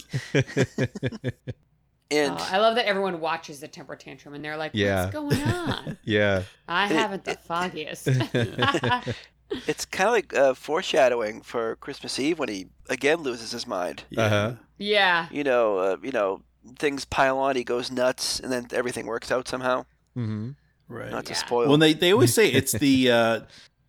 And 2.11 2.35
Oh, 2.37 2.47
I 2.51 2.57
love 2.57 2.75
that 2.75 2.85
everyone 2.87 3.19
watches 3.19 3.59
the 3.61 3.67
temper 3.67 3.95
tantrum 3.95 4.33
and 4.33 4.43
they're 4.43 4.57
like, 4.57 4.71
Yeah. 4.73 5.03
"What's 5.05 5.13
going 5.13 5.43
on?" 5.43 5.97
yeah. 6.03 6.43
I 6.67 6.85
It- 6.85 6.91
haven't 6.91 7.23
the 7.25 7.35
foggiest. 7.35 8.07
it's 9.67 9.85
kind 9.85 10.07
of 10.07 10.13
like 10.13 10.33
uh, 10.33 10.53
foreshadowing 10.53 11.41
for 11.41 11.75
Christmas 11.77 12.19
Eve 12.19 12.39
when 12.39 12.49
he 12.49 12.67
again 12.89 13.19
loses 13.21 13.51
his 13.51 13.67
mind. 13.67 14.03
Yeah. 14.09 14.23
Uh-huh. 14.25 14.53
yeah, 14.77 15.27
You 15.31 15.43
know, 15.43 15.77
uh, 15.77 15.97
you 16.03 16.11
know, 16.11 16.41
things 16.79 17.05
pile 17.05 17.37
on. 17.37 17.55
He 17.55 17.63
goes 17.63 17.91
nuts, 17.91 18.39
and 18.39 18.51
then 18.51 18.67
everything 18.71 19.05
works 19.05 19.31
out 19.31 19.47
somehow. 19.47 19.85
hmm 20.13 20.51
Right. 20.87 21.09
Not 21.11 21.25
to 21.27 21.31
Yeah. 21.33 21.37
spoil. 21.37 21.69
Well, 21.69 21.77
they 21.77 21.93
they 21.93 22.11
always 22.11 22.33
say 22.33 22.49
it's 22.49 22.73
the 22.73 23.11
uh, 23.19 23.39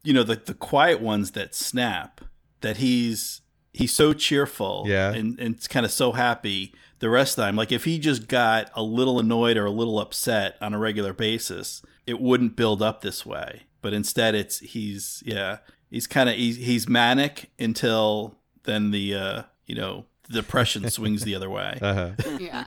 you 0.05 0.13
know 0.13 0.23
the 0.23 0.37
the 0.37 0.55
quiet 0.55 1.01
ones 1.01 1.33
that 1.33 1.55
snap. 1.55 2.21
That 2.61 2.77
he's 2.77 3.41
he's 3.73 3.93
so 3.93 4.13
cheerful, 4.13 4.85
Yeah. 4.87 5.13
and 5.13 5.37
and 5.41 5.57
it's 5.57 5.67
kind 5.67 5.85
of 5.85 5.91
so 5.91 6.13
happy 6.13 6.73
the 7.03 7.11
rest 7.11 7.33
of 7.33 7.37
the 7.37 7.43
time. 7.43 7.57
Like 7.57 7.71
if 7.73 7.85
he 7.85 7.99
just 7.99 8.29
got 8.29 8.71
a 8.75 8.83
little 8.83 9.19
annoyed 9.19 9.59
or 9.59 9.67
a 9.67 9.71
little 9.71 10.01
upset 10.01 10.57
on 10.63 10.73
a 10.73 10.79
regular 10.79 11.13
basis, 11.13 11.83
it 12.07 12.19
wouldn't 12.21 12.57
build 12.57 12.81
up 12.81 13.03
this 13.03 13.27
way. 13.27 13.65
But 13.83 13.93
instead, 13.93 14.35
it's 14.35 14.61
he's 14.61 15.23
yeah 15.27 15.59
he's 15.91 16.07
kind 16.07 16.29
of 16.31 16.37
he's, 16.37 16.57
he's 16.57 16.89
manic 16.89 17.51
until 17.59 18.37
then 18.63 18.93
the 18.93 19.15
uh, 19.15 19.43
you 19.67 19.75
know 19.75 20.07
the 20.29 20.35
depression 20.35 20.89
swings 20.97 21.23
the 21.25 21.35
other 21.35 21.51
way. 21.51 21.79
Uh-huh. 21.83 22.11
yeah. 22.39 22.67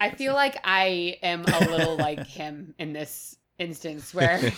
I 0.00 0.10
feel 0.10 0.34
like 0.34 0.56
I 0.62 1.18
am 1.22 1.44
a 1.46 1.58
little 1.70 1.96
like 1.96 2.26
him 2.26 2.74
in 2.78 2.92
this 2.92 3.36
instance 3.58 4.14
where 4.14 4.52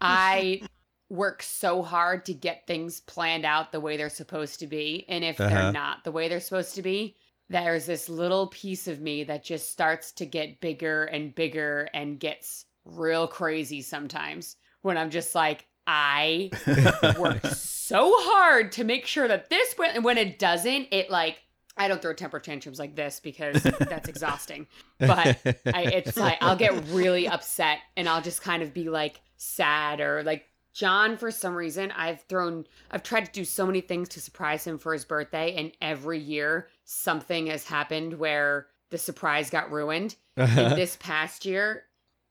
I 0.00 0.62
work 1.10 1.42
so 1.42 1.82
hard 1.82 2.24
to 2.26 2.34
get 2.34 2.66
things 2.66 3.00
planned 3.00 3.44
out 3.44 3.72
the 3.72 3.80
way 3.80 3.96
they're 3.96 4.08
supposed 4.10 4.60
to 4.60 4.66
be. 4.66 5.04
And 5.08 5.24
if 5.24 5.40
Uh-huh. 5.40 5.54
they're 5.54 5.72
not 5.72 6.04
the 6.04 6.12
way 6.12 6.28
they're 6.28 6.40
supposed 6.40 6.74
to 6.76 6.82
be, 6.82 7.16
there's 7.48 7.86
this 7.86 8.08
little 8.08 8.48
piece 8.48 8.88
of 8.88 9.00
me 9.00 9.24
that 9.24 9.44
just 9.44 9.70
starts 9.70 10.12
to 10.12 10.26
get 10.26 10.60
bigger 10.60 11.04
and 11.04 11.34
bigger 11.34 11.88
and 11.94 12.20
gets 12.20 12.66
real 12.84 13.26
crazy 13.26 13.82
sometimes 13.82 14.56
when 14.82 14.96
I'm 14.96 15.10
just 15.10 15.34
like, 15.34 15.66
I 15.86 16.50
worked 17.18 17.46
so 17.56 18.12
hard 18.14 18.72
to 18.72 18.84
make 18.84 19.06
sure 19.06 19.26
that 19.26 19.48
this 19.48 19.76
went, 19.78 19.96
and 19.96 20.04
when 20.04 20.18
it 20.18 20.38
doesn't, 20.38 20.88
it 20.90 21.10
like, 21.10 21.42
I 21.78 21.88
don't 21.88 22.02
throw 22.02 22.12
temper 22.12 22.40
tantrums 22.40 22.78
like 22.78 22.94
this 22.94 23.20
because 23.20 23.62
that's 23.62 24.08
exhausting. 24.08 24.66
But 24.98 25.38
I, 25.64 25.82
it's 25.84 26.16
like 26.16 26.38
I'll 26.40 26.56
get 26.56 26.74
really 26.88 27.28
upset 27.28 27.78
and 27.96 28.08
I'll 28.08 28.20
just 28.20 28.42
kind 28.42 28.62
of 28.62 28.74
be 28.74 28.90
like 28.90 29.20
sad 29.36 30.00
or 30.00 30.22
like 30.24 30.44
John. 30.74 31.16
For 31.16 31.30
some 31.30 31.54
reason, 31.54 31.92
I've 31.92 32.20
thrown, 32.22 32.66
I've 32.90 33.04
tried 33.04 33.26
to 33.26 33.32
do 33.32 33.44
so 33.44 33.64
many 33.64 33.80
things 33.80 34.08
to 34.10 34.20
surprise 34.20 34.66
him 34.66 34.76
for 34.76 34.92
his 34.92 35.04
birthday, 35.04 35.54
and 35.54 35.72
every 35.80 36.18
year 36.18 36.68
something 36.88 37.48
has 37.48 37.64
happened 37.66 38.18
where 38.18 38.66
the 38.90 38.98
surprise 38.98 39.50
got 39.50 39.70
ruined. 39.70 40.16
And 40.36 40.50
uh-huh. 40.50 40.74
this 40.74 40.96
past 40.96 41.44
year, 41.44 41.84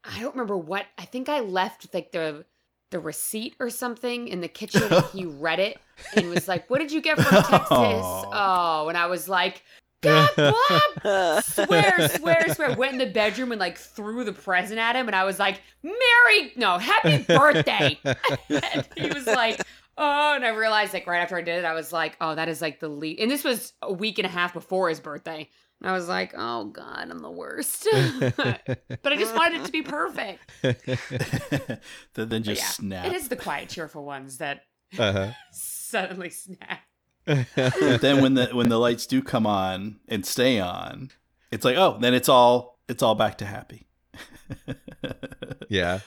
I 0.04 0.20
don't 0.20 0.34
remember 0.34 0.58
what. 0.58 0.86
I 0.98 1.06
think 1.06 1.30
I 1.30 1.42
left 1.42 1.94
like 1.94 2.12
the 2.12 2.46
the 2.90 3.00
receipt 3.00 3.56
or 3.60 3.70
something 3.70 4.30
in 4.30 4.42
the 4.42 4.48
kitchen. 4.48 4.90
he 5.14 5.26
read 5.40 5.60
it 5.60 5.78
and 6.16 6.30
was 6.30 6.48
like, 6.48 6.70
"What 6.70 6.80
did 6.80 6.92
you 6.92 7.02
get 7.02 7.18
from 7.18 7.44
Texas?" 7.44 7.70
Oh, 7.70 8.86
and 8.88 8.98
I 8.98 9.06
was 9.08 9.30
like, 9.30 9.62
"God, 10.02 10.30
Bob, 10.38 11.44
swear, 11.44 12.10
swear, 12.16 12.54
swear. 12.54 12.76
Went 12.76 12.94
in 12.94 13.00
the 13.00 13.14
bedroom 13.14 13.52
and 13.52 13.60
like 13.60 13.78
threw 13.78 14.24
the 14.24 14.34
present 14.34 14.80
at 14.80 14.96
him, 14.96 15.08
and 15.08 15.16
I 15.16 15.26
was 15.26 15.38
like, 15.38 15.62
"Merry, 15.84 16.54
no, 16.56 16.80
happy 16.80 17.24
birthday!" 17.28 18.00
and 18.04 18.88
he 18.96 19.10
was 19.10 19.28
like, 19.28 19.62
"Oh," 19.98 20.34
and 20.36 20.46
I 20.46 20.50
realized 20.50 20.94
like 20.94 21.08
right 21.08 21.22
after 21.22 21.38
I 21.38 21.42
did 21.42 21.60
it, 21.60 21.66
I 21.66 21.74
was 21.74 21.92
like, 21.92 22.18
"Oh, 22.22 22.36
that 22.36 22.50
is 22.50 22.62
like 22.62 22.80
the 22.80 22.90
lead." 22.90 23.20
And 23.20 23.30
this 23.30 23.44
was 23.44 23.74
a 23.82 23.92
week 23.92 24.20
and 24.20 24.26
a 24.26 24.30
half 24.30 24.54
before 24.54 24.90
his 24.90 25.00
birthday. 25.00 25.50
And 25.82 25.90
I 25.90 25.94
was 25.94 26.08
like, 26.08 26.34
"Oh 26.36 26.66
God, 26.66 27.08
I'm 27.10 27.20
the 27.20 27.32
worst." 27.32 27.88
but 28.38 29.14
I 29.14 29.16
just 29.16 29.36
wanted 29.36 29.62
it 29.62 29.66
to 29.66 29.72
be 29.72 29.84
perfect. 29.84 30.52
that 30.62 31.80
then 32.16 32.44
just 32.44 32.62
yeah, 32.62 32.68
snap. 32.68 33.06
it 33.06 33.14
is 33.14 33.28
the 33.28 33.36
quiet, 33.36 33.70
cheerful 33.70 34.04
ones 34.04 34.38
that 34.40 34.62
uh-huh. 34.98 35.32
suddenly 35.52 36.30
snap. 36.30 36.80
But 37.26 38.02
then 38.02 38.22
when 38.22 38.34
the 38.34 38.48
when 38.54 38.70
the 38.70 38.80
lights 38.80 39.06
do 39.06 39.22
come 39.22 39.46
on 39.46 40.00
and 40.08 40.26
stay 40.26 40.60
on, 40.60 41.12
it's 41.52 41.66
like 41.66 41.78
oh, 41.78 41.98
then 42.00 42.14
it's 42.14 42.30
all 42.30 42.80
it's 42.88 43.04
all 43.04 43.16
back 43.16 43.38
to 43.40 43.46
happy. 43.46 43.88
yeah. 45.70 46.00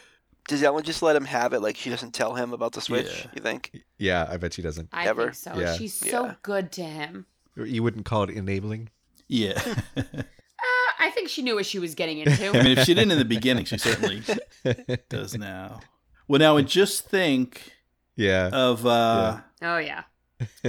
Does 0.51 0.63
Ellen 0.63 0.83
just 0.85 1.01
let 1.03 1.17
him 1.17 1.25
have 1.25 1.53
it? 1.53 1.61
Like 1.61 1.77
she 1.77 1.89
doesn't 1.91 2.13
tell 2.13 2.35
him 2.35 2.53
about 2.53 2.73
the 2.73 2.81
switch? 2.81 3.07
Yeah. 3.25 3.31
You 3.35 3.41
think? 3.43 3.81
Yeah, 3.99 4.27
I 4.29 4.37
bet 4.37 4.53
she 4.53 4.63
doesn't. 4.63 4.89
I 4.93 5.07
Ever? 5.07 5.27
think 5.33 5.35
so. 5.37 5.55
Yeah. 5.59 5.75
She's 5.77 5.95
so 5.95 6.25
Yeah. 6.27 6.35
good 6.43 6.73
to 6.73 6.83
him. 6.83 7.27
You 7.57 7.83
wouldn't 7.83 8.05
call 8.05 8.25
it 8.25 8.31
enabling? 8.31 8.91
yeah, 9.29 9.61
Uh, 9.97 10.93
I 10.99 11.11
think 11.11 11.29
she 11.31 11.41
knew 11.41 11.55
what 11.55 11.65
she 11.65 11.79
was 11.79 11.95
getting 11.95 12.19
into. 12.19 12.51
I 12.51 12.63
mean, 12.63 12.77
if 12.79 12.85
she 12.85 12.93
didn't 12.95 13.13
in 13.13 13.19
the 13.19 13.25
beginning, 13.25 13.65
she 13.65 13.79
certainly 13.79 14.23
does 15.09 15.35
now. 15.39 15.81
Well, 16.29 16.39
now 16.39 16.59
and 16.59 16.69
just 16.69 17.09
think 17.09 17.73
yeah. 18.15 18.51
of 18.53 18.85
uh, 18.87 19.41
oh 19.63 19.79
yeah. 19.79 20.03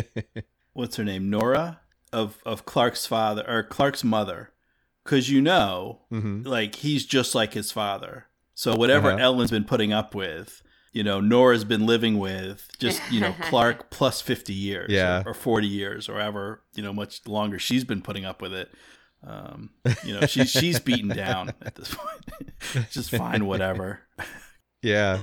what's 0.73 0.95
her 0.95 1.03
name, 1.03 1.29
Nora 1.29 1.81
of 2.13 2.37
of 2.45 2.65
Clark's 2.65 3.05
father 3.05 3.43
or 3.47 3.63
Clark's 3.63 4.03
mother, 4.03 4.51
because 5.03 5.29
you 5.29 5.41
know 5.41 5.99
hmm 6.09 6.43
like 6.43 6.75
he's 6.75 7.05
just 7.05 7.35
like 7.35 7.53
his 7.53 7.71
father. 7.71 8.27
So 8.61 8.75
whatever 8.75 9.09
Uh-huh. 9.09 9.17
Ellen's 9.23 9.49
been 9.49 9.63
putting 9.63 9.91
up 9.91 10.13
with, 10.13 10.61
you 10.93 11.03
know, 11.03 11.19
Nora's 11.19 11.63
been 11.63 11.87
living 11.87 12.19
with 12.19 12.67
just, 12.77 13.01
you 13.11 13.19
know, 13.19 13.33
Clark 13.41 13.89
plus 13.89 14.21
50 14.21 14.53
years 14.53 14.91
Yeah. 14.91 15.23
or, 15.25 15.31
or 15.31 15.33
40 15.33 15.65
years 15.65 16.07
or 16.07 16.19
ever, 16.19 16.61
you 16.75 16.83
know, 16.83 16.93
much 16.93 17.25
longer 17.27 17.57
she's 17.57 17.83
been 17.83 18.03
putting 18.03 18.23
up 18.23 18.39
with 18.39 18.53
it. 18.53 18.71
Um, 19.25 19.71
you 20.05 20.13
know, 20.13 20.27
she's 20.27 20.51
she's 20.51 20.79
beaten 20.79 21.09
down 21.09 21.53
at 21.63 21.73
this 21.73 21.95
point. 21.95 22.87
just 22.91 23.09
fine 23.09 23.47
whatever. 23.47 24.01
Yeah. 24.83 25.21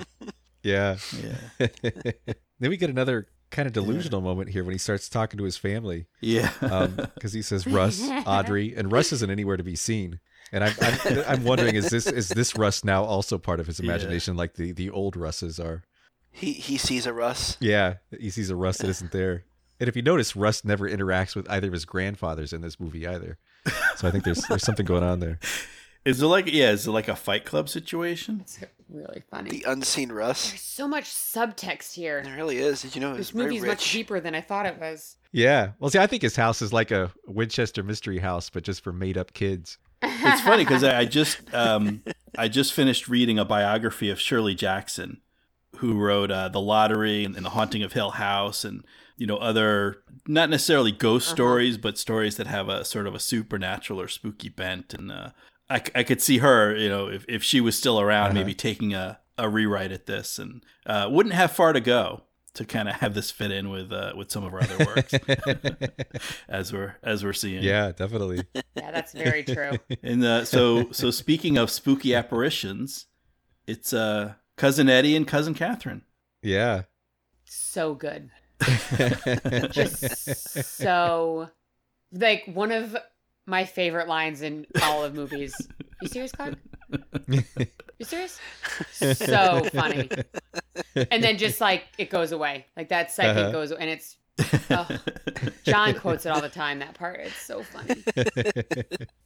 Yeah. 0.65 0.97
Yeah. 1.23 1.69
then 2.59 2.71
we 2.71 2.77
get 2.77 2.91
another 2.91 3.29
kind 3.51 3.67
of 3.67 3.73
delusional 3.73 4.21
moment 4.21 4.51
here 4.51 4.63
when 4.65 4.73
he 4.75 4.79
starts 4.79 5.09
talking 5.09 5.39
to 5.39 5.45
his 5.45 5.57
family 5.57 6.07
Yeah. 6.21 6.51
Um, 6.61 6.97
because 7.15 7.33
he 7.33 7.43
says 7.43 7.67
Russ, 7.67 8.01
Audrey, 8.27 8.75
and 8.77 8.93
Russ 8.93 9.13
isn't 9.13 9.31
anywhere 9.31 9.57
to 9.57 9.63
be 9.65 9.77
seen. 9.77 10.21
And 10.53 10.65
I'm, 10.65 10.75
I'm 10.81 11.25
I'm 11.29 11.45
wondering 11.45 11.75
is 11.75 11.91
this 11.91 12.07
is 12.07 12.29
this 12.31 12.57
Russ 12.57 12.83
now 12.85 13.05
also 13.05 13.37
part 13.39 13.61
of 13.61 13.67
his 13.67 13.81
Yeah. 13.81 13.85
imagination 13.91 14.37
like 14.37 14.55
the 14.55 14.73
the 14.73 14.89
old 14.91 15.17
Russes 15.17 15.61
are? 15.61 15.85
He 16.31 16.53
he 16.53 16.77
sees 16.79 17.07
a 17.07 17.13
Russ. 17.13 17.57
Yeah, 17.61 17.95
he 18.19 18.31
sees 18.31 18.49
a 18.51 18.57
Russ 18.57 18.79
that 18.79 18.89
isn't 18.89 19.13
there. 19.13 19.45
And 19.81 19.89
if 19.89 19.95
you 19.97 20.03
notice, 20.03 20.35
Russ 20.35 20.65
never 20.65 20.89
interacts 20.89 21.37
with 21.37 21.49
either 21.51 21.67
of 21.69 21.73
his 21.73 21.85
grandfathers 21.85 22.53
in 22.53 22.63
this 22.63 22.81
movie 22.81 23.07
either. 23.07 23.39
So 23.97 24.09
I 24.09 24.11
think 24.11 24.25
there's 24.25 24.43
there's 24.49 24.63
something 24.65 24.87
going 24.87 25.03
on 25.05 25.21
there. 25.21 25.39
Is 26.05 26.23
it 26.23 26.27
like 26.27 26.47
yeah, 26.51 26.71
is 26.71 26.87
it 26.87 26.93
like 26.93 27.09
a 27.09 27.17
fight 27.17 27.45
club 27.45 27.69
situation? 27.69 28.45
It's 28.89 28.97
really 28.97 29.23
funny. 29.31 29.51
The 29.51 29.65
unseen 29.67 30.11
Russ. 30.11 30.49
There's 30.51 30.61
so 30.63 30.89
much 30.89 31.05
subtext 31.05 31.95
here. 31.95 32.23
There 32.23 32.37
really 32.37 32.59
is. 32.59 32.83
Did 32.83 32.95
you 32.95 33.01
know 33.01 33.13
it 33.13 33.17
This 33.19 33.31
very 33.31 33.47
movie's 33.47 33.65
much 33.65 33.93
deeper 33.93 34.21
than 34.21 34.35
I 34.35 34.41
thought 34.41 34.67
it 34.67 34.79
was. 34.81 35.17
Yeah. 35.33 35.73
Well, 35.79 35.91
see, 35.91 35.99
I 35.99 36.07
think 36.07 36.23
his 36.23 36.37
house 36.37 36.63
is 36.63 36.73
like 36.73 36.91
a 36.91 37.13
Winchester 37.27 37.83
mystery 37.83 38.19
house, 38.19 38.49
but 38.51 38.63
just 38.65 38.83
for 38.83 38.93
made 38.93 39.19
up 39.19 39.33
kids. 39.35 39.79
It's 40.03 40.41
funny 40.43 40.65
because 40.65 40.85
I 40.85 41.01
I 41.01 41.05
just 41.05 41.39
um, 41.53 42.03
I 42.39 42.49
just 42.49 42.73
finished 42.73 43.09
reading 43.09 43.39
a 43.39 43.45
biography 43.45 44.11
of 44.11 44.21
Shirley 44.21 44.55
Jackson, 44.55 45.21
who 45.77 45.99
wrote 45.99 46.31
uh, 46.31 46.49
The 46.49 46.61
Lottery 46.61 47.25
and, 47.25 47.35
The 47.35 47.51
Haunting 47.51 47.83
of 47.83 47.93
Hill 47.95 48.13
House, 48.13 48.65
and 48.65 48.85
you 49.17 49.27
know 49.27 49.37
other 49.39 50.03
not 50.27 50.51
necessarily 50.51 50.93
ghost 50.93 51.27
Uh-huh. 51.29 51.35
stories, 51.35 51.79
but 51.79 51.99
stories 51.99 52.37
that 52.37 52.47
have 52.47 52.69
a 52.69 52.85
sort 52.85 53.07
of 53.09 53.15
a 53.15 53.19
supernatural 53.21 54.01
or 54.01 54.07
spooky 54.09 54.49
bent. 54.49 54.95
And 54.95 55.11
uh, 55.11 55.31
I, 55.71 55.79
c- 55.81 55.93
I 55.95 56.03
could 56.03 56.23
see 56.23 56.39
her, 56.39 56.75
you 56.77 56.89
know, 56.89 57.09
if, 57.09 57.25
if 57.29 57.43
she 57.43 57.61
was 57.61 57.77
still 57.77 58.01
around, 58.01 58.27
Uh-huh. 58.31 58.35
maybe 58.35 58.55
taking 58.55 58.95
a, 58.95 59.19
a 59.37 59.49
rewrite 59.49 59.93
at 59.93 60.07
this, 60.07 60.39
and 60.39 60.65
uh, 60.87 61.09
wouldn't 61.11 61.35
have 61.35 61.53
far 61.53 61.73
to 61.73 61.81
go 61.81 62.23
to 62.55 62.65
kind 62.65 62.89
of 62.89 62.97
have 62.97 63.15
this 63.15 63.31
fit 63.31 63.51
in 63.53 63.69
with 63.71 63.93
uh, 63.93 64.13
with 64.17 64.31
some 64.33 64.43
of 64.45 64.53
our 64.53 64.63
other 64.63 64.85
works, 64.87 65.15
as 66.49 66.73
we're 66.73 66.97
as 67.03 67.23
we're 67.23 67.33
seeing. 67.33 67.63
yeah, 67.63 67.93
definitely. 67.93 68.43
Yeah, 68.75 68.91
that's 68.91 69.13
very 69.13 69.45
true. 69.45 69.73
And 70.03 70.25
uh, 70.25 70.45
so, 70.45 70.91
so 70.91 71.11
speaking 71.11 71.57
of 71.59 71.71
spooky 71.71 72.15
apparitions, 72.15 73.07
it's 73.67 73.93
uh, 73.93 74.35
cousin 74.57 74.89
Eddie 74.89 75.15
and 75.15 75.27
cousin 75.27 75.55
Catherine. 75.55 76.03
Yeah. 76.43 76.83
So 77.45 77.95
good. 77.95 78.31
Just 79.71 80.65
so 80.65 81.49
like 82.13 82.45
one 82.53 82.73
of 82.73 82.97
my 83.49 83.65
favorite 83.65 84.07
lines 84.09 84.43
in 84.43 84.67
all 84.83 85.03
of 85.05 85.15
movies. 85.15 85.55
You 86.03 86.09
serious, 86.09 86.31
Clark? 86.33 86.55
You 87.29 88.05
serious? 88.05 88.39
So 88.93 89.65
funny. 89.73 90.09
And 91.11 91.23
then 91.25 91.39
just 91.39 91.61
like 91.61 91.85
it 91.99 92.11
goes 92.11 92.31
away. 92.33 92.67
Like 92.77 92.91
that 92.91 93.11
second 93.11 93.39
Uh-huh. 93.39 93.51
goes 93.53 93.73
and 93.73 93.91
it's 93.91 94.17
oh, 94.71 94.87
John 95.65 95.95
quotes 95.99 96.25
it 96.27 96.29
all 96.31 96.41
the 96.41 96.49
time, 96.49 96.79
that 96.79 96.95
part. 96.95 97.19
It's 97.21 97.37
so 97.41 97.63
funny. 97.63 98.05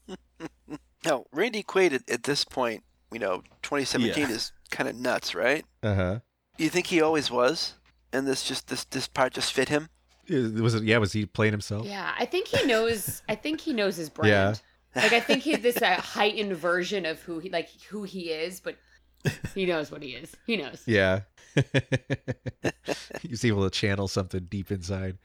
Now, 1.05 1.25
Randy 1.33 1.63
Quaid 1.65 1.93
at, 1.93 2.09
at 2.09 2.23
this 2.23 2.45
point, 2.45 2.85
you 3.13 3.19
know, 3.19 3.43
2017 3.63 4.29
Yeah. 4.29 4.35
is 4.35 4.53
kind 4.71 4.89
of 4.89 4.95
nuts, 4.97 5.35
right? 5.35 5.65
uh 5.83 5.95
huh. 5.95 6.19
You 6.59 6.69
think 6.69 6.87
he 6.87 7.01
always 7.03 7.29
was, 7.31 7.75
and 8.13 8.27
this 8.27 8.45
just 8.45 8.69
this 8.69 8.85
this 8.85 9.09
part 9.09 9.33
just 9.33 9.53
fit 9.53 9.69
him? 9.69 9.89
Was 10.29 10.75
it? 10.75 10.85
Yeah. 10.85 10.99
Was 10.99 11.13
he 11.13 11.27
playing 11.27 11.53
himself? 11.53 11.87
Yeah, 11.87 12.13
I 12.19 12.25
think 12.27 12.49
he 12.49 12.67
knows 12.67 13.23
I 13.29 13.35
think 13.35 13.61
he 13.61 13.73
knows 13.73 13.97
his 13.97 14.09
brand. 14.17 14.61
Yeah. 14.95 15.03
Like 15.03 15.13
I 15.13 15.21
think 15.21 15.43
he's 15.43 15.61
this 15.61 15.81
uh, 15.81 15.95
heightened 15.95 16.55
version 16.57 17.07
of 17.07 17.21
who 17.23 17.39
he 17.39 17.49
like 17.51 17.69
who 17.89 18.03
he 18.03 18.31
is, 18.31 18.61
but 18.61 18.77
he 19.55 19.67
knows 19.67 19.91
what 19.91 20.03
he 20.03 20.11
is. 20.11 20.35
He 20.47 20.57
knows. 20.57 20.83
Yeah. 20.87 21.21
he's 23.23 23.45
able 23.45 23.65
to 23.65 23.71
channel 23.71 24.09
something 24.09 24.47
deep 24.51 24.71
inside. 24.71 25.19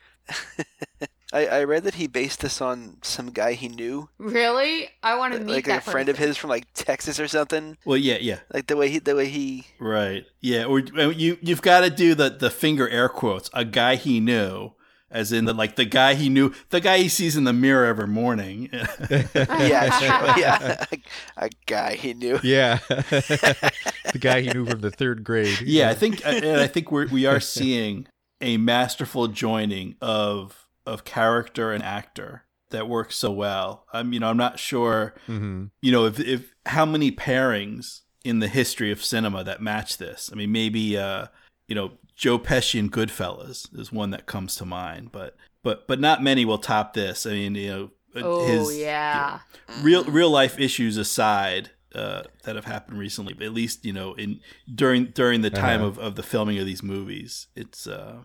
I, 1.33 1.45
I 1.47 1.63
read 1.65 1.83
that 1.83 1.95
he 1.95 2.07
based 2.07 2.39
this 2.41 2.61
on 2.61 2.97
some 3.01 3.31
guy 3.31 3.53
he 3.53 3.67
knew, 3.67 4.09
Really? 4.17 4.89
I 5.03 5.17
want 5.17 5.33
to 5.33 5.39
meet 5.39 5.51
like 5.51 5.65
that 5.65 5.85
a 5.85 5.91
friend 5.91 6.07
of 6.07 6.17
his 6.17 6.37
from 6.37 6.49
like 6.49 6.65
Texas 6.73 7.19
or 7.19 7.27
something. 7.27 7.77
well, 7.85 7.97
yeah, 7.97 8.17
yeah, 8.21 8.39
Like 8.53 8.67
the 8.67 8.77
way 8.77 8.89
he 8.89 8.99
the 8.99 9.15
way 9.15 9.27
he 9.27 9.65
right, 9.79 10.25
yeah. 10.39 10.63
Or 10.65 10.79
you 10.79 11.37
you've 11.41 11.61
got 11.61 11.81
to 11.81 11.89
do 11.89 12.15
the 12.15 12.29
the 12.29 12.49
finger 12.49 12.87
air 12.89 13.09
quotes. 13.09 13.49
A 13.53 13.65
guy 13.65 13.95
he 13.95 14.19
knew, 14.21 14.71
as 15.09 15.31
in 15.31 15.45
the 15.45 15.53
like 15.53 15.75
the 15.75 15.85
guy 15.85 16.15
he 16.15 16.29
knew, 16.29 16.53
the 16.69 16.81
guy 16.81 16.97
he 16.97 17.07
sees 17.09 17.35
in 17.37 17.43
the 17.45 17.53
mirror 17.53 17.85
every 17.85 18.07
morning. 18.07 18.69
yeah 19.09 19.89
sure, 19.99 20.37
yeah 20.37 20.85
a, 20.91 21.45
a 21.45 21.49
guy 21.65 21.95
he 21.95 22.13
knew. 22.13 22.39
Yeah. 22.43 22.79
the 22.89 24.17
guy 24.19 24.41
he 24.41 24.49
knew 24.49 24.65
from 24.65 24.81
the 24.81 24.91
third 24.91 25.23
grade. 25.23 25.61
yeah, 25.61 25.89
I 25.89 25.93
think 25.93 26.21
and 26.25 26.59
I 26.61 26.67
think 26.67 26.91
we're 26.91 27.07
we 27.07 27.25
are 27.25 27.39
seeing 27.39 28.07
a 28.41 28.57
masterful 28.57 29.27
joining 29.27 29.95
of 30.01 30.67
of 30.85 31.03
character 31.03 31.71
and 31.71 31.83
actor 31.83 32.43
that 32.69 32.89
works 32.89 33.15
so 33.15 33.31
well. 33.31 33.85
I'm 33.93 34.13
you 34.13 34.19
know 34.19 34.29
I'm 34.29 34.37
not 34.37 34.59
sure 34.59 35.15
hmm 35.25 35.65
you 35.81 35.91
know 35.91 36.05
if 36.05 36.19
if 36.19 36.53
how 36.65 36.85
many 36.85 37.11
pairings 37.11 38.01
in 38.25 38.39
the 38.39 38.47
history 38.49 38.91
of 38.91 39.03
cinema 39.03 39.43
that 39.45 39.61
match 39.61 39.97
this. 39.97 40.29
I 40.31 40.35
mean 40.35 40.51
maybe 40.51 40.97
uh 40.97 41.27
you 41.67 41.75
know 41.75 41.91
Joe 42.17 42.39
Pesci 42.39 42.79
and 42.79 42.91
Goodfellas 42.91 43.69
is 43.79 43.91
one 43.91 44.09
that 44.09 44.25
comes 44.25 44.55
to 44.55 44.65
mind, 44.65 45.11
but 45.11 45.37
but 45.63 45.87
but 45.87 45.99
not 45.99 46.21
many 46.23 46.43
will 46.45 46.57
top 46.57 46.93
this. 46.93 47.25
I 47.25 47.31
mean 47.31 47.55
you 47.55 47.69
know 47.69 47.91
Oh 48.15 48.69
his 48.69 48.77
yeah. 48.79 49.39
real 49.83 50.03
real 50.05 50.29
life 50.31 50.59
issues 50.59 50.97
aside 50.97 51.69
uh, 51.93 52.23
that 52.43 52.55
have 52.55 52.65
happened 52.65 52.97
recently, 52.97 53.33
at 53.45 53.53
least 53.53 53.85
you 53.85 53.93
know 53.93 54.13
in 54.15 54.39
during 54.73 55.05
during 55.05 55.41
the 55.41 55.49
time 55.51 55.79
Uh-huh. 55.81 55.87
of, 55.89 55.99
of 55.99 56.15
the 56.15 56.23
filming 56.23 56.57
of 56.57 56.65
these 56.65 56.81
movies, 56.83 57.47
it's 57.55 57.85
uh, 57.87 58.23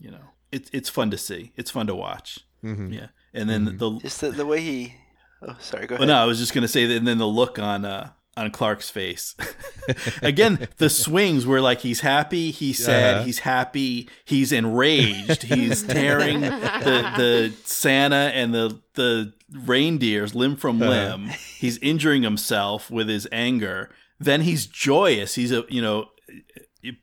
you 0.00 0.10
know 0.10 0.24
it's 0.50 0.68
it's 0.72 0.88
fun 0.88 1.10
to 1.12 1.18
see, 1.18 1.52
it's 1.56 1.70
fun 1.70 1.86
to 1.86 1.94
watch, 1.94 2.40
hmm 2.62 2.92
yeah. 2.92 3.08
And 3.34 3.48
then 3.48 3.66
Mhm. 3.66 3.78
the 3.78 3.98
Just 4.00 4.20
the, 4.20 4.30
the 4.30 4.46
way 4.46 4.60
he. 4.60 4.94
Oh, 5.42 5.56
sorry. 5.60 5.86
Go 5.86 5.94
well, 5.94 6.02
ahead. 6.04 6.08
no, 6.08 6.22
I 6.22 6.24
was 6.26 6.38
just 6.38 6.52
gonna 6.54 6.66
say 6.68 6.86
that, 6.86 6.96
and 6.96 7.06
then 7.06 7.18
the 7.18 7.26
look 7.26 7.58
on 7.60 7.84
uh, 7.84 8.10
on 8.38 8.50
Clark's 8.50 8.88
face. 8.90 9.34
Again, 10.22 10.68
the 10.78 10.88
swings 10.90 11.44
were 11.46 11.60
like 11.60 11.80
he's 11.80 12.00
happy, 12.00 12.50
he's 12.50 12.82
sad, 12.84 13.16
Uh-huh. 13.16 13.24
he's 13.24 13.40
happy, 13.40 14.08
he's 14.24 14.52
enraged, 14.52 15.42
he's 15.42 15.82
tearing 15.82 16.40
the 16.40 17.12
the 17.16 17.52
Santa 17.64 18.30
and 18.34 18.54
the 18.54 18.80
the 18.94 19.32
reindeers 19.52 20.34
limb 20.34 20.56
from 20.56 20.80
Uh-huh. 20.82 20.90
limb. 20.90 21.28
He's 21.58 21.78
injuring 21.78 22.22
himself 22.22 22.90
with 22.90 23.08
his 23.08 23.26
anger. 23.32 23.90
Then 24.20 24.42
he's 24.42 24.66
joyous. 24.66 25.34
He's 25.34 25.52
a 25.52 25.64
you 25.68 25.82
know 25.82 26.08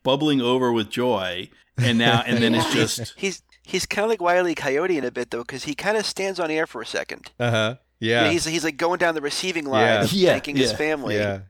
bubbling 0.03 0.41
over 0.41 0.71
with 0.71 0.89
joy, 0.89 1.49
and 1.77 1.97
now 1.97 2.23
and 2.25 2.41
then 2.41 2.55
it's 2.55 2.71
just 2.73 3.13
He's 3.17 3.41
he's 3.63 3.85
kind 3.85 4.03
of 4.03 4.09
like 4.09 4.21
Wile 4.21 4.47
E. 4.47 4.55
Coyote 4.55 4.97
in 4.97 5.03
a 5.05 5.11
bit 5.11 5.31
though, 5.31 5.41
because 5.43 5.63
he 5.65 5.75
kind 5.75 5.97
of 5.97 6.05
stands 6.05 6.39
on 6.39 6.51
air 6.51 6.67
for 6.67 6.81
a 6.81 6.85
second. 6.85 7.31
Uh 7.39 7.51
huh. 7.51 7.75
Yeah, 7.99 8.25
Yeah. 8.25 8.31
he's 8.31 8.45
he's 8.45 8.63
like 8.63 8.77
going 8.77 8.97
down 8.99 9.15
the 9.15 9.21
receiving 9.21 9.65
line, 9.65 9.81
Yeah. 9.85 10.03
of 10.03 10.13
Yeah, 10.13 10.31
thanking 10.31 10.55
his 10.57 10.73
family, 10.73 11.15
Yeah. 11.15 11.41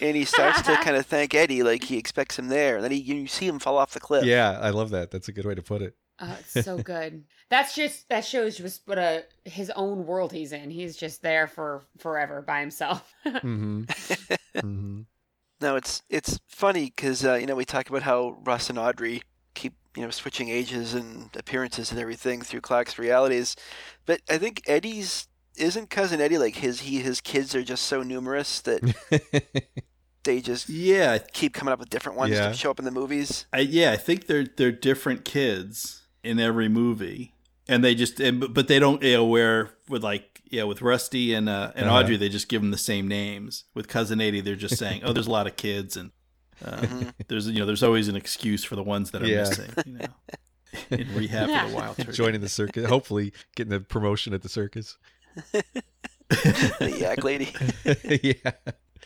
and 0.00 0.16
he 0.16 0.24
starts 0.24 0.62
to 0.62 0.76
kind 0.82 0.96
of 0.96 1.06
thank 1.06 1.34
Eddie 1.34 1.62
like 1.62 1.84
he 1.84 1.96
expects 1.98 2.38
him 2.38 2.48
there, 2.48 2.76
and 2.76 2.84
then 2.84 2.90
he 2.92 2.98
you 2.98 3.26
see 3.26 3.46
him 3.46 3.58
fall 3.58 3.76
off 3.78 3.92
the 3.92 4.00
cliff. 4.00 4.24
Yeah. 4.24 4.58
I 4.60 4.70
love 4.70 4.90
that. 4.90 5.10
That's 5.10 5.28
a 5.28 5.32
good 5.32 5.44
way 5.46 5.54
to 5.54 5.62
put 5.62 5.82
it. 5.82 5.94
Oh, 6.18 6.36
it's 6.40 6.64
so 6.64 6.78
good. 6.82 7.24
That's 7.50 7.74
just 7.74 8.08
that 8.08 8.24
shows 8.24 8.56
just 8.56 8.82
what 8.86 8.98
a 8.98 9.24
his 9.44 9.70
own 9.70 10.06
world 10.06 10.32
he's 10.32 10.52
in. 10.52 10.70
He's 10.70 10.96
just 10.96 11.22
there 11.22 11.46
for 11.46 11.82
forever 11.98 12.42
by 12.42 12.60
himself. 12.60 13.14
mm-hmm. 13.26 13.82
Mm-hmm. 14.56 15.00
No, 15.60 15.76
it's 15.76 16.02
it's 16.10 16.38
funny 16.46 16.86
because 16.86 17.24
uh, 17.24 17.34
you 17.34 17.46
know 17.46 17.54
we 17.54 17.64
talk 17.64 17.88
about 17.88 18.02
how 18.02 18.38
Russ 18.44 18.68
and 18.70 18.78
Audrey 18.78 19.22
keep 19.54 19.74
you 19.96 20.02
know 20.02 20.10
switching 20.10 20.48
ages 20.48 20.92
and 20.94 21.30
appearances 21.36 21.90
and 21.90 22.00
everything 22.00 22.42
through 22.42 22.60
Clark's 22.60 22.98
realities, 22.98 23.54
but 24.04 24.20
I 24.28 24.36
think 24.38 24.62
Eddie's 24.66 25.28
isn't 25.56 25.90
cousin 25.90 26.20
Eddie 26.20 26.38
like 26.38 26.56
his 26.56 26.80
he 26.82 27.00
his 27.00 27.20
kids 27.20 27.54
are 27.54 27.62
just 27.62 27.84
so 27.84 28.02
numerous 28.02 28.60
that 28.62 28.82
they 30.24 30.40
just 30.40 30.68
yeah, 30.68 31.18
keep 31.18 31.54
coming 31.54 31.72
up 31.72 31.78
with 31.78 31.90
different 31.90 32.18
ones 32.18 32.32
Yeah. 32.32 32.48
to 32.48 32.54
show 32.54 32.70
up 32.70 32.78
in 32.78 32.84
the 32.84 32.90
movies. 32.90 33.46
I, 33.52 33.60
yeah. 33.60 33.92
I 33.92 33.96
think 33.96 34.26
they're 34.26 34.44
they're 34.56 34.72
different 34.72 35.24
kids 35.24 36.02
in 36.24 36.40
every 36.40 36.68
movie, 36.68 37.32
and 37.68 37.84
they 37.84 37.94
just 37.94 38.18
and, 38.20 38.40
but- 38.40 38.52
but 38.54 38.68
they 38.68 38.78
don't 38.78 39.02
you 39.02 39.14
know 39.14 39.24
where 39.24 39.70
with 39.88 40.02
like 40.02 40.42
yeah 40.50 40.64
with 40.64 40.82
Rusty 40.82 41.32
and 41.34 41.48
uh, 41.48 41.72
and 41.76 41.86
Uh-huh. 41.88 41.98
Audrey 41.98 42.16
they 42.16 42.28
just 42.28 42.48
give 42.48 42.60
them 42.62 42.70
the 42.72 42.78
same 42.78 43.06
names. 43.08 43.64
With 43.74 43.88
cousin 43.88 44.20
Eddie 44.20 44.40
they're 44.40 44.56
just 44.56 44.76
saying 44.78 45.02
oh 45.04 45.12
there's 45.12 45.26
a 45.28 45.30
lot 45.32 45.46
of 45.46 45.56
kids 45.56 45.96
and 45.96 46.10
uh, 46.64 46.76
Mhm. 46.80 47.12
there's 47.28 47.46
you 47.48 47.58
know 47.60 47.66
there's 47.66 47.82
always 47.82 48.08
an 48.08 48.16
excuse 48.16 48.64
for 48.64 48.74
the 48.76 48.82
ones 48.82 49.10
that 49.12 49.22
are 49.22 49.26
Yeah. 49.26 49.40
missing. 49.48 49.70
You 49.86 49.92
know, 49.98 50.06
in 50.90 51.14
rehab 51.14 51.48
for 51.48 51.70
the 51.70 51.76
wild 51.80 51.96
turkey. 51.98 52.12
Joining 52.12 52.40
the 52.40 52.48
circus. 52.48 52.86
Hopefully 52.86 53.32
getting 53.54 53.70
the 53.70 53.80
promotion 53.80 54.34
at 54.34 54.42
the 54.42 54.48
circus. 54.48 54.96
the 56.28 56.96
yak 56.98 57.24
lady. 57.24 57.52
yeah. 58.22 58.52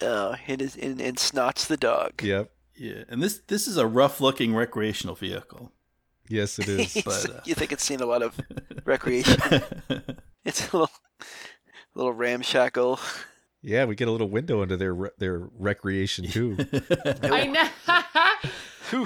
Oh, 0.03 0.35
and, 0.47 0.63
is, 0.63 0.77
and, 0.77 1.01
and 1.01 1.17
Snots 1.17 1.67
the 1.67 1.77
dog. 1.77 2.23
Yep. 2.23 2.51
Yeah, 2.77 3.05
and 3.11 3.23
this 3.23 3.41
this 3.47 3.69
is 3.69 3.77
a 3.77 3.87
rough 3.87 4.23
looking 4.23 4.55
recreational 4.55 5.15
vehicle. 5.15 5.71
Yes, 6.29 6.59
it 6.59 6.69
is. 6.69 7.03
but, 7.05 7.31
uh, 7.31 7.41
you 7.45 7.55
think 7.55 7.73
it's 7.73 7.85
seen 7.85 8.01
a 8.01 8.07
lot 8.07 8.23
of 8.23 8.41
recreation. 8.85 9.37
it's 10.47 10.73
a 10.73 10.79
little, 10.79 10.91
little 11.95 12.13
ramshackle. 12.13 12.99
Yeah, 13.61 13.85
we 13.85 13.97
get 13.97 14.09
a 14.09 14.11
little 14.11 14.31
window 14.31 14.63
into 14.63 14.79
their 14.79 14.95
re- 14.95 15.11
their 15.19 15.51
recreation 15.59 16.25
too. 16.27 16.57
I 17.23 17.47
know. 17.47 17.69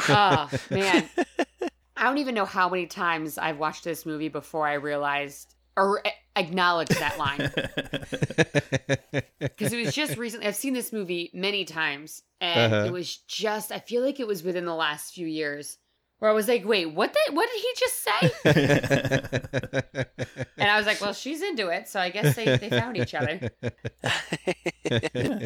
Oh 0.08 0.48
man, 0.70 1.08
I 1.96 2.04
don't 2.04 2.18
even 2.18 2.34
know 2.34 2.44
how 2.44 2.68
many 2.68 2.86
times 2.86 3.38
I've 3.38 3.58
watched 3.58 3.82
this 3.82 4.06
movie 4.06 4.28
before 4.28 4.68
I 4.68 4.74
realized 4.74 5.54
or 5.76 6.00
a- 6.36 6.40
acknowledged 6.40 6.98
that 6.98 7.18
line 7.18 7.38
because 9.40 9.72
it 9.72 9.84
was 9.84 9.94
just 9.94 10.16
recently. 10.16 10.46
I've 10.46 10.56
seen 10.56 10.72
this 10.74 10.92
movie 10.92 11.30
many 11.34 11.64
times, 11.64 12.22
and 12.40 12.72
Uh-huh. 12.72 12.84
it 12.86 12.92
was 12.92 13.16
just. 13.16 13.72
I 13.72 13.78
feel 13.78 14.02
like 14.02 14.20
it 14.20 14.26
was 14.26 14.42
within 14.42 14.64
the 14.64 14.74
last 14.74 15.14
few 15.14 15.26
years 15.26 15.78
where 16.18 16.30
I 16.30 16.34
was 16.34 16.48
like, 16.48 16.64
"Wait, 16.64 16.86
what? 16.86 17.12
Did 17.12 17.34
what 17.36 17.48
did 17.50 17.60
he 17.60 17.74
just 17.78 18.04
say?" 18.04 18.30
And 20.56 20.70
I 20.70 20.76
was 20.78 20.86
like, 20.86 21.00
"Well, 21.00 21.12
she's 21.12 21.42
into 21.42 21.68
it, 21.68 21.88
so 21.88 22.00
I 22.00 22.10
guess 22.10 22.34
they, 22.36 22.56
they 22.56 22.70
found 22.70 22.96
each 22.96 23.14
other." 23.14 23.50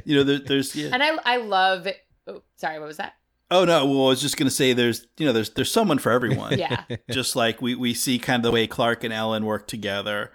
you 0.06 0.16
know, 0.16 0.22
there, 0.24 0.38
there's 0.38 0.74
yeah. 0.76 0.90
And 0.92 1.02
I 1.02 1.16
I 1.24 1.36
love. 1.38 1.86
It. 1.86 1.96
Oh, 2.26 2.42
sorry, 2.56 2.78
what 2.78 2.86
was 2.86 2.98
that? 2.98 3.14
Oh 3.50 3.64
no, 3.64 3.86
well, 3.86 4.06
I 4.06 4.08
was 4.10 4.20
just 4.20 4.36
gonna 4.36 4.50
say 4.50 4.74
there's 4.74 5.06
you 5.16 5.24
know 5.26 5.32
there's 5.32 5.50
there's 5.50 5.72
someone 5.72 5.98
for 5.98 6.12
everyone. 6.12 6.58
Yeah, 6.58 6.84
Just 7.10 7.34
like 7.34 7.60
we 7.62 7.74
we 7.74 7.94
see 7.94 8.18
kind 8.18 8.40
of 8.40 8.42
the 8.42 8.50
way 8.52 8.66
Clark 8.66 9.02
and 9.04 9.12
Ellen 9.12 9.46
work 9.46 9.66
together, 9.66 10.30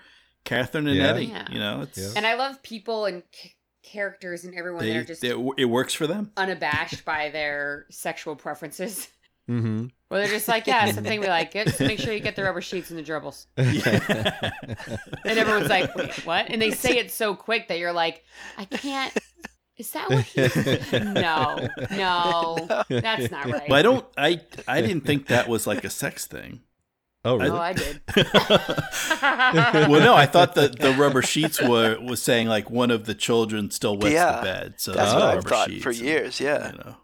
Catherine 0.45 0.87
and 0.87 0.97
Yeah. 0.97 1.07
Eddie. 1.09 1.25
Yeah. 1.25 1.47
You 1.51 1.59
know, 1.59 1.81
it's 1.81 1.97
Yeah. 1.97 2.09
and 2.15 2.25
I 2.27 2.35
love 2.35 2.61
people 2.63 3.05
and 3.05 3.23
c- 3.33 3.53
characters 3.83 4.43
and 4.45 4.55
everyone 4.55 4.85
that 4.85 4.95
are 4.97 5.03
just 5.03 5.21
they- 5.21 5.29
it 5.57 5.65
works 5.65 5.93
for 5.93 6.07
them. 6.07 6.31
unabashed 6.37 7.03
by 7.05 7.29
their 7.29 7.85
sexual 7.89 8.35
preferences. 8.35 9.07
Mm-hmm. 9.49 9.87
Where 10.07 10.21
they're 10.21 10.29
just 10.31 10.47
like, 10.47 10.67
yeah, 10.67 10.89
something 10.91 11.19
we 11.19 11.27
like. 11.27 11.53
It. 11.53 11.67
just 11.67 11.81
make 11.81 11.99
sure 11.99 12.13
you 12.13 12.21
get 12.21 12.37
the 12.37 12.43
rubber 12.43 12.61
sheets 12.61 12.91
and 12.91 12.97
the 12.97 13.03
dribbles. 13.03 13.47
And 13.57 14.87
everyone's 15.25 15.67
like, 15.69 15.93
wait, 15.95 16.13
what? 16.25 16.49
And 16.49 16.61
they 16.61 16.71
say 16.71 16.97
it 16.97 17.11
so 17.11 17.35
quick 17.35 17.67
that 17.67 17.77
you're 17.77 17.91
like, 17.91 18.23
I 18.57 18.63
can't. 18.63 19.13
Is 19.77 19.91
that 19.91 20.09
what 20.09 20.23
he 20.23 20.99
No, 20.99 21.67
no, 21.91 22.67
that's 22.87 23.31
not 23.31 23.45
right. 23.47 23.67
Well, 23.69 23.79
I 23.79 23.81
don't. 23.81 24.05
I 24.17 24.39
I 24.65 24.79
didn't 24.81 25.01
think 25.05 25.27
that 25.27 25.49
was 25.49 25.65
like 25.67 25.83
a 25.83 25.89
sex 25.89 26.25
thing. 26.25 26.61
Oh, 27.25 27.31
Oh, 27.33 27.37
really? 27.37 27.57
I 27.59 27.73
did. 27.73 28.01
well, 29.89 30.01
no, 30.01 30.13
I 30.15 30.25
thought 30.25 30.55
that 30.55 30.79
the 30.79 30.91
rubber 30.93 31.21
sheets 31.21 31.61
were 31.61 31.97
was 32.01 32.21
saying 32.21 32.47
like 32.47 32.69
one 32.69 32.91
of 32.91 33.05
the 33.05 33.15
children 33.15 33.71
still 33.71 33.97
wets 33.97 34.13
Yeah. 34.13 34.37
the 34.37 34.43
bed, 34.43 34.73
so 34.77 34.91
That's 34.93 35.11
the 35.13 35.19
what 35.19 35.37
I've 35.37 35.43
thought 35.43 35.69
sheets 35.69 35.83
for 35.83 35.89
and, 35.89 35.99
years. 35.99 36.39
Yeah. 36.39 36.71
You 36.71 36.77
know, 36.79 36.95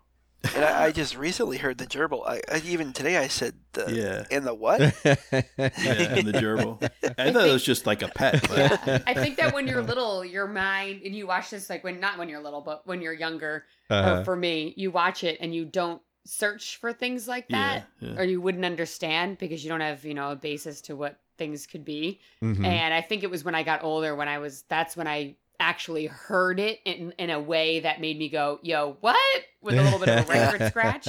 And 0.55 0.63
I, 0.65 0.86
I 0.86 0.91
just 0.91 1.17
recently 1.17 1.57
heard 1.57 1.78
the 1.78 1.86
gerbil. 1.86 2.26
I, 2.28 2.41
I 2.51 2.61
even 2.65 2.93
today 2.93 3.17
I 3.17 3.28
said 3.28 3.55
the 3.74 3.93
Yeah. 3.93 4.36
in 4.38 4.43
the 4.45 4.53
what? 4.53 4.80
Yeah, 5.03 6.13
and 6.15 6.28
the 6.28 6.34
gerbil. 6.34 6.82
I 7.17 7.32
thought 7.32 7.47
it 7.47 7.51
was 7.53 7.63
just 7.63 7.86
like 7.86 8.01
a 8.01 8.07
pet. 8.09 8.45
But 8.47 8.57
Yeah. 8.57 8.99
I 9.07 9.13
think 9.13 9.38
that 9.38 9.53
when 9.53 9.67
you're 9.67 9.82
little, 9.84 10.24
your 10.26 10.47
mind 10.47 11.01
and 11.05 11.15
you 11.15 11.28
watch 11.28 11.49
this 11.49 11.70
like 11.70 11.84
when 11.84 11.99
not 11.99 12.17
when 12.17 12.30
you're 12.30 12.41
little, 12.41 12.61
but 12.61 12.86
when 12.88 13.01
you're 13.01 13.13
younger, 13.13 13.65
Uh-huh. 13.89 14.20
or 14.22 14.24
for 14.26 14.36
me, 14.36 14.74
you 14.78 14.91
watch 14.91 15.24
it 15.24 15.38
and 15.41 15.53
you 15.53 15.65
don't 15.65 16.01
search 16.30 16.77
for 16.77 16.93
things 16.93 17.27
like 17.27 17.47
that, 17.49 17.88
yeah. 17.99 18.15
or 18.17 18.23
you 18.23 18.39
wouldn't 18.41 18.65
understand 18.65 19.38
because 19.38 19.63
you 19.63 19.69
don't 19.69 19.82
have 19.82 20.05
you 20.05 20.13
know 20.13 20.32
a 20.32 20.36
basis 20.36 20.82
to 20.82 20.95
what 20.95 21.19
things 21.38 21.65
could 21.67 21.86
be. 21.86 22.19
Mhm. 22.43 22.65
And 22.65 22.93
I 22.93 23.01
think 23.01 23.23
it 23.23 23.30
was 23.30 23.43
when 23.43 23.55
I 23.55 23.63
got 23.63 23.84
older 23.84 24.15
when 24.15 24.27
I 24.27 24.39
was 24.39 24.63
that's 24.69 24.95
when 24.97 25.07
I 25.07 25.36
actually 25.59 26.05
heard 26.05 26.59
it 26.59 26.80
in 26.86 27.13
in 27.17 27.30
a 27.30 27.39
way 27.39 27.80
that 27.82 27.99
made 27.99 28.17
me 28.17 28.30
go, 28.30 28.59
"Yo, 28.61 28.97
what?" 29.01 29.17
with 29.61 29.77
a 29.77 29.84
little 29.84 29.99
bit 29.99 30.09
of 30.09 30.30
a 30.30 30.32
record 30.32 30.67
scratch. 30.69 31.07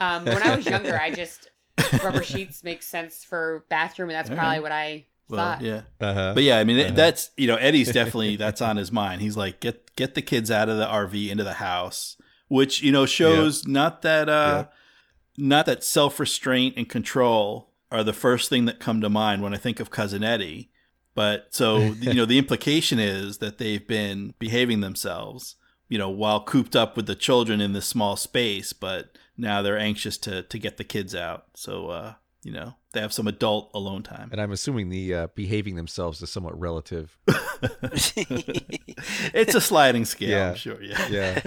Um, 0.00 0.24
when 0.24 0.42
I 0.42 0.54
was 0.56 0.64
younger, 0.66 0.96
I 1.00 1.10
just 1.10 1.50
rubber 2.04 2.22
sheets 2.22 2.62
make 2.62 2.82
sense 2.82 3.24
for 3.24 3.64
bathroom, 3.68 4.10
and 4.10 4.16
that's 4.16 4.30
All 4.30 4.36
probably 4.36 4.56
right. 4.58 4.62
what 4.62 4.72
I 4.72 5.06
well, 5.28 5.38
thought. 5.54 5.62
yeah. 5.62 5.82
Uh-huh. 6.00 6.32
But 6.34 6.42
yeah, 6.44 6.58
I 6.58 6.64
mean 6.64 6.78
Uh-huh. 6.80 6.92
that's 6.94 7.30
you 7.36 7.46
know 7.48 7.56
Eddie's 7.56 7.90
definitely 7.92 8.36
that's 8.44 8.60
on 8.60 8.76
his 8.76 8.92
mind. 8.92 9.22
He's 9.22 9.36
like 9.36 9.60
get 9.60 9.94
get 9.96 10.14
the 10.14 10.22
kids 10.22 10.50
out 10.50 10.68
of 10.68 10.76
the 10.78 10.86
RV 10.86 11.30
into 11.30 11.42
the 11.44 11.54
house, 11.54 12.16
which 12.50 12.82
you 12.82 12.90
know 12.92 13.06
shows 13.06 13.66
not 13.66 14.02
that 14.02 14.28
uh 14.28 14.66
not 15.38 15.64
that 15.66 15.84
self 15.84 16.18
restraint 16.20 16.74
and 16.76 16.88
control 16.88 17.70
are 17.90 18.04
the 18.04 18.12
first 18.12 18.50
thing 18.50 18.64
that 18.66 18.80
come 18.80 19.00
to 19.00 19.08
mind 19.08 19.40
when 19.40 19.54
I 19.54 19.56
think 19.56 19.80
of 19.80 19.90
cousin 19.90 20.22
Eddie. 20.22 20.70
But 21.14 21.48
so 21.50 21.78
you 22.00 22.14
know 22.14 22.26
the 22.26 22.38
implication 22.38 22.98
is 22.98 23.38
that 23.38 23.58
they've 23.58 23.86
been 23.86 24.34
behaving 24.38 24.80
themselves, 24.80 25.54
you 25.88 25.96
know, 25.96 26.10
while 26.10 26.42
cooped 26.42 26.74
up 26.76 26.96
with 26.96 27.06
the 27.06 27.14
children 27.14 27.60
in 27.60 27.72
this 27.72 27.86
small 27.86 28.16
space, 28.16 28.72
but 28.72 29.16
now 29.36 29.62
they're 29.62 29.78
anxious 29.78 30.18
to 30.18 30.42
to 30.42 30.58
get 30.58 30.76
the 30.76 30.84
kids 30.84 31.14
out. 31.14 31.46
So 31.54 31.88
uh, 31.88 32.14
you 32.42 32.52
know, 32.52 32.74
they 32.92 33.00
have 33.00 33.12
some 33.12 33.28
adult 33.28 33.70
alone 33.74 34.02
time. 34.02 34.30
and 34.32 34.40
I'm 34.40 34.50
assuming 34.50 34.88
the 34.88 35.14
uh, 35.14 35.26
behaving 35.36 35.76
themselves 35.76 36.20
is 36.20 36.30
somewhat 36.30 36.58
relative. 36.58 37.16
it's 39.34 39.54
a 39.54 39.60
sliding 39.60 40.04
scale, 40.04 40.30
Yeah. 40.30 40.50
I'm 40.50 40.56
sure. 40.56 40.82
Yeah. 40.82 41.08
Yeah. 41.08 41.40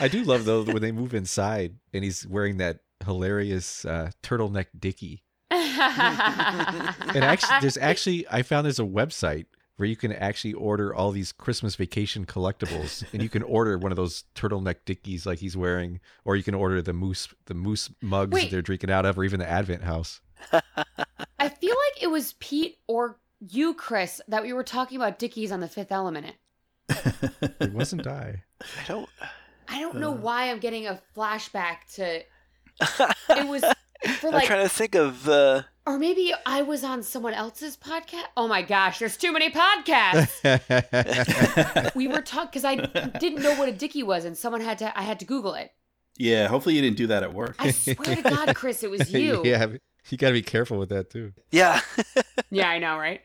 I 0.00 0.08
do 0.08 0.24
love 0.24 0.44
though 0.44 0.62
when 0.62 0.82
they 0.82 0.92
move 0.92 1.14
inside 1.14 1.76
and 1.92 2.04
he's 2.04 2.26
wearing 2.26 2.58
that 2.58 2.80
hilarious 3.04 3.84
uh, 3.84 4.10
turtleneck 4.22 4.66
dickie. 4.78 5.22
And 5.50 7.24
actually, 7.24 7.60
there's 7.60 7.76
actually 7.80 8.26
I 8.30 8.42
found 8.42 8.64
there's 8.64 8.78
a 8.78 8.84
website 8.84 9.46
where 9.76 9.88
you 9.88 9.96
can 9.96 10.12
actually 10.12 10.52
order 10.54 10.94
all 10.94 11.10
these 11.10 11.32
Christmas 11.32 11.74
vacation 11.74 12.24
collectibles, 12.26 13.04
and 13.12 13.22
you 13.22 13.28
can 13.28 13.42
order 13.42 13.78
one 13.78 13.90
of 13.90 13.96
those 13.96 14.24
turtleneck 14.34 14.76
dickies 14.84 15.26
like 15.26 15.38
he's 15.38 15.56
wearing, 15.56 16.00
or 16.24 16.36
you 16.36 16.42
can 16.42 16.54
order 16.54 16.80
the 16.82 16.92
moose 16.92 17.28
the 17.46 17.54
moose 17.54 17.90
mugs 18.00 18.32
Wait. 18.32 18.44
that 18.44 18.50
they're 18.50 18.62
drinking 18.62 18.90
out 18.90 19.06
of, 19.06 19.18
or 19.18 19.24
even 19.24 19.40
the 19.40 19.48
Advent 19.48 19.82
house. 19.82 20.20
I 20.52 21.48
feel 21.48 21.74
like 21.74 22.02
it 22.02 22.10
was 22.10 22.34
Pete 22.38 22.78
or 22.86 23.18
you, 23.40 23.74
Chris, 23.74 24.20
that 24.28 24.42
we 24.42 24.52
were 24.52 24.64
talking 24.64 24.96
about 24.96 25.18
Dickies 25.18 25.52
on 25.52 25.60
the 25.60 25.68
Fifth 25.68 25.92
Element. 25.92 26.36
It 27.60 27.72
wasn't 27.72 28.06
I. 28.06 28.42
I 28.60 28.84
don't. 28.86 29.08
I 29.72 29.80
don't 29.80 29.96
know 29.98 30.12
Uh. 30.12 30.16
why 30.16 30.50
I'm 30.50 30.58
getting 30.58 30.86
a 30.86 31.00
flashback 31.16 31.78
to. 31.94 32.22
It 33.30 33.46
was 33.48 33.62
for 34.18 34.34
I'm 34.34 34.46
trying 34.46 34.62
to 34.64 34.68
think 34.68 34.94
of. 34.94 35.28
Uh, 35.28 35.62
or 35.86 35.98
maybe 35.98 36.32
I 36.46 36.62
was 36.62 36.84
on 36.84 37.02
someone 37.02 37.34
else's 37.34 37.76
podcast. 37.76 38.24
Oh 38.36 38.46
my 38.48 38.62
gosh, 38.62 38.98
there's 38.98 39.16
too 39.16 39.32
many 39.32 39.50
podcasts. 39.50 40.42
we 41.94 42.08
were 42.08 42.20
talking 42.22 42.48
because 42.50 42.64
I 42.64 42.76
didn't 43.18 43.42
know 43.42 43.54
what 43.56 43.68
a 43.68 43.72
dicky 43.72 44.02
was, 44.02 44.24
and 44.24 44.36
someone 44.36 44.60
had 44.60 44.78
to. 44.78 44.98
I 44.98 45.02
had 45.02 45.18
to 45.20 45.24
Google 45.24 45.54
it. 45.54 45.72
yeah, 46.18 46.46
hopefully 46.48 46.74
you 46.76 46.82
didn't 46.82 46.96
do 46.98 47.06
that 47.08 47.22
at 47.22 47.32
work. 47.34 47.56
I 47.58 47.70
swear 47.70 48.16
to 48.16 48.22
God, 48.22 48.54
Chris, 48.54 48.82
it 48.82 48.90
was 48.90 49.12
you. 49.12 49.42
yeah, 49.44 49.66
you 50.08 50.18
got 50.18 50.28
to 50.28 50.32
be 50.34 50.42
careful 50.42 50.78
with 50.78 50.88
that 50.90 51.10
too. 51.10 51.32
yeah. 51.50 51.80
Yeah, 52.50 52.68
I 52.68 52.78
know, 52.78 52.96
right? 52.98 53.20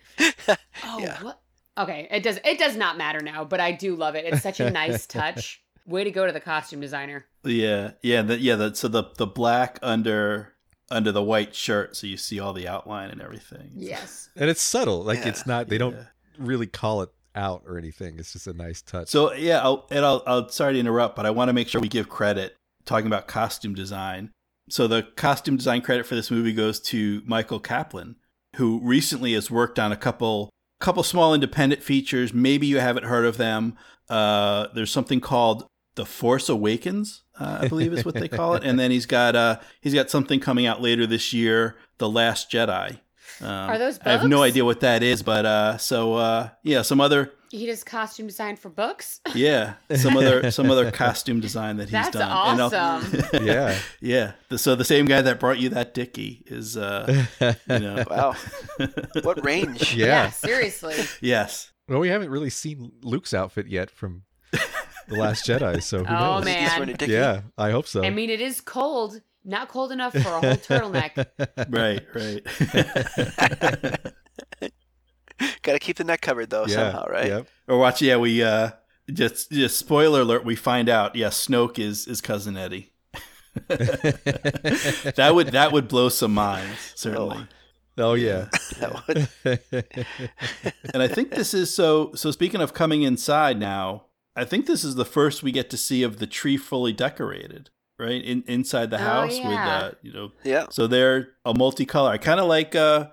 Oh, 0.86 1.00
Yeah. 1.00 1.22
what? 1.24 1.40
Okay, 1.78 2.08
it 2.10 2.24
does. 2.24 2.40
It 2.44 2.58
does 2.58 2.76
not 2.76 2.98
matter 2.98 3.20
now, 3.22 3.44
but 3.46 3.60
I 3.60 3.72
do 3.72 3.96
love 3.96 4.16
it. 4.16 4.26
It's 4.26 4.42
such 4.42 4.60
a 4.60 4.70
nice 4.72 5.06
touch. 5.06 5.62
Way 5.88 6.04
to 6.04 6.12
go 6.12 6.26
to 6.28 6.32
the 6.34 6.40
costume 6.42 6.82
designer. 6.82 7.26
Yeah, 7.44 7.92
yeah, 8.04 8.22
the, 8.22 8.38
yeah. 8.38 8.56
The, 8.56 8.76
so 8.76 8.88
the 8.90 9.06
the 9.18 9.26
black 9.26 9.80
under 9.82 10.54
under 10.92 11.12
the 11.12 11.24
white 11.24 11.56
shirt, 11.56 11.96
so 11.96 12.08
you 12.08 12.18
see 12.18 12.40
all 12.40 12.54
the 12.54 12.68
outline 12.68 13.10
and 13.10 13.22
everything. 13.22 13.72
Yes. 13.76 14.30
And 14.36 14.50
it's 14.50 14.62
subtle, 14.62 15.04
like 15.04 15.20
Yeah. 15.20 15.30
it's 15.30 15.46
not. 15.48 15.68
They 15.70 15.78
don't 15.78 15.96
Yeah. 15.96 16.04
really 16.38 16.68
call 16.68 17.02
it 17.02 17.10
out 17.36 17.64
or 17.66 17.78
anything. 17.78 18.18
It's 18.20 18.34
just 18.34 18.48
a 18.48 18.54
nice 18.54 18.82
touch. 18.82 19.08
So 19.10 19.34
yeah, 19.34 19.60
I'll, 19.62 19.86
and 19.92 20.04
I'll, 20.06 20.24
I'll 20.26 20.50
sorry 20.50 20.74
to 20.74 20.80
interrupt, 20.80 21.16
but 21.16 21.26
I 21.26 21.30
want 21.32 21.50
to 21.50 21.54
make 21.54 21.68
sure 21.68 21.80
we 21.82 21.88
give 21.90 22.10
credit 22.10 22.56
talking 22.86 23.08
about 23.08 23.28
costume 23.28 23.74
design. 23.76 24.32
So 24.70 24.88
the 24.88 25.04
costume 25.16 25.56
design 25.58 25.82
credit 25.82 26.06
for 26.06 26.16
this 26.16 26.32
movie 26.32 26.54
goes 26.54 26.80
to 26.82 27.22
Michael 27.26 27.60
Kaplan, 27.60 28.16
who 28.56 28.80
recently 28.84 29.34
has 29.34 29.50
worked 29.52 29.80
on 29.80 29.92
a 29.92 29.98
couple 29.98 30.50
couple 30.80 31.04
small 31.04 31.34
independent 31.34 31.82
features. 31.84 32.34
Maybe 32.34 32.68
you 32.68 32.80
haven't 32.80 33.06
heard 33.06 33.26
of 33.26 33.38
them. 33.38 33.76
Uh, 34.10 34.68
there's 34.74 34.92
something 34.92 35.20
called 35.20 35.66
The 35.98 36.06
Force 36.06 36.48
Awakens, 36.48 37.24
uh, 37.40 37.60
I 37.62 37.68
believe 37.68 37.92
is 37.92 38.06
what 38.06 38.14
they 38.16 38.28
call 38.30 38.54
it, 38.56 38.64
and 38.68 38.80
then 38.80 38.90
he's 38.92 39.06
got 39.06 39.36
uh, 39.36 39.60
he's 39.82 39.94
got 39.94 40.10
something 40.10 40.40
coming 40.40 40.66
out 40.66 40.82
later 40.82 41.06
this 41.06 41.34
year, 41.34 41.76
The 41.98 42.08
Last 42.10 42.50
Jedi. 42.50 43.00
Um, 43.42 43.48
Are 43.50 43.78
those 43.78 44.00
I 44.06 44.12
have 44.14 44.24
no 44.28 44.42
idea 44.42 44.64
what 44.64 44.80
that 44.80 45.04
is, 45.04 45.22
but 45.22 45.46
uh, 45.46 45.78
so 45.78 46.14
uh, 46.16 46.50
yeah, 46.64 46.82
some 46.84 47.02
other 47.02 47.34
He 47.52 47.66
does 47.66 47.84
costume 47.84 48.26
design 48.28 48.56
for 48.56 48.70
books. 48.70 49.20
yeah, 49.36 49.74
some 49.96 50.16
other 50.16 50.50
some 50.50 50.72
other 50.72 50.90
costume 51.04 51.40
design 51.40 51.78
that 51.78 51.86
he's 51.86 51.92
That's 51.92 52.12
done. 52.12 52.22
And 52.24 52.62
I'll- 52.62 52.74
awesome. 52.76 53.24
Yeah. 53.46 53.78
yeah. 54.02 54.32
The- 54.50 54.58
So 54.58 54.76
the 54.76 54.86
same 54.86 55.06
guy 55.06 55.22
that 55.22 55.40
brought 55.40 55.60
you 55.60 55.70
that 55.70 55.94
Dickie 55.94 56.44
is, 56.48 56.78
uh, 56.78 57.26
you 57.70 57.80
know, 57.80 58.04
Wow. 58.10 58.36
What 59.24 59.44
range? 59.44 59.94
yeah. 59.96 60.30
seriously. 60.30 60.96
yes, 61.22 61.72
Well, 61.90 62.00
we 62.00 62.10
haven't 62.10 62.30
really 62.30 62.50
seen 62.50 62.92
Luke's 63.02 63.34
outfit 63.34 63.68
yet 63.68 63.90
from 63.92 64.24
the 65.08 65.16
Last 65.16 65.46
Jedi, 65.46 65.82
so 65.82 66.00
who 66.00 66.06
Oh, 66.10 66.36
knows? 66.38 66.46
man. 66.46 66.62
He's 66.64 66.72
wearing 66.74 66.90
a 66.90 66.94
dickie. 66.98 67.12
Yeah, 67.14 67.42
I 67.58 67.72
hope 67.72 67.88
so. 67.88 68.04
I 68.04 68.10
mean, 68.10 68.30
it 68.30 68.42
is 68.42 68.62
cold. 68.62 69.22
Not 69.46 69.70
cold 69.70 69.92
enough 69.94 70.12
for 70.14 70.20
a 70.20 70.22
whole 70.24 70.42
turtleneck. 70.42 71.26
right, 71.70 72.06
right. 72.14 72.44
Got 75.62 75.74
to 75.74 75.80
keep 75.80 75.98
the 75.98 76.04
neck 76.04 76.22
covered 76.22 76.50
though 76.50 76.66
yeah, 76.66 76.74
somehow, 76.76 77.06
right? 77.08 77.28
Yep. 77.28 77.48
or 77.68 77.78
watch, 77.78 78.02
yeah, 78.02 78.18
we 78.18 78.42
uh, 78.44 78.72
just 79.14 79.52
just 79.52 79.78
spoiler 79.78 80.22
alert. 80.22 80.44
We 80.44 80.56
find 80.56 80.90
out, 80.90 81.16
yeah, 81.16 81.28
Snoke 81.28 81.78
is 81.80 82.08
is 82.08 82.22
cousin 82.22 82.58
Eddie. 82.58 82.92
that 83.68 85.32
would 85.34 85.48
that 85.50 85.72
would 85.72 85.88
blow 85.88 86.10
some 86.10 86.34
minds 86.34 86.94
certainly. 86.96 87.48
oh 87.98 88.14
yeah. 88.16 88.50
That 88.80 89.08
would- 89.08 89.30
and 90.94 91.02
I 91.04 91.08
think 91.08 91.32
this 91.32 91.54
is 91.54 91.74
so. 91.74 92.12
So 92.16 92.32
speaking 92.32 92.60
of 92.62 92.74
coming 92.74 93.04
inside 93.04 93.60
now, 93.60 94.07
I 94.38 94.46
think 94.46 94.66
this 94.68 94.84
is 94.84 94.96
the 94.96 95.06
first 95.06 95.44
we 95.44 95.52
get 95.52 95.70
to 95.72 95.78
see 95.78 96.04
of 96.04 96.20
the 96.20 96.28
tree 96.28 96.56
fully 96.58 96.94
decorated, 96.94 97.70
right? 98.00 98.24
In 98.24 98.44
inside 98.48 98.90
the 98.92 98.98
Oh, 98.98 99.00
house 99.00 99.32
with 99.34 99.44
yeah. 99.52 99.78
uh, 99.78 99.92
you 100.02 100.14
know. 100.14 100.32
yeah. 100.44 100.68
So 100.70 100.88
they're 100.88 101.30
a 101.44 101.54
multicolor. 101.54 102.10
I 102.12 102.18
kind 102.18 102.40
of 102.40 102.48
like. 102.48 102.76
uh 102.76 103.08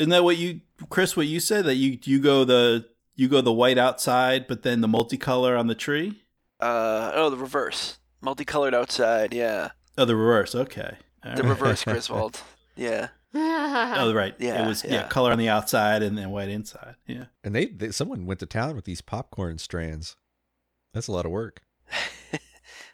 Isn't 0.00 0.10
that 0.10 0.24
what 0.24 0.36
you, 0.38 0.60
Chris? 0.88 1.16
What 1.16 1.26
you 1.26 1.38
said 1.40 1.64
that 1.66 1.76
you 1.76 1.98
you 2.04 2.20
go 2.20 2.44
the 2.44 2.86
you 3.14 3.28
go 3.28 3.40
the 3.42 3.52
white 3.52 3.78
outside, 3.78 4.46
but 4.48 4.62
then 4.62 4.80
the 4.80 4.88
multicolor 4.88 5.58
on 5.58 5.66
the 5.66 5.74
tree. 5.74 6.22
Uh, 6.60 7.12
oh, 7.14 7.28
the 7.28 7.36
reverse. 7.36 7.98
Multicolored 8.22 8.74
outside. 8.74 9.34
Yeah. 9.34 9.70
Oh, 9.98 10.04
the 10.06 10.16
reverse. 10.16 10.54
Okay. 10.54 10.96
All 11.24 11.34
The 11.36 11.42
right. 11.42 11.48
reverse 11.50 11.84
Griswold. 11.92 12.40
Yeah. 12.76 13.08
Oh, 13.34 14.12
right. 14.14 14.34
Yeah, 14.38 14.64
It 14.64 14.68
was 14.68 14.84
yeah. 14.84 14.92
yeah. 14.92 15.08
color 15.08 15.32
on 15.32 15.38
the 15.38 15.48
outside 15.48 16.02
and 16.02 16.16
then 16.16 16.30
white 16.30 16.48
inside. 16.48 16.94
Yeah. 17.06 17.24
and 17.44 17.54
they, 17.54 17.66
they 17.66 17.90
someone 17.90 18.26
went 18.26 18.40
to 18.40 18.46
town 18.46 18.76
with 18.76 18.84
these 18.84 19.00
popcorn 19.00 19.58
strands. 19.58 20.16
That's 20.94 21.08
a 21.08 21.12
lot 21.12 21.24
of 21.24 21.32
work. 21.32 21.62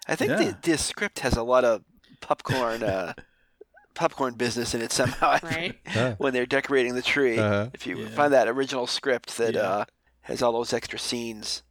I 0.09 0.15
think 0.17 0.31
Yeah. 0.31 0.37
the, 0.37 0.57
the 0.63 0.79
script 0.79 1.21
has 1.21 1.37
a 1.37 1.43
lot 1.43 1.65
of 1.65 1.83
popcorn 2.21 2.83
uh, 2.83 3.13
popcorn 3.95 4.35
business 4.35 4.75
in 4.75 4.81
it 4.83 4.93
somehow. 4.93 5.39
right? 5.43 5.75
Huh. 5.87 6.15
when 6.19 6.33
they're 6.33 6.47
decorating 6.47 6.95
the 6.95 7.03
tree. 7.03 7.39
Uh-huh. 7.39 7.71
If 7.75 7.87
you 7.87 7.99
Yeah. 7.99 8.09
find 8.11 8.33
that 8.33 8.49
original 8.49 8.87
script 8.87 9.37
that 9.39 9.55
Yeah. 9.55 9.61
uh, 9.61 9.85
has 10.23 10.43
all 10.43 10.53
those 10.53 10.73
extra 10.73 10.99
scenes. 10.99 11.63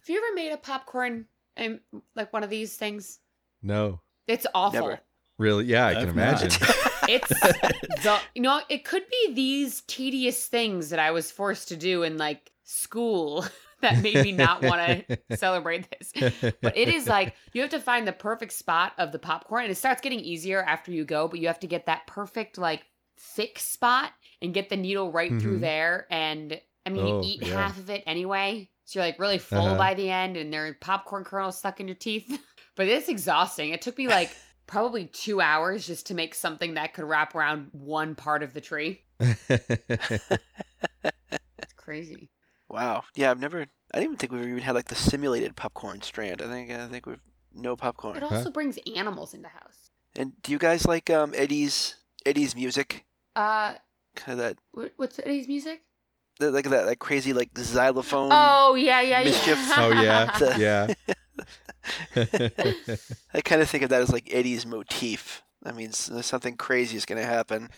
Have 0.00 0.08
you 0.08 0.16
ever 0.24 0.34
made 0.34 0.52
a 0.52 0.56
popcorn, 0.56 1.26
um, 1.56 1.80
like 2.14 2.32
one 2.32 2.42
of 2.42 2.50
these 2.50 2.76
things? 2.76 3.20
No, 3.62 4.00
It's 4.26 4.46
awful. 4.54 4.80
Never. 4.80 5.00
really? 5.38 5.64
Yeah, 5.66 5.86
I 5.86 5.94
can 5.94 6.08
I've 6.10 6.16
not. 6.16 6.42
imagine. 6.42 6.66
It's 7.08 7.28
the 7.30 8.18
you 8.34 8.42
know 8.42 8.60
it 8.68 8.84
could 8.84 9.04
be 9.08 9.32
these 9.32 9.80
tedious 9.86 10.44
things 10.46 10.90
that 10.90 10.98
I 10.98 11.10
was 11.10 11.30
forced 11.30 11.68
to 11.68 11.76
do 11.76 12.02
in 12.02 12.18
like 12.18 12.52
school 12.64 13.46
that 13.82 14.02
made 14.02 14.22
me 14.24 14.32
not 14.32 14.62
want 14.62 15.06
to 15.08 15.18
celebrate 15.36 15.88
this. 15.90 16.12
But 16.62 16.76
it 16.76 16.88
is 16.88 17.06
like 17.06 17.34
you 17.52 17.62
have 17.62 17.70
to 17.70 17.80
find 17.80 18.06
the 18.06 18.12
perfect 18.12 18.52
spot 18.52 18.92
of 18.98 19.12
the 19.12 19.18
popcorn, 19.18 19.64
and 19.64 19.72
it 19.72 19.76
starts 19.76 20.00
getting 20.00 20.20
easier 20.20 20.62
after 20.62 20.92
you 20.92 21.04
go. 21.04 21.28
But 21.28 21.40
you 21.40 21.46
have 21.46 21.60
to 21.60 21.66
get 21.66 21.86
that 21.86 22.06
perfect 22.06 22.58
like 22.58 22.82
thick 23.18 23.58
spot 23.58 24.12
and 24.42 24.54
get 24.54 24.68
the 24.68 24.76
needle 24.76 25.10
right 25.12 25.40
through 25.40 25.58
Mhm. 25.58 25.62
there. 25.62 26.06
And 26.10 26.60
I 26.86 26.90
mean, 26.90 27.04
Oh, 27.04 27.22
you 27.22 27.28
eat 27.28 27.42
yeah. 27.42 27.54
half 27.54 27.78
of 27.78 27.90
it 27.90 28.02
anyway, 28.06 28.70
so 28.84 28.98
you're 29.00 29.06
like 29.06 29.18
really 29.18 29.38
full 29.38 29.66
Uh-huh. 29.66 29.78
by 29.78 29.94
the 29.94 30.10
end, 30.10 30.36
and 30.36 30.52
there 30.52 30.66
are 30.66 30.74
popcorn 30.74 31.24
kernels 31.24 31.58
stuck 31.58 31.80
in 31.80 31.88
your 31.88 31.96
teeth. 31.96 32.40
but 32.76 32.86
it's 32.88 33.08
exhausting. 33.08 33.70
It 33.70 33.82
took 33.82 33.98
me 33.98 34.08
like 34.08 34.30
probably 34.66 35.06
two 35.06 35.40
hours 35.40 35.86
just 35.86 36.06
to 36.06 36.14
make 36.14 36.34
something 36.34 36.74
that 36.74 36.94
could 36.94 37.04
wrap 37.04 37.34
around 37.34 37.68
one 37.72 38.14
part 38.14 38.42
of 38.42 38.54
the 38.54 38.60
tree. 38.60 39.02
It's 39.20 39.48
crazy. 41.76 42.30
Wow. 42.68 43.04
Yeah, 43.14 43.30
I've 43.30 43.40
never. 43.40 43.62
I 43.62 43.98
didn't 43.98 44.04
even 44.04 44.16
think 44.16 44.32
we've 44.32 44.42
even 44.48 44.58
had 44.62 44.74
like 44.74 44.88
the 44.88 44.94
simulated 44.94 45.56
popcorn 45.56 46.02
strand. 46.02 46.42
I 46.42 46.46
think 46.46 46.70
I 46.70 46.86
think 46.88 47.06
we've 47.06 47.20
no 47.54 47.76
popcorn. 47.76 48.16
It 48.18 48.22
also 48.22 48.50
brings 48.50 48.78
animals 48.94 49.32
into 49.34 49.48
house. 49.48 49.90
And 50.16 50.32
do 50.42 50.52
you 50.52 50.58
guys 50.58 50.86
like 50.86 51.08
um 51.10 51.32
Eddie's 51.34 51.94
Eddie's 52.26 52.54
music? 52.54 53.04
Uh, 53.36 53.74
Kind 54.16 54.38
of 54.40 54.44
that 54.46 54.58
what, 54.72 54.92
what's 54.96 55.18
Eddie's 55.20 55.48
music? 55.48 55.82
that- 56.40 56.52
like 56.52 56.64
that 56.68 56.86
that 56.86 56.98
crazy 56.98 57.32
like 57.32 57.50
xylophone. 57.58 58.30
Oh 58.32 58.74
yeah, 58.74 59.00
yeah, 59.00 59.20
yeah. 59.20 59.74
oh 59.78 59.90
yeah, 59.90 60.38
The- 60.38 60.58
yeah. 60.58 60.94
I 63.34 63.40
kind 63.40 63.62
of 63.62 63.68
think 63.70 63.82
of 63.84 63.90
that 63.90 64.02
as 64.02 64.10
like 64.12 64.28
Eddie's 64.32 64.66
motif. 64.66 65.42
That 65.62 65.74
means 65.74 66.10
something 66.24 66.56
crazy 66.56 66.96
is 66.96 67.04
going 67.04 67.20
to 67.20 67.26
happen. 67.26 67.70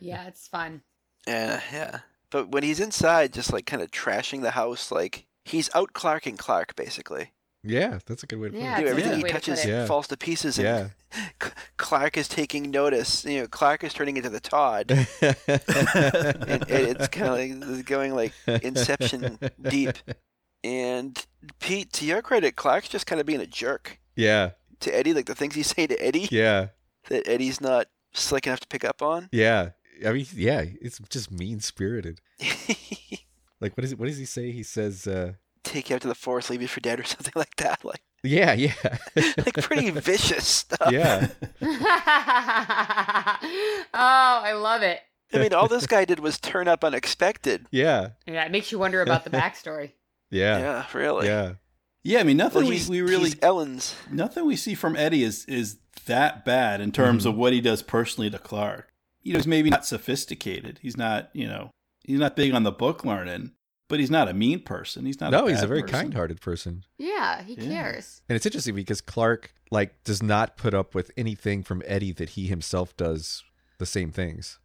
yeah, 0.00 0.26
it's 0.26 0.48
fun. 0.48 0.82
Yeah, 1.26 1.60
yeah. 1.72 1.98
But 2.30 2.50
when 2.50 2.62
he's 2.62 2.80
inside, 2.80 3.32
just 3.32 3.52
like 3.52 3.66
kind 3.66 3.82
of 3.82 3.90
trashing 3.90 4.42
the 4.42 4.50
house, 4.52 4.90
like 4.92 5.26
he's 5.44 5.70
out 5.74 5.92
Clarking 5.94 6.36
Clark 6.36 6.76
basically. 6.76 7.32
yeah, 7.64 7.98
that's 8.06 8.22
a 8.22 8.26
good 8.26 8.38
way 8.38 8.48
to 8.48 8.52
put 8.52 8.60
Yeah, 8.62 8.78
You 8.78 8.84
know, 8.84 8.90
it's 8.90 8.90
a 8.90 8.90
everything 8.90 9.10
good 9.12 9.16
he 9.18 9.22
way 9.24 9.28
to 9.28 9.34
touches 9.34 9.64
it. 9.64 9.68
Yeah. 9.68 9.86
falls 9.86 10.06
to 10.08 10.16
pieces, 10.16 10.58
it. 10.58 10.66
and 10.66 10.90
C- 11.42 11.50
Clark 11.78 12.16
is 12.16 12.28
taking 12.28 12.70
notice. 12.70 13.24
You 13.24 13.40
know, 13.40 13.46
Clark 13.48 13.82
is 13.84 13.92
turning 13.94 14.16
into 14.16 14.28
the 14.30 14.40
Todd, 14.40 14.90
Yeah. 15.22 15.34
and 15.48 16.64
it's 16.70 17.08
kind 17.08 17.26
of 17.62 17.68
like 17.76 17.84
going 17.86 18.14
like 18.14 18.32
Inception 18.62 19.38
deep. 19.62 19.94
And 20.64 21.24
Pete, 21.60 21.92
to 21.94 22.04
your 22.04 22.20
credit, 22.20 22.56
Clark's 22.56 22.88
just 22.88 23.06
kind 23.06 23.20
of 23.20 23.26
being 23.26 23.40
a 23.40 23.46
jerk 23.46 23.98
Yeah, 24.16 24.50
to 24.80 24.94
Eddie. 24.94 25.14
Like 25.14 25.26
the 25.26 25.34
things 25.34 25.54
he's 25.54 25.68
saying 25.68 25.88
to 25.88 26.04
Eddie 26.04 26.28
yeah, 26.30 26.68
that 27.08 27.26
Eddie's 27.28 27.60
not 27.60 27.86
slick 28.12 28.46
enough 28.46 28.60
to 28.60 28.66
pick 28.68 28.84
up 28.84 29.00
on. 29.02 29.28
yeah. 29.32 29.70
I 30.06 30.12
mean, 30.12 30.26
yeah, 30.34 30.64
it's 30.80 30.98
just 31.10 31.30
mean 31.30 31.60
spirited. 31.60 32.20
Like, 33.60 33.76
what 33.76 33.82
is 33.84 33.90
it? 33.90 33.98
What 33.98 34.06
does 34.06 34.18
he 34.18 34.24
say? 34.24 34.52
He 34.52 34.62
says, 34.62 35.08
uh, 35.08 35.32
Take 35.64 35.90
you 35.90 35.96
out 35.96 36.02
to 36.02 36.08
the 36.08 36.14
forest, 36.14 36.48
leave 36.48 36.62
you 36.62 36.68
for 36.68 36.78
dead, 36.78 37.00
or 37.00 37.04
something 37.04 37.32
like 37.34 37.56
that. 37.56 37.84
Like, 37.84 38.02
"Yeah, 38.22 38.52
yeah, 38.52 38.72
like 39.16 39.54
pretty 39.54 39.90
vicious 39.90 40.46
stuff. 40.46 40.92
yeah, 40.92 41.26
oh, 41.60 41.68
I 43.94 44.52
love 44.52 44.82
it. 44.82 45.00
I 45.32 45.38
mean, 45.38 45.52
all 45.52 45.68
this 45.68 45.86
guy 45.86 46.04
did 46.04 46.20
was 46.20 46.38
turn 46.38 46.68
up 46.68 46.84
unexpected. 46.84 47.66
yeah, 47.70 48.10
Yeah, 48.26 48.44
it 48.44 48.52
makes 48.52 48.72
you 48.72 48.78
wonder 48.78 49.02
about 49.02 49.24
the 49.24 49.30
backstory. 49.30 49.92
yeah, 50.30 50.58
Yeah, 50.58 50.86
really. 50.94 51.26
yeah." 51.26 51.54
Yeah, 52.04 52.20
I 52.20 52.22
mean 52.22 52.36
nothing 52.36 52.62
Well, 52.62 52.70
we, 52.70 52.80
we 52.88 53.02
really 53.02 53.32
Ellen's. 53.42 53.94
nothing 54.10 54.46
we 54.46 54.56
see 54.56 54.74
from 54.74 54.96
Eddie 54.96 55.24
is 55.24 55.44
is 55.46 55.78
that 56.06 56.44
bad 56.44 56.80
in 56.80 56.92
terms 56.92 57.24
Mhm. 57.24 57.30
of 57.30 57.34
what 57.36 57.52
he 57.52 57.60
does 57.60 57.82
personally 57.82 58.30
to 58.30 58.38
Clark. 58.38 58.88
You 59.28 59.34
know, 59.34 59.38
he's 59.38 59.46
maybe 59.46 59.70
not 59.70 59.84
sophisticated. 59.86 60.78
He's 60.82 60.96
not, 60.96 61.30
you 61.32 61.46
know, 61.46 61.70
he's 62.04 62.18
not 62.18 62.34
big 62.36 62.52
on 62.54 62.62
the 62.64 62.72
book 62.72 63.04
learning, 63.04 63.52
but 63.88 64.00
he's 64.00 64.10
not 64.10 64.28
a 64.28 64.34
mean 64.34 64.60
person. 64.62 65.06
He's 65.06 65.20
not. 65.20 65.30
No, 65.30 65.46
a 65.46 65.50
he's 65.50 65.62
a 65.62 65.66
very 65.66 65.82
person. 65.82 66.00
kind-hearted 66.00 66.40
person. 66.40 66.84
Yeah, 66.98 67.42
he 67.42 67.54
Yeah. 67.54 67.68
cares. 67.68 68.22
And 68.28 68.36
it's 68.36 68.46
interesting 68.46 68.74
because 68.74 69.00
Clark 69.00 69.52
like 69.70 70.02
does 70.04 70.22
not 70.22 70.56
put 70.56 70.74
up 70.74 70.94
with 70.94 71.10
anything 71.16 71.62
from 71.62 71.82
Eddie 71.86 72.12
that 72.12 72.30
he 72.30 72.46
himself 72.46 72.96
does 72.96 73.44
the 73.78 73.86
same 73.86 74.10
things. 74.10 74.58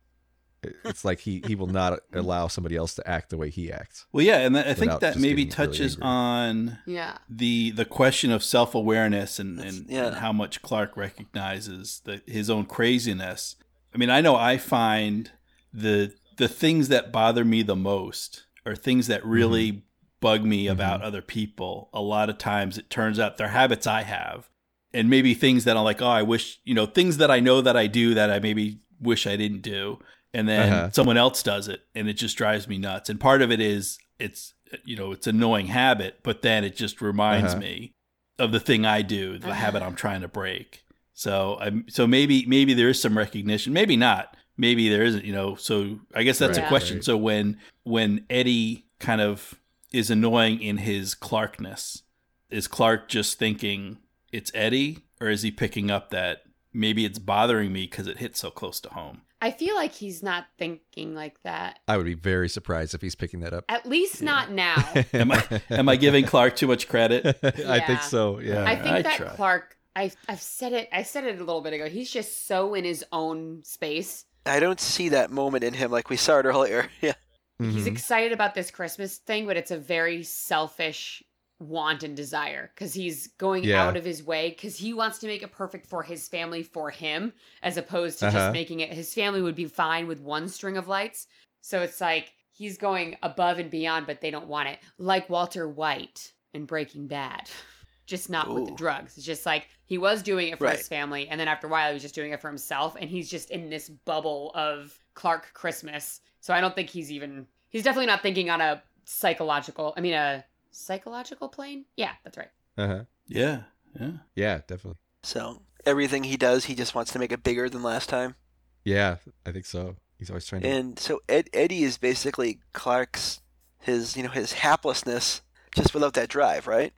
It's 0.86 1.04
like 1.04 1.20
he 1.20 1.44
he 1.46 1.56
will 1.56 1.68
not 1.68 2.00
allow 2.14 2.48
somebody 2.48 2.78
else 2.78 2.96
to 2.96 3.06
act 3.06 3.30
the 3.32 3.38
way 3.38 3.50
he 3.50 3.70
acts. 3.70 4.06
Well, 4.14 4.24
yeah, 4.26 4.38
and 4.38 4.56
that, 4.56 4.66
I 4.66 4.74
think 4.74 4.98
that 5.02 5.18
maybe 5.18 5.44
getting 5.44 5.60
really 5.60 5.74
touches 5.74 5.98
on 6.02 6.78
Yeah. 6.86 7.18
the 7.30 7.72
the 7.72 7.84
question 7.84 8.32
of 8.32 8.42
self 8.46 8.74
awareness 8.74 9.40
and, 9.40 9.60
and, 9.60 9.86
yeah. 9.90 10.06
and 10.08 10.16
how 10.16 10.32
much 10.32 10.62
Clark 10.62 10.96
recognizes 10.96 12.02
the, 12.06 12.22
his 12.26 12.50
own 12.50 12.66
craziness. 12.66 13.58
I 13.94 13.98
mean, 13.98 14.10
I 14.10 14.22
know 14.22 14.36
I 14.36 14.58
find 14.58 15.32
the 15.74 16.14
the 16.38 16.48
things 16.48 16.88
that 16.90 17.12
bother 17.12 17.46
me 17.46 17.62
the 17.62 17.76
most 17.76 18.46
are 18.66 18.76
things 18.76 19.08
that 19.08 19.24
really 19.26 19.84
bug 20.20 20.44
me 20.44 20.68
about 20.68 21.02
other 21.02 21.22
people. 21.22 21.90
A 21.94 22.02
lot 22.02 22.30
of 22.30 22.38
times, 22.38 22.78
it 22.78 22.90
turns 22.90 23.20
out 23.20 23.38
they're 23.38 23.50
habits 23.50 23.86
I 23.86 24.04
have, 24.04 24.50
and 24.94 25.10
maybe 25.10 25.34
things 25.34 25.66
that 25.66 25.78
I'm 25.78 25.84
like, 25.84 26.02
oh, 26.02 26.08
I 26.08 26.24
wish 26.24 26.60
you 26.64 26.74
know 26.74 26.86
things 26.86 27.18
that 27.18 27.30
I 27.30 27.40
know 27.40 27.62
that 27.62 27.76
I 27.78 27.88
do 27.88 28.14
that 28.16 28.32
I 28.32 28.40
maybe 28.40 28.80
wish 29.00 29.28
I 29.28 29.36
didn't 29.36 29.62
do, 29.62 30.00
and 30.34 30.48
then 30.48 30.72
Uh-huh. 30.72 30.90
someone 30.92 31.18
else 31.18 31.44
does 31.44 31.68
it, 31.68 31.82
and 31.94 32.08
it 32.10 32.14
just 32.14 32.38
drives 32.38 32.68
me 32.68 32.78
nuts. 32.78 33.10
And 33.10 33.20
part 33.20 33.42
of 33.42 33.52
it 33.52 33.60
is 33.62 34.00
it's 34.20 34.54
you 34.86 34.96
know 34.96 35.12
it's 35.12 35.28
annoying 35.28 35.68
habit, 35.68 36.20
but 36.24 36.42
then 36.42 36.64
it 36.64 36.76
just 36.76 37.02
reminds 37.02 37.52
Uh-huh. 37.52 37.60
me 37.62 37.94
of 38.40 38.52
the 38.52 38.60
thing 38.60 38.86
I 38.86 39.04
do, 39.04 39.38
the 39.38 39.48
Uh-huh. 39.48 39.54
habit 39.56 39.84
I'm 39.84 39.96
trying 39.96 40.22
to 40.22 40.28
break. 40.28 40.83
So 41.14 41.58
I'm 41.60 41.86
so 41.90 42.08
maybe 42.08 42.46
maybe 42.48 42.74
there 42.74 42.90
is 42.90 43.00
some 43.02 43.18
recognition, 43.18 43.74
maybe 43.74 43.96
not. 43.96 44.36
Maybe 44.58 44.88
there 44.90 45.04
isn't, 45.04 45.26
you 45.26 45.34
know. 45.34 45.56
So 45.56 46.00
I 46.14 46.24
guess 46.24 46.38
that's 46.38 46.58
Right, 46.58 46.66
a 46.66 46.70
question. 46.70 46.98
right. 46.98 47.04
So 47.04 47.18
when 47.18 47.58
when 47.84 48.26
Eddie 48.30 48.86
kind 49.00 49.22
of 49.22 49.56
is 49.92 50.10
annoying 50.10 50.62
in 50.62 50.78
his 50.78 51.16
Clarkness, 51.16 52.02
is 52.50 52.68
Clark 52.68 53.08
just 53.10 53.38
thinking 53.40 53.98
it's 54.32 54.52
Eddie, 54.56 55.00
or 55.22 55.30
is 55.30 55.42
he 55.44 55.52
picking 55.52 55.92
up 55.92 56.10
that 56.12 56.44
maybe 56.74 57.06
it's 57.06 57.20
bothering 57.20 57.72
me 57.72 57.84
because 57.86 58.08
it 58.08 58.18
hits 58.18 58.40
so 58.40 58.50
close 58.50 58.80
to 58.82 58.90
home? 58.90 59.22
I 59.42 59.52
feel 59.52 59.76
like 59.76 59.92
he's 59.92 60.24
not 60.24 60.46
thinking 60.58 61.14
like 61.16 61.36
that. 61.44 61.80
I 61.88 61.98
would 61.98 62.06
be 62.06 62.14
very 62.14 62.48
surprised 62.48 62.94
if 62.96 63.02
he's 63.02 63.14
picking 63.16 63.42
that 63.42 63.54
up. 63.54 63.66
At 63.68 63.86
least 63.86 64.22
not 64.22 64.52
now. 64.52 64.78
Am 65.14 65.32
I 65.32 65.62
am 65.70 65.90
I 65.90 65.96
giving 65.98 66.26
Clark 66.26 66.56
too 66.56 66.68
much 66.68 66.88
credit? 66.88 67.26
I 67.44 67.80
think 67.82 68.02
so. 68.04 68.40
Yeah. 68.40 68.64
I 68.66 68.76
think 68.76 68.96
I 68.96 69.02
that 69.02 69.18
try. 69.18 69.28
Clark. 69.36 69.78
I've 69.96 70.16
I've 70.28 70.42
said 70.42 70.74
it. 70.74 70.90
I 70.92 71.04
said 71.04 71.24
it 71.26 71.40
a 71.40 71.44
little 71.44 71.62
bit 71.62 71.74
ago. 71.74 71.88
He's 71.90 72.12
just 72.12 72.46
so 72.48 72.74
in 72.74 72.84
his 72.84 73.06
own 73.12 73.64
space. 73.64 74.26
I 74.46 74.60
don't 74.60 74.80
see 74.80 75.10
that 75.10 75.32
moment 75.32 75.64
in 75.64 75.74
him 75.74 75.92
like 75.92 76.10
we 76.10 76.18
saw 76.18 76.40
it 76.40 76.46
earlier. 76.46 76.90
Yeah. 77.02 77.14
He's 77.60 77.86
Mhm. 77.86 77.92
excited 77.92 78.32
about 78.34 78.56
this 78.56 78.72
Christmas 78.72 79.18
thing, 79.20 79.46
but 79.46 79.56
it's 79.56 79.72
a 79.72 79.78
very 79.78 80.24
selfish 80.24 81.24
want 81.60 82.04
and 82.04 82.16
desire 82.18 82.72
because 82.74 82.94
he's 82.94 83.28
going 83.38 83.64
Yeah. 83.64 83.84
out 83.88 83.96
of 83.96 84.04
his 84.04 84.22
way 84.24 84.50
because 84.50 84.76
he 84.76 84.94
wants 84.94 85.20
to 85.20 85.28
make 85.28 85.44
it 85.44 85.52
perfect 85.52 85.86
for 85.88 86.04
his 86.04 86.28
family 86.28 86.62
for 86.64 86.90
him 86.90 87.32
as 87.62 87.78
opposed 87.78 88.20
to 88.20 88.28
Uh-huh. 88.28 88.38
just 88.38 88.52
making 88.52 88.82
it 88.82 88.92
his 88.92 89.14
family 89.14 89.42
would 89.42 89.56
be 89.56 89.66
fine 89.68 90.08
with 90.08 90.20
one 90.20 90.50
string 90.50 90.76
of 90.76 90.90
lights 90.90 91.28
so 91.62 91.82
it's 91.82 92.02
like 92.02 92.34
he's 92.52 92.78
going 92.78 93.16
above 93.24 93.60
and 93.60 93.70
beyond 93.70 94.06
but 94.08 94.20
they 94.20 94.32
don't 94.32 94.48
want 94.48 94.68
it 94.68 94.80
like 94.98 95.30
walter 95.30 95.66
white 95.70 96.34
in 96.54 96.66
breaking 96.66 97.08
bad 97.08 97.50
just 98.16 98.30
not 98.30 98.54
with 98.54 98.66
the 98.66 98.76
drugs 98.84 99.18
it's 99.18 99.26
just 99.26 99.46
like 99.46 99.68
he 99.86 99.98
was 99.98 100.22
doing 100.22 100.48
it 100.50 100.58
for 100.60 100.66
Right. 100.66 100.78
his 100.78 100.88
family 100.88 101.28
and 101.30 101.40
then 101.40 101.48
after 101.48 101.68
a 101.68 101.70
while 101.70 101.88
he 101.90 101.94
was 101.94 102.02
just 102.08 102.16
doing 102.16 102.32
it 102.32 102.40
for 102.42 102.48
himself 102.48 102.96
and 103.00 103.10
he's 103.10 103.30
just 103.30 103.50
in 103.50 103.70
this 103.70 103.90
bubble 103.90 104.52
of 104.56 104.98
clark 105.16 105.44
christmas 105.54 106.22
so 106.40 106.54
i 106.54 106.62
don't 106.62 106.76
think 106.76 106.90
he's 106.90 107.12
even 107.12 107.48
he's 107.70 107.84
definitely 107.84 108.06
not 108.14 108.22
thinking 108.22 108.50
on 108.50 108.62
a 108.62 108.82
psychological 109.06 109.94
i 109.98 110.02
mean 110.02 110.14
a 110.14 110.44
psychological 110.72 111.48
plane 111.50 111.86
yeah 111.98 112.12
that's 112.24 112.38
right 112.38 112.50
Uh-huh. 112.78 113.04
Yeah, 113.28 113.62
yeah. 114.00 114.12
Yeah, 114.36 114.56
definitely. 114.68 114.98
So 115.24 115.62
everything 115.86 116.24
he 116.26 116.36
does, 116.38 116.66
he 116.66 116.76
just 116.76 116.94
wants 116.96 117.12
to 117.14 117.20
make 117.20 117.32
it 117.32 117.44
bigger 117.44 117.70
than 117.70 117.82
last 117.84 118.10
time. 118.10 118.36
Yeah, 118.84 119.18
I 119.46 119.52
think 119.54 119.66
so. 119.66 119.96
He's 120.18 120.30
always 120.30 120.46
trying 120.48 120.64
to. 120.64 120.68
And 120.68 121.00
so 121.00 121.22
Ed, 121.30 121.50
Eddie 121.54 121.84
is 121.84 121.98
basically 121.98 122.60
Clark's 122.74 123.40
his 123.80 124.18
you 124.18 124.24
know 124.24 124.30
his 124.30 124.54
haplessness 124.54 125.42
just 125.76 125.94
without 125.94 126.16
that 126.16 126.28
drive, 126.30 126.68
right? 126.68 126.92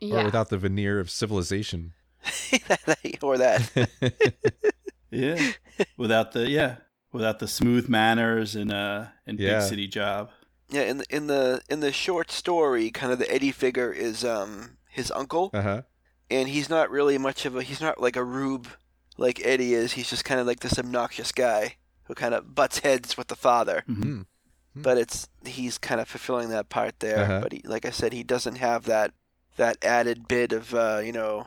Yeah 0.00 0.20
Or 0.20 0.24
without 0.24 0.48
the 0.48 0.58
veneer 0.58 0.98
of 1.00 1.10
civilization. 1.10 1.92
or 3.22 3.38
that. 3.38 3.88
Yeah. 5.10 5.52
without 5.96 6.32
the 6.32 6.48
yeah, 6.48 6.76
without 7.12 7.40
the 7.40 7.48
smooth 7.48 7.88
manners 7.88 8.54
and 8.54 8.72
uh 8.72 9.06
and 9.26 9.38
Yeah. 9.40 9.58
big 9.58 9.68
city 9.68 9.88
job. 9.88 10.30
Yeah, 10.68 10.82
in 10.82 10.98
the 10.98 11.04
in 11.10 11.26
the 11.26 11.62
in 11.68 11.80
the 11.80 11.90
short 11.92 12.30
story, 12.30 12.90
kind 12.90 13.12
of 13.12 13.18
the 13.18 13.30
Eddie 13.30 13.50
figure 13.50 13.92
is 13.92 14.24
um 14.24 14.76
his 14.88 15.10
uncle, 15.10 15.50
Uh 15.52 15.62
huh. 15.62 15.82
and 16.30 16.48
he's 16.48 16.70
not 16.70 16.90
really 16.90 17.18
much 17.18 17.44
of 17.44 17.56
a 17.56 17.62
he's 17.62 17.80
not 17.80 18.00
like 18.00 18.14
a 18.16 18.22
rube 18.24 18.68
like 19.16 19.44
Eddie 19.44 19.74
is. 19.74 19.94
He's 19.94 20.08
just 20.10 20.24
kind 20.24 20.40
of 20.40 20.46
like 20.46 20.60
this 20.60 20.78
obnoxious 20.78 21.32
guy 21.32 21.74
who 22.04 22.14
kind 22.14 22.32
of 22.34 22.54
butts 22.54 22.78
heads 22.78 23.16
with 23.16 23.26
the 23.28 23.36
father. 23.36 23.82
Mhm. 23.88 24.26
Hmm. 24.74 24.82
But 24.82 24.96
it's 24.98 25.26
he's 25.44 25.76
kind 25.78 26.00
of 26.00 26.06
fulfilling 26.06 26.50
that 26.50 26.68
part 26.68 27.00
there. 27.00 27.18
Uh-huh. 27.24 27.40
But 27.42 27.52
he, 27.52 27.62
like 27.64 27.84
I 27.84 27.90
said, 27.90 28.12
he 28.12 28.22
doesn't 28.22 28.56
have 28.58 28.84
that 28.84 29.12
that 29.60 29.84
added 29.84 30.26
bit 30.26 30.52
of 30.52 30.72
uh, 30.74 31.00
you 31.04 31.12
know 31.12 31.46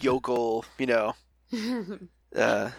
yokel, 0.00 0.64
you 0.78 0.86
know, 0.86 1.14
uh, 2.36 2.70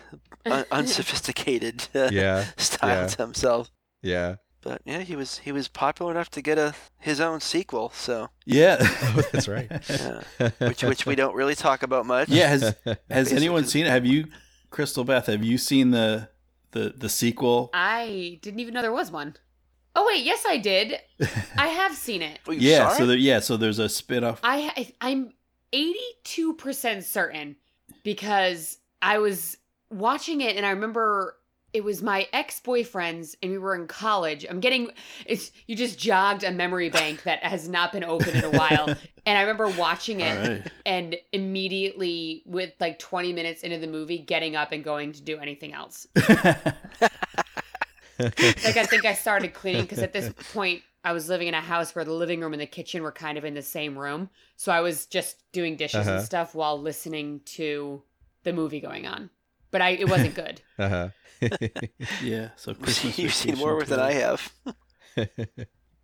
un- 0.45 0.65
unsophisticated 0.71 1.87
uh, 1.95 2.09
Yeah. 2.11 2.45
style 2.57 3.01
yeah. 3.01 3.07
to 3.07 3.17
himself. 3.23 3.71
Yeah. 4.01 4.35
But 4.61 4.81
yeah, 4.85 4.99
he 4.99 5.15
was 5.15 5.39
he 5.39 5.51
was 5.51 5.67
popular 5.67 6.11
enough 6.11 6.29
to 6.31 6.41
get 6.41 6.57
a 6.59 6.75
his 6.99 7.19
own 7.19 7.41
sequel. 7.41 7.89
So 7.95 8.27
Yeah. 8.45 8.77
Oh, 8.79 9.21
that's 9.31 9.47
right. 9.47 9.67
yeah, 9.89 10.21
which 10.59 10.83
which 10.83 11.05
we 11.07 11.15
don't 11.15 11.33
really 11.35 11.55
talk 11.55 11.81
about 11.81 12.05
much. 12.05 12.29
yeah, 12.29 12.47
has 12.47 12.75
has 13.09 13.33
anyone 13.33 13.65
seen 13.65 13.87
it? 13.87 13.89
Have 13.89 14.05
you 14.05 14.25
Crystal 14.69 15.03
Beth, 15.03 15.25
have 15.25 15.43
you 15.43 15.57
seen 15.57 15.89
the 15.91 16.29
the 16.71 16.93
the 16.95 17.09
sequel? 17.09 17.71
i 17.73 18.39
didn't 18.43 18.59
even 18.59 18.73
know 18.75 18.81
there 18.83 18.93
was 18.93 19.11
one. 19.11 19.35
Oh 19.95 20.05
wait 20.07 20.23
yes 20.23 20.45
i 20.47 20.57
did 20.57 20.99
i 21.57 21.67
have 21.67 21.95
seen 21.95 22.21
it 22.21 22.39
Well, 22.47 22.55
yeah, 22.57 22.89
so 22.93 23.05
there, 23.05 23.17
yeah, 23.17 23.39
so 23.39 23.57
there's 23.57 23.79
a 23.79 23.89
spin-off. 23.89 24.39
i 24.43 24.71
I- 24.77 24.93
i'm 25.09 25.31
82% 25.73 27.03
certain 27.03 27.55
because 28.03 28.77
I 29.01 29.19
was 29.19 29.57
watching 29.89 30.41
it 30.41 30.55
and 30.57 30.65
I 30.65 30.71
remember 30.71 31.37
it 31.73 31.83
was 31.85 32.03
my 32.03 32.27
ex-boyfriend's 32.33 33.37
and 33.41 33.51
we 33.53 33.57
were 33.57 33.73
in 33.75 33.87
college. 33.87 34.45
I'm 34.49 34.59
getting 34.59 34.89
it's 35.25 35.51
you 35.67 35.75
just 35.77 35.97
jogged 35.97 36.43
a 36.43 36.51
memory 36.51 36.89
bank 36.89 37.23
that 37.23 37.43
has 37.43 37.69
not 37.69 37.93
been 37.93 38.03
open 38.03 38.35
in 38.35 38.43
a 38.43 38.49
while. 38.49 38.87
and 39.25 39.37
I 39.37 39.41
remember 39.41 39.69
watching 39.69 40.19
it 40.19 40.37
All 40.37 40.53
right. 40.55 40.71
and 40.85 41.15
immediately 41.31 42.43
with 42.45 42.73
like 42.81 42.99
20 42.99 43.31
minutes 43.31 43.63
into 43.63 43.77
the 43.77 43.87
movie 43.87 44.17
getting 44.17 44.57
up 44.57 44.73
and 44.73 44.83
going 44.83 45.13
to 45.13 45.21
do 45.21 45.37
anything 45.37 45.73
else. 45.73 46.05
Like 48.63 48.77
I 48.77 48.85
think 48.85 49.05
I 49.05 49.13
started 49.13 49.53
cleaning 49.53 49.83
because 49.83 49.99
at 49.99 50.13
this 50.13 50.31
point 50.53 50.81
I 51.03 51.13
was 51.13 51.27
living 51.29 51.47
in 51.47 51.53
a 51.53 51.61
house 51.61 51.95
where 51.95 52.05
the 52.05 52.13
living 52.13 52.41
room 52.41 52.53
and 52.53 52.61
the 52.61 52.65
kitchen 52.67 53.01
were 53.03 53.11
kind 53.11 53.37
of 53.37 53.45
in 53.45 53.53
the 53.53 53.61
same 53.61 53.97
room. 53.97 54.29
So 54.55 54.71
I 54.71 54.81
was 54.81 55.05
just 55.07 55.37
doing 55.51 55.75
dishes 55.75 56.01
Uh-huh. 56.07 56.17
and 56.17 56.25
stuff 56.25 56.53
while 56.55 56.79
listening 56.79 57.41
to 57.57 58.03
the 58.43 58.53
movie 58.53 58.79
going 58.79 59.07
on. 59.07 59.29
But 59.71 59.81
I 59.81 59.89
it 59.91 60.09
wasn't 60.09 60.35
good. 60.35 60.61
Uh-huh. 60.79 61.09
yeah. 62.23 62.49
So 62.55 62.73
Christmas 62.75 63.17
You've 63.17 63.33
seen 63.33 63.57
more 63.57 63.75
of 63.75 63.83
it 63.83 63.87
than. 63.89 63.99
I 63.99 64.11
have. 64.13 64.51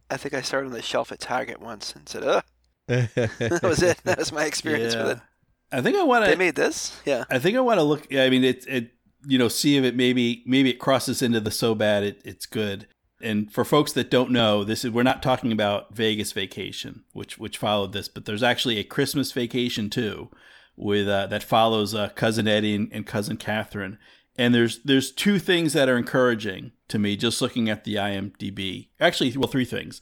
I 0.09 0.18
think 0.18 0.34
I 0.34 0.41
started 0.41 0.68
on 0.68 0.74
the 0.74 0.82
shelf 0.82 1.11
at 1.11 1.20
Target 1.20 1.59
once 1.61 1.93
and 1.95 2.07
said, 2.07 2.24
"Ugh." 2.24 2.43
That 2.88 3.59
was 3.63 3.84
it. 3.84 3.97
That 4.03 4.18
was 4.18 4.32
my 4.32 4.45
experience 4.45 4.95
with 4.95 5.09
it. 5.09 5.20
I 5.72 5.82
think 5.82 5.97
I 5.97 6.03
want 6.03 6.24
to. 6.26 6.32
They 6.32 6.38
made 6.38 6.55
this, 6.55 6.97
yeah. 7.05 7.26
I 7.30 7.39
think 7.39 7.57
I 7.57 7.59
want 7.59 7.78
to 7.80 7.84
look. 7.84 8.07
yeah, 8.09 8.24
I 8.24 8.30
mean, 8.30 8.43
it. 8.45 8.65
It. 8.68 8.91
You 9.28 9.38
know, 9.38 9.47
see 9.49 9.75
if 9.78 9.84
it 9.84 9.95
maybe 9.95 10.43
maybe 10.45 10.69
it 10.69 10.80
crosses 10.80 11.21
into 11.21 11.39
the 11.39 11.51
so 11.51 11.75
bad 11.75 12.03
it, 12.03 12.21
it's 12.23 12.45
good. 12.45 12.88
And 13.21 13.51
for 13.51 13.65
folks 13.65 13.93
that 13.93 14.11
don't 14.11 14.32
know, 14.32 14.63
this 14.63 14.86
is 14.86 14.91
we're 14.91 15.03
not 15.03 15.23
talking 15.23 15.51
about 15.51 15.93
Vegas 15.95 16.32
Vacation, 16.32 17.03
which 17.13 17.38
which 17.38 17.57
followed 17.57 17.91
this, 17.93 18.07
but 18.07 18.25
there's 18.25 18.43
actually 18.43 18.78
a 18.78 18.84
Christmas 18.84 19.32
Vacation 19.32 19.89
too, 19.89 20.30
with 20.75 21.07
uh, 21.07 21.28
that 21.28 21.43
follows 21.43 21.93
uh, 21.95 22.09
cousin 22.09 22.47
Eddie 22.47 22.75
and, 22.75 22.89
and 22.91 23.05
cousin 23.05 23.38
Catherine. 23.38 23.97
And 24.38 24.53
there's 24.53 24.80
there's 24.84 25.11
two 25.11 25.39
things 25.39 25.73
that 25.73 25.89
are 25.89 25.97
encouraging 25.97 26.71
to 26.89 26.99
me 26.99 27.17
just 27.17 27.41
looking 27.41 27.69
at 27.69 27.84
the 27.84 27.95
IMDb. 27.95 28.89
Actually, 28.99 29.36
well, 29.36 29.49
three 29.49 29.65
things. 29.65 29.99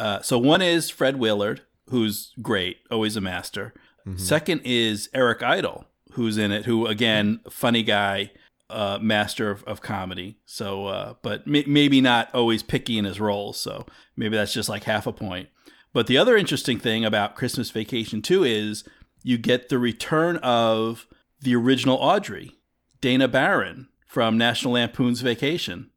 Uh, 0.00 0.20
so 0.20 0.36
one 0.38 0.60
is 0.60 0.90
Fred 0.90 1.18
Willard, 1.18 1.62
who's 1.88 2.34
great, 2.42 2.78
always 2.90 3.16
a 3.16 3.20
master. 3.20 3.72
Mhm. 4.06 4.20
Second 4.20 4.60
is 4.64 5.08
Eric 5.14 5.42
Idle, 5.42 5.86
who's 6.12 6.36
in 6.36 6.50
it, 6.50 6.64
who 6.66 6.86
again, 6.86 7.40
funny 7.48 7.84
guy, 7.84 8.32
uh, 8.70 8.98
master 9.00 9.50
of, 9.50 9.62
of 9.64 9.80
comedy. 9.80 10.38
So, 10.44 10.86
uh, 10.86 11.14
but 11.22 11.46
may- 11.46 11.64
maybe 11.66 12.00
not 12.00 12.34
always 12.34 12.62
picky 12.62 12.98
in 12.98 13.04
his 13.04 13.20
roles. 13.20 13.58
So 13.60 13.86
maybe 14.16 14.36
that's 14.36 14.52
just 14.52 14.68
like 14.68 14.84
half 14.84 15.06
a 15.06 15.12
point. 15.12 15.48
But 15.92 16.06
the 16.08 16.18
other 16.18 16.36
interesting 16.36 16.78
thing 16.78 17.04
about 17.04 17.36
Christmas 17.36 17.70
Vacation 17.70 18.20
2 18.22 18.44
is 18.44 18.84
you 19.22 19.38
get 19.38 19.68
the 19.68 19.78
return 19.78 20.36
of 20.38 21.06
the 21.40 21.54
original 21.54 21.96
Audrey, 21.96 22.52
Dana 23.00 23.28
Barron 23.28 23.88
from 24.06 24.36
National 24.36 24.74
Lampoon's 24.74 25.20
Vacation. 25.20 25.90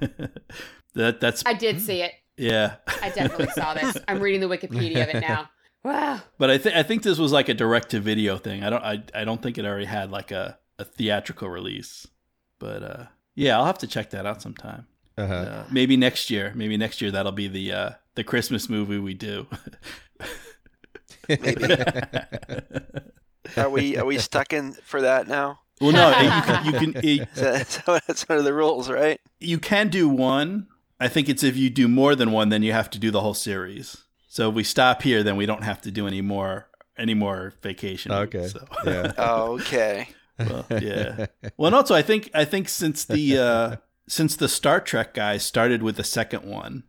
that 0.94 1.20
that's 1.20 1.42
I 1.46 1.52
did 1.54 1.80
see 1.80 2.02
it. 2.02 2.12
yeah. 2.36 2.76
I 3.02 3.10
definitely 3.10 3.48
saw 3.54 3.74
this. 3.74 3.96
I'm 4.08 4.20
reading 4.20 4.40
the 4.40 4.48
Wikipedia 4.48 5.02
of 5.02 5.14
it 5.14 5.20
now. 5.20 5.48
Wow. 5.84 6.20
But 6.36 6.50
I 6.50 6.58
think 6.58 6.74
I 6.74 6.82
think 6.82 7.04
this 7.04 7.16
was 7.16 7.30
like 7.30 7.48
a 7.48 7.54
direct 7.54 7.90
to 7.90 8.00
video 8.00 8.38
thing. 8.38 8.64
I 8.64 8.70
don't 8.70 8.82
I, 8.82 9.04
I 9.14 9.22
don't 9.24 9.40
think 9.40 9.56
it 9.56 9.64
already 9.64 9.84
had 9.84 10.10
like 10.10 10.32
a, 10.32 10.58
a 10.78 10.84
theatrical 10.84 11.48
release. 11.48 12.06
But 12.58 12.82
uh 12.82 13.04
yeah, 13.34 13.56
I'll 13.58 13.66
have 13.66 13.78
to 13.78 13.86
check 13.86 14.10
that 14.10 14.26
out 14.26 14.42
sometime. 14.42 14.86
Uh-huh. 15.18 15.34
Uh, 15.34 15.64
maybe 15.70 15.96
next 15.96 16.30
year. 16.30 16.52
Maybe 16.54 16.76
next 16.76 17.00
year 17.00 17.10
that'll 17.10 17.32
be 17.32 17.48
the 17.48 17.72
uh 17.72 17.90
the 18.14 18.24
Christmas 18.24 18.68
movie 18.68 18.98
we 18.98 19.14
do. 19.14 19.46
Are 23.56 23.70
we 23.70 23.96
are 23.96 24.04
we 24.04 24.18
stuck 24.18 24.52
in 24.52 24.72
for 24.72 25.00
that 25.02 25.28
now? 25.28 25.60
well, 25.80 25.92
no, 25.92 26.08
you 26.10 26.30
can 26.42 26.66
you 26.66 26.72
can 26.72 26.96
Is 27.04 27.40
that, 27.40 28.02
that's 28.06 28.28
one 28.28 28.38
of 28.38 28.44
the 28.44 28.52
rules, 28.52 28.90
right? 28.90 29.20
you 29.40 29.58
can 29.58 29.88
do 29.88 30.08
one. 30.08 30.66
I 30.98 31.08
think 31.08 31.28
it's 31.28 31.42
if 31.42 31.56
you 31.56 31.68
do 31.70 31.88
more 31.88 32.14
than 32.14 32.32
one, 32.32 32.48
then 32.48 32.62
you 32.62 32.72
have 32.72 32.88
to 32.90 32.98
do 32.98 33.10
the 33.10 33.20
whole 33.20 33.34
series. 33.34 33.98
So 34.28 34.48
if 34.48 34.54
we 34.54 34.64
stop 34.64 35.02
here, 35.02 35.22
then 35.22 35.36
we 35.36 35.46
don't 35.46 35.62
have 35.62 35.80
to 35.82 35.90
do 35.90 36.06
any 36.06 36.20
more 36.22 36.68
any 36.98 37.14
more 37.14 37.52
vacation. 37.62 38.12
Okay. 38.12 38.48
So. 38.48 38.64
Yeah. 38.84 39.12
Okay. 39.18 40.08
Well, 40.38 40.66
yeah. 40.70 41.26
Well, 41.56 41.66
and 41.68 41.74
also 41.76 41.94
I 41.94 42.02
think 42.02 42.30
I 42.34 42.44
think 42.44 42.68
since 42.68 43.04
the 43.04 43.38
uh, 43.38 43.76
since 44.08 44.36
the 44.36 44.48
Star 44.48 44.80
Trek 44.80 45.14
guys 45.14 45.44
started 45.44 45.82
with 45.82 45.96
the 45.96 46.04
second 46.04 46.44
one, 46.44 46.84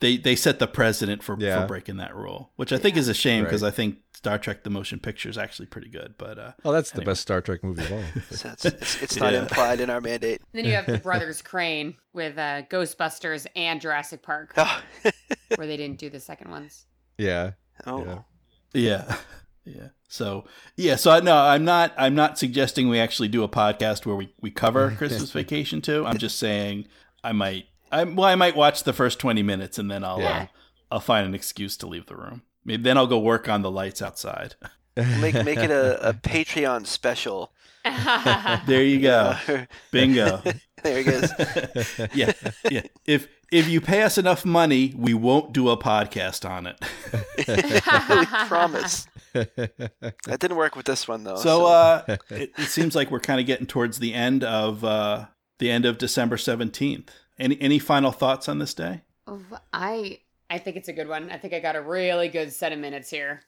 they 0.00 0.16
they 0.16 0.36
set 0.36 0.58
the 0.58 0.66
precedent 0.66 1.22
for, 1.22 1.36
Yeah. 1.38 1.60
for 1.62 1.66
breaking 1.66 1.96
that 1.98 2.14
rule, 2.14 2.52
which 2.56 2.72
I 2.72 2.78
think 2.78 2.96
is 2.96 3.08
a 3.08 3.14
shame 3.14 3.44
because 3.44 3.62
Right. 3.62 3.68
I 3.68 3.70
think 3.72 3.98
Star 4.14 4.36
Trek 4.38 4.64
the 4.64 4.70
motion 4.70 4.98
picture 4.98 5.28
is 5.28 5.38
actually 5.38 5.66
pretty 5.66 5.88
good. 5.90 6.14
But 6.18 6.38
uh, 6.38 6.52
Oh, 6.64 6.72
that's 6.72 6.90
the 6.90 7.02
best 7.02 7.20
Star 7.22 7.40
Trek 7.40 7.62
movie 7.62 7.82
of 7.84 7.92
all. 7.92 8.02
So 8.30 8.48
it's, 8.50 8.64
it's, 8.64 9.02
it's 9.02 9.16
not 9.16 9.32
Yeah. 9.32 9.42
implied 9.42 9.80
in 9.80 9.90
our 9.90 10.00
mandate. 10.00 10.40
Then 10.52 10.64
you 10.64 10.72
have 10.72 10.86
the 10.86 10.98
Brothers 10.98 11.40
Crane 11.42 11.94
with 12.12 12.36
uh, 12.36 12.62
Ghostbusters 12.70 13.46
and 13.56 13.80
Jurassic 13.80 14.22
Park, 14.22 14.52
Oh. 14.56 14.80
where 15.56 15.66
they 15.66 15.76
didn't 15.76 15.98
do 15.98 16.10
the 16.10 16.20
second 16.20 16.50
ones. 16.50 16.86
Yeah. 17.16 17.52
oh. 17.86 18.24
Yeah. 18.74 19.16
Yeah, 19.68 19.82
yeah. 19.82 19.88
So 20.08 20.44
yeah, 20.76 20.96
so 20.96 21.10
I, 21.10 21.20
no, 21.20 21.36
I'm 21.36 21.64
not 21.64 21.92
I'm 21.98 22.14
not 22.14 22.38
suggesting 22.38 22.88
we 22.88 22.98
actually 22.98 23.28
do 23.28 23.42
a 23.42 23.48
podcast 23.48 24.06
where 24.06 24.16
we 24.16 24.32
we 24.40 24.50
cover 24.50 24.90
Christmas 24.98 25.30
Vacation 25.32 25.80
too. 25.82 26.06
I'm 26.06 26.18
just 26.18 26.38
saying 26.38 26.86
I 27.22 27.32
might 27.32 27.66
I 27.92 28.04
well 28.04 28.24
I 28.26 28.34
might 28.34 28.56
watch 28.56 28.84
the 28.84 28.92
first 28.92 29.18
20 29.18 29.42
minutes 29.42 29.78
and 29.78 29.90
then 29.90 30.04
I'll 30.04 30.20
Yeah. 30.20 30.38
uh, 30.42 30.46
I'll 30.90 31.00
find 31.00 31.26
an 31.26 31.34
excuse 31.34 31.76
to 31.78 31.86
leave 31.86 32.06
the 32.06 32.16
room. 32.16 32.42
Maybe 32.64 32.82
then 32.82 32.96
I'll 32.96 33.06
go 33.06 33.18
work 33.18 33.48
on 33.48 33.62
the 33.62 33.70
lights 33.70 34.00
outside. 34.02 34.54
Make 34.96 35.34
make 35.44 35.58
it 35.58 35.70
a, 35.70 36.08
a 36.08 36.12
Patreon 36.12 36.84
special. 36.86 37.52
There 37.84 38.82
you 38.82 39.00
go. 39.00 39.36
Bingo. 39.92 40.42
there 40.82 40.98
it 40.98 41.04
goes. 41.04 42.08
yeah, 42.14 42.32
yeah. 42.68 42.82
If 43.06 43.28
if 43.52 43.68
you 43.68 43.80
pay 43.80 44.02
us 44.02 44.18
enough 44.18 44.44
money, 44.44 44.92
we 44.96 45.14
won't 45.14 45.52
do 45.52 45.68
a 45.68 45.76
podcast 45.76 46.48
on 46.48 46.66
it. 46.66 46.82
we 48.08 48.26
promise. 48.48 49.06
That 49.32 50.38
didn't 50.40 50.56
work 50.56 50.76
with 50.76 50.86
this 50.86 51.06
one 51.08 51.24
though. 51.24 51.36
So 51.36 51.66
uh, 51.66 52.04
it, 52.30 52.52
it 52.56 52.68
seems 52.68 52.94
like 52.94 53.10
we're 53.10 53.20
kind 53.20 53.40
of 53.40 53.46
getting 53.46 53.66
towards 53.66 53.98
the 53.98 54.14
end 54.14 54.44
of 54.44 54.84
uh, 54.84 55.26
the 55.58 55.70
end 55.70 55.84
of 55.84 55.98
December 55.98 56.36
seventeenth. 56.36 57.10
Any 57.38 57.60
any 57.60 57.78
final 57.78 58.12
thoughts 58.12 58.48
on 58.48 58.58
this 58.58 58.74
day? 58.74 59.02
Oh, 59.26 59.40
I 59.72 60.20
I 60.50 60.58
think 60.58 60.76
it's 60.76 60.88
a 60.88 60.92
good 60.92 61.08
one. 61.08 61.30
I 61.30 61.38
think 61.38 61.54
I 61.54 61.60
got 61.60 61.76
a 61.76 61.82
really 61.82 62.28
good 62.28 62.52
set 62.52 62.72
of 62.72 62.78
minutes 62.78 63.10
here. 63.10 63.42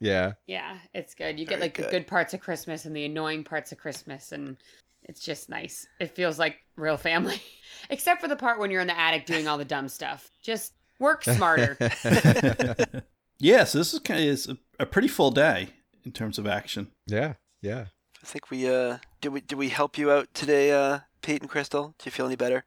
yeah. 0.00 0.32
Yeah, 0.46 0.78
it's 0.92 1.14
good. 1.14 1.38
You 1.38 1.46
get 1.46 1.60
like 1.60 1.74
good. 1.74 1.86
the 1.86 1.90
good 1.90 2.06
parts 2.06 2.34
of 2.34 2.40
Christmas 2.40 2.84
and 2.84 2.94
the 2.96 3.04
annoying 3.04 3.44
parts 3.44 3.72
of 3.72 3.78
Christmas, 3.78 4.32
and 4.32 4.56
it's 5.02 5.20
just 5.20 5.48
nice. 5.48 5.86
It 6.00 6.14
feels 6.14 6.38
like 6.38 6.56
real 6.76 6.96
family, 6.96 7.42
except 7.90 8.20
for 8.20 8.28
the 8.28 8.36
part 8.36 8.58
when 8.58 8.70
you're 8.70 8.80
in 8.80 8.86
the 8.86 8.98
attic 8.98 9.26
doing 9.26 9.48
all 9.48 9.58
the 9.58 9.64
dumb 9.64 9.88
stuff. 9.88 10.30
Just 10.42 10.72
work 10.98 11.24
smarter. 11.24 11.76
yes, 13.38 13.72
this 13.72 13.92
is 13.94 14.00
kind 14.00 14.20
of 14.20 14.26
is 14.26 14.48
a, 14.48 14.56
a 14.80 14.86
pretty 14.86 15.08
full 15.08 15.30
day 15.30 15.68
in 16.04 16.12
terms 16.12 16.38
of 16.38 16.46
action. 16.46 16.88
yeah. 17.06 17.34
Yeah. 17.62 17.86
I 18.22 18.26
think 18.26 18.50
we 18.50 18.68
uh 18.68 18.98
did 19.20 19.32
we 19.32 19.40
did 19.40 19.56
we 19.56 19.68
help 19.70 19.96
you 19.98 20.10
out 20.10 20.28
today, 20.34 20.70
uh, 20.72 21.00
Pete 21.22 21.40
and 21.42 21.48
Crystal? 21.50 21.94
Do 21.98 22.04
you 22.06 22.10
feel 22.10 22.26
any 22.26 22.36
better? 22.36 22.64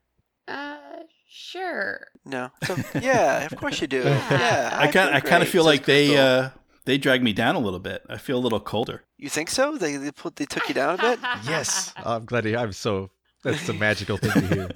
uh, 0.47 0.77
sure. 1.29 2.07
No. 2.25 2.49
So 2.65 2.75
yeah, 2.99 3.45
of 3.45 3.55
course 3.57 3.79
you 3.81 3.87
do. 3.87 4.01
Yeah. 4.31 4.77
I 4.79 4.87
kind 4.87 5.13
I 5.15 5.19
kind 5.19 5.43
of 5.43 5.49
feel 5.49 5.63
says 5.63 5.67
like 5.67 5.85
they 5.85 6.07
Crystal. 6.07 6.25
uh, 6.25 6.49
they 6.85 6.97
dragged 6.97 7.23
me 7.23 7.33
down 7.33 7.55
a 7.55 7.59
little 7.59 7.79
bit. 7.79 8.03
I 8.09 8.17
feel 8.17 8.37
a 8.37 8.43
little 8.47 8.59
colder. 8.59 9.03
You 9.17 9.29
think 9.29 9.49
so? 9.49 9.77
They 9.77 9.97
they 9.97 10.11
put 10.11 10.35
they 10.37 10.45
took 10.45 10.67
you 10.67 10.73
down 10.75 10.95
a 10.99 11.01
bit. 11.01 11.19
Yes. 11.47 11.93
I'm 11.97 12.25
glad 12.25 12.41
to, 12.45 12.55
I'm 12.55 12.71
so 12.71 13.09
that's 13.51 13.69
a 13.69 13.73
magical 13.73 14.17
thing 14.17 14.31
to 14.31 14.55
hear. 14.55 14.69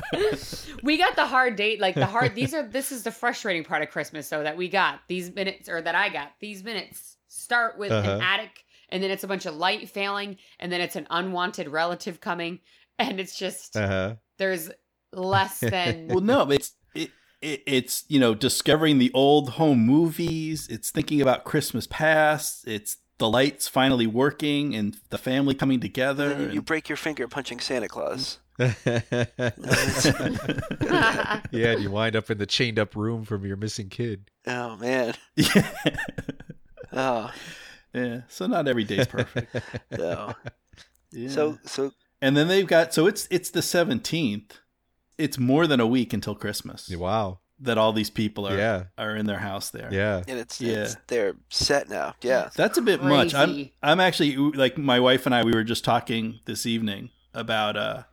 we 0.84 0.98
got 0.98 1.16
the 1.16 1.26
hard 1.26 1.56
date 1.56 1.80
like 1.80 1.96
the 1.96 2.06
hard 2.06 2.36
these 2.36 2.54
are 2.54 2.64
this 2.64 2.92
is 2.92 3.04
the 3.04 3.12
frustrating 3.12 3.64
part 3.64 3.82
of 3.84 3.90
christmas 3.90 4.28
though 4.30 4.44
that 4.44 4.58
we 4.58 4.68
got 4.68 5.00
these 5.08 5.34
minutes 5.34 5.70
or 5.70 5.82
that 5.82 5.96
i 5.96 6.10
got 6.10 6.32
these 6.40 6.64
minutes 6.64 7.18
start 7.28 7.78
with 7.78 7.92
Uh-huh. 7.92 8.12
an 8.16 8.22
attic 8.22 8.64
and 8.90 9.02
then 9.02 9.10
it's 9.12 9.24
a 9.24 9.28
bunch 9.28 9.46
of 9.46 9.56
light 9.56 9.90
failing 9.90 10.38
and 10.60 10.72
then 10.72 10.82
it's 10.82 10.96
an 10.96 11.08
unwanted 11.10 11.68
relative 11.70 12.20
coming 12.20 12.60
and 13.00 13.20
it's 13.20 13.38
just 13.38 13.76
Uh-huh. 13.78 14.16
there's 14.38 14.70
less 15.14 15.60
than 15.76 16.08
Well, 16.08 16.22
no, 16.22 16.50
it's 16.52 16.74
it, 16.94 17.12
it 17.42 17.64
it's 17.66 18.04
you 18.08 18.20
know 18.20 18.34
discovering 18.36 18.98
the 19.00 19.12
old 19.14 19.52
home 19.52 19.80
movies. 19.80 20.68
It's 20.70 20.92
thinking 20.92 21.22
about 21.22 21.44
Christmas 21.44 21.88
past. 21.88 22.68
It's 22.68 22.98
the 23.18 23.30
lights 23.30 23.68
finally 23.68 24.08
working 24.08 24.76
and 24.76 24.98
the 25.10 25.18
family 25.18 25.54
coming 25.56 25.80
together. 25.80 26.32
And 26.32 26.34
then 26.34 26.42
you, 26.42 26.54
you 26.54 26.60
and- 26.60 26.66
break 26.66 26.90
your 26.90 26.96
finger 26.98 27.28
punching 27.28 27.60
Santa 27.60 27.88
Claus. 27.88 28.40
yeah, 28.60 29.42
and 31.52 31.82
you 31.82 31.92
wind 31.92 32.16
up 32.16 32.30
in 32.30 32.38
the 32.38 32.46
chained 32.46 32.80
up 32.80 32.96
room 32.96 33.24
from 33.26 33.46
your 33.46 33.58
missing 33.58 33.90
kid. 33.90 34.30
Oh 34.48 34.76
man. 34.78 35.14
yeah. 35.36 35.72
Oh 36.94 37.32
yeah. 37.94 38.24
So 38.28 38.48
not 38.48 38.68
every 38.68 38.84
day's 38.84 39.08
perfect. 39.08 39.56
no. 39.98 40.34
Yeah. 41.14 41.30
So 41.30 41.58
so 41.66 41.92
and 42.22 42.36
then 42.36 42.50
they've 42.50 42.68
got 42.68 42.94
so 42.94 43.08
it's 43.08 43.30
it's 43.32 43.50
the 43.50 43.62
seventeenth. 43.62 44.60
It's 45.18 45.38
more 45.38 45.68
than 45.68 45.80
a 45.80 45.88
week 45.88 46.12
until 46.12 46.36
Christmas. 46.36 46.90
Wow. 46.94 47.40
that 47.62 47.78
all 47.78 47.94
these 47.94 48.10
people 48.10 48.46
are 48.46 48.58
Yeah. 48.58 48.84
are 48.98 49.16
in 49.16 49.26
their 49.26 49.40
house 49.40 49.70
there. 49.70 49.88
Yeah. 49.90 50.24
And 50.28 50.38
it's, 50.38 50.60
Yeah. 50.60 50.74
it's 50.84 50.98
they're 51.08 51.36
set 51.50 51.90
now. 51.90 52.16
Yeah. 52.22 52.50
That's 52.58 52.78
a 52.78 52.82
bit 52.82 53.02
much. 53.02 53.34
I'm 53.34 53.70
I'm 53.82 54.02
actually 54.02 54.36
like 54.36 54.78
my 54.78 55.00
wife 55.00 55.26
and 55.26 55.34
I 55.34 55.46
we 55.46 55.54
were 55.54 55.64
just 55.64 55.86
talking 55.86 56.42
this 56.46 56.66
evening 56.66 57.10
about 57.34 57.78
uh 57.78 58.04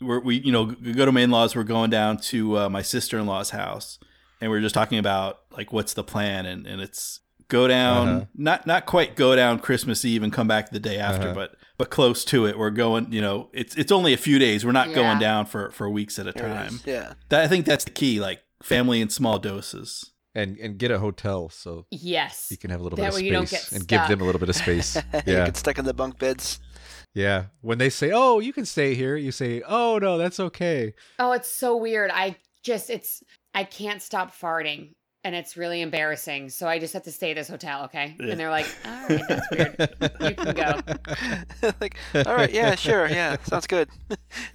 we're, 0.00 0.20
we 0.20 0.36
you 0.40 0.52
know 0.52 0.72
g- 0.72 0.92
go 0.92 1.04
to 1.04 1.12
my 1.12 1.20
in-laws 1.22 1.54
we're 1.56 1.62
going 1.64 1.90
down 1.90 2.16
to 2.18 2.58
uh, 2.58 2.68
my 2.68 2.82
sister-in-law's 2.82 3.50
house 3.50 3.98
and 4.40 4.50
we 4.50 4.56
are 4.56 4.60
just 4.60 4.74
talking 4.74 4.98
about 4.98 5.40
like 5.56 5.72
what's 5.72 5.94
the 5.94 6.04
plan 6.04 6.46
and 6.46 6.66
and 6.66 6.80
it's 6.80 7.20
go 7.48 7.66
down 7.68 8.08
Uh-huh. 8.08 8.24
not 8.34 8.66
not 8.66 8.86
quite 8.86 9.16
go 9.16 9.34
down 9.36 9.58
Christmas 9.58 10.04
Eve 10.04 10.22
and 10.22 10.32
come 10.32 10.46
back 10.48 10.70
the 10.70 10.80
day 10.80 10.98
after 10.98 11.26
Uh-huh. 11.28 11.34
but 11.34 11.56
but 11.78 11.90
close 11.90 12.24
to 12.26 12.46
it 12.46 12.56
we're 12.58 12.70
going 12.70 13.12
you 13.12 13.20
know 13.20 13.48
it's 13.52 13.74
it's 13.76 13.90
only 13.92 14.12
a 14.12 14.16
few 14.18 14.38
days 14.38 14.64
we're 14.64 14.72
not 14.72 14.88
Yeah. 14.90 14.94
going 14.94 15.18
down 15.18 15.46
for 15.46 15.70
for 15.70 15.88
weeks 15.90 16.18
at 16.18 16.26
a 16.26 16.32
time. 16.32 16.80
Yeah. 16.84 17.14
that 17.28 17.40
I 17.42 17.48
think 17.48 17.66
that's 17.66 17.84
the 17.84 17.90
key 17.90 18.20
like 18.20 18.40
family 18.62 19.00
in 19.00 19.08
small 19.10 19.38
doses 19.38 20.12
And 20.34 20.56
and 20.58 20.78
get 20.78 20.90
a 20.92 20.98
hotel 21.00 21.48
so 21.48 21.86
Yes. 21.90 22.48
you 22.52 22.56
can 22.56 22.70
have 22.70 22.78
a 22.80 22.84
little 22.84 22.96
That 22.96 23.02
bit 23.02 23.08
of 23.08 23.14
way 23.14 23.20
space 23.20 23.26
you 23.26 23.32
don't 23.32 23.50
get 23.50 23.72
and 23.72 23.88
give 23.88 24.06
them 24.08 24.20
a 24.20 24.24
little 24.24 24.38
bit 24.38 24.48
of 24.48 24.56
space. 24.56 24.94
you 25.26 25.34
yeah. 25.34 25.44
get 25.46 25.56
stuck 25.56 25.76
in 25.78 25.84
the 25.84 25.94
bunk 25.94 26.18
beds. 26.20 26.60
Yeah. 27.14 27.46
When 27.60 27.78
they 27.78 27.90
say, 27.90 28.12
"Oh, 28.12 28.38
you 28.38 28.52
can 28.52 28.64
stay 28.64 28.94
here," 28.94 29.16
you 29.16 29.32
say, 29.32 29.62
"Oh 29.66 29.98
no, 29.98 30.18
that's 30.18 30.40
okay." 30.40 30.94
Oh, 31.18 31.32
it's 31.32 31.50
so 31.50 31.76
weird. 31.76 32.10
I 32.12 32.36
just 32.62 32.90
it's 32.90 33.22
I 33.54 33.64
can't 33.64 34.00
stop 34.02 34.34
farting 34.34 34.94
and 35.24 35.34
it's 35.34 35.56
really 35.56 35.80
embarrassing. 35.80 36.50
So 36.50 36.68
I 36.68 36.78
just 36.78 36.94
have 36.94 37.02
to 37.04 37.12
stay 37.12 37.30
at 37.30 37.36
this 37.36 37.48
hotel, 37.48 37.84
okay? 37.84 38.16
Yeah. 38.18 38.26
And 38.28 38.40
they're 38.40 38.50
like, 38.50 38.66
"All 38.84 39.08
right, 39.08 39.22
that's 39.28 39.50
weird. 39.50 39.76
You 40.20 40.34
can 40.34 40.54
go." 40.54 40.80
like, 41.80 41.96
all 42.26 42.34
right, 42.34 42.52
yeah, 42.52 42.74
sure, 42.74 43.08
yeah, 43.08 43.36
sounds 43.44 43.66
good. 43.66 43.88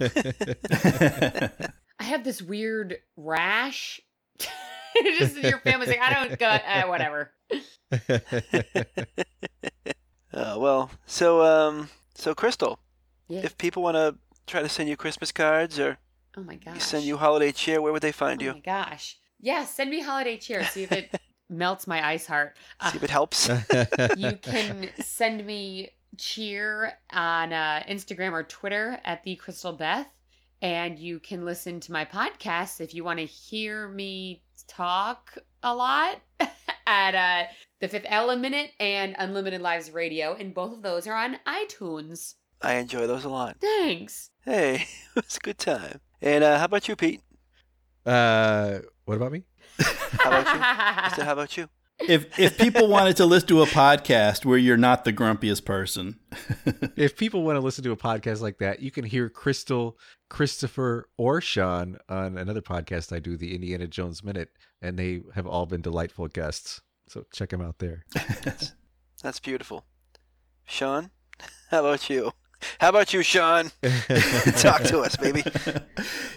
I 1.98 2.04
have 2.04 2.24
this 2.24 2.42
weird 2.42 2.98
rash. 3.16 4.00
just 5.18 5.36
your 5.36 5.58
family's 5.58 5.90
like, 5.90 6.00
I 6.00 6.12
don't 6.12 6.38
go 6.38 6.46
uh, 6.46 6.82
whatever. 6.84 7.32
Uh, 10.32 10.56
well, 10.58 10.90
so 11.06 11.42
um, 11.42 11.88
so 12.16 12.34
Crystal, 12.34 12.78
Yeah. 13.28 13.40
if 13.44 13.56
people 13.58 13.82
want 13.82 13.96
to 13.96 14.16
try 14.46 14.62
to 14.62 14.68
send 14.68 14.88
you 14.88 14.96
Christmas 14.96 15.32
cards 15.32 15.78
or 15.78 15.98
oh 16.36 16.42
my 16.42 16.56
gosh. 16.56 16.82
send 16.82 17.04
you 17.04 17.16
holiday 17.18 17.52
cheer, 17.52 17.80
where 17.80 17.92
would 17.92 18.02
they 18.02 18.12
find 18.12 18.40
Oh 18.42 18.44
you? 18.44 18.50
Oh 18.52 18.54
my 18.54 18.60
gosh. 18.60 19.18
Yeah, 19.40 19.64
send 19.64 19.90
me 19.90 20.00
holiday 20.00 20.36
cheer. 20.38 20.64
See 20.64 20.82
if 20.84 20.92
it 20.92 21.10
melts 21.50 21.86
my 21.86 22.06
ice 22.06 22.26
heart. 22.26 22.56
Uh, 22.80 22.90
See 22.90 22.96
if 22.96 23.04
it 23.04 23.10
helps. 23.10 23.48
you 24.16 24.32
can 24.42 24.88
send 25.00 25.44
me 25.46 25.90
cheer 26.16 26.94
on 27.12 27.52
uh, 27.52 27.82
Instagram 27.88 28.32
or 28.32 28.42
Twitter 28.44 28.98
at 29.04 29.22
the 29.24 29.36
Crystal 29.36 29.72
Beth, 29.72 30.08
and 30.62 30.98
you 30.98 31.20
can 31.20 31.44
listen 31.44 31.80
to 31.80 31.92
my 31.92 32.04
podcast 32.06 32.80
if 32.80 32.94
you 32.94 33.04
want 33.04 33.18
to 33.18 33.26
hear 33.26 33.88
me 33.88 34.42
talk 34.68 35.36
a 35.62 35.74
lot 35.74 36.16
at 36.86 37.14
uh, 37.14 37.48
the 37.80 37.88
Fifth 37.88 38.06
Element 38.06 38.70
and 38.80 39.14
Unlimited 39.18 39.60
Lives 39.60 39.90
Radio, 39.90 40.34
and 40.34 40.54
both 40.54 40.72
of 40.72 40.82
those 40.82 41.06
are 41.06 41.14
on 41.16 41.38
iTunes. 41.46 42.34
I 42.62 42.74
enjoy 42.74 43.06
those 43.06 43.24
a 43.24 43.28
lot. 43.28 43.56
Thanks. 43.60 44.30
Hey, 44.44 44.86
it 45.16 45.24
was 45.24 45.36
a 45.36 45.44
good 45.44 45.58
time. 45.58 46.00
And 46.22 46.42
uh, 46.42 46.58
how 46.58 46.64
about 46.64 46.88
you, 46.88 46.96
Pete? 46.96 47.20
uh, 48.06 48.78
what 49.04 49.16
about 49.16 49.32
me? 49.32 49.42
How 49.78 50.28
about 50.28 50.46
you? 50.54 50.60
I 50.62 51.12
said, 51.14 51.24
how 51.24 51.32
about 51.32 51.56
you? 51.56 51.68
If 52.00 52.38
if 52.38 52.58
people 52.58 52.88
wanted 52.88 53.16
to 53.16 53.26
listen 53.26 53.48
to 53.48 53.62
a 53.62 53.66
podcast 53.66 54.44
where 54.44 54.58
you're 54.58 54.76
not 54.76 55.04
the 55.04 55.12
grumpiest 55.12 55.64
person 55.64 56.18
If 56.96 57.16
people 57.16 57.42
want 57.42 57.56
to 57.56 57.60
listen 57.60 57.84
to 57.84 57.92
a 57.92 57.96
podcast 57.96 58.40
like 58.40 58.58
that, 58.58 58.80
you 58.80 58.90
can 58.90 59.04
hear 59.04 59.28
Crystal, 59.28 59.98
Christopher, 60.28 61.08
or 61.16 61.40
Sean 61.40 61.98
on 62.08 62.38
another 62.38 62.62
podcast 62.62 63.14
I 63.14 63.18
do, 63.18 63.36
the 63.36 63.54
Indiana 63.54 63.86
Jones 63.86 64.24
Minute, 64.24 64.50
and 64.80 64.98
they 64.98 65.22
have 65.34 65.46
all 65.46 65.66
been 65.66 65.82
delightful 65.82 66.28
guests. 66.28 66.80
So 67.08 67.24
check 67.32 67.50
them 67.50 67.60
out 67.60 67.78
there. 67.78 68.04
That's 69.22 69.40
beautiful. 69.40 69.84
Sean, 70.64 71.10
how 71.70 71.80
about 71.80 72.08
you? 72.10 72.32
How 72.80 72.88
about 72.88 73.12
you, 73.12 73.22
Sean? 73.22 73.70
Talk 74.56 74.82
to 74.84 75.00
us, 75.00 75.16
baby. 75.16 75.44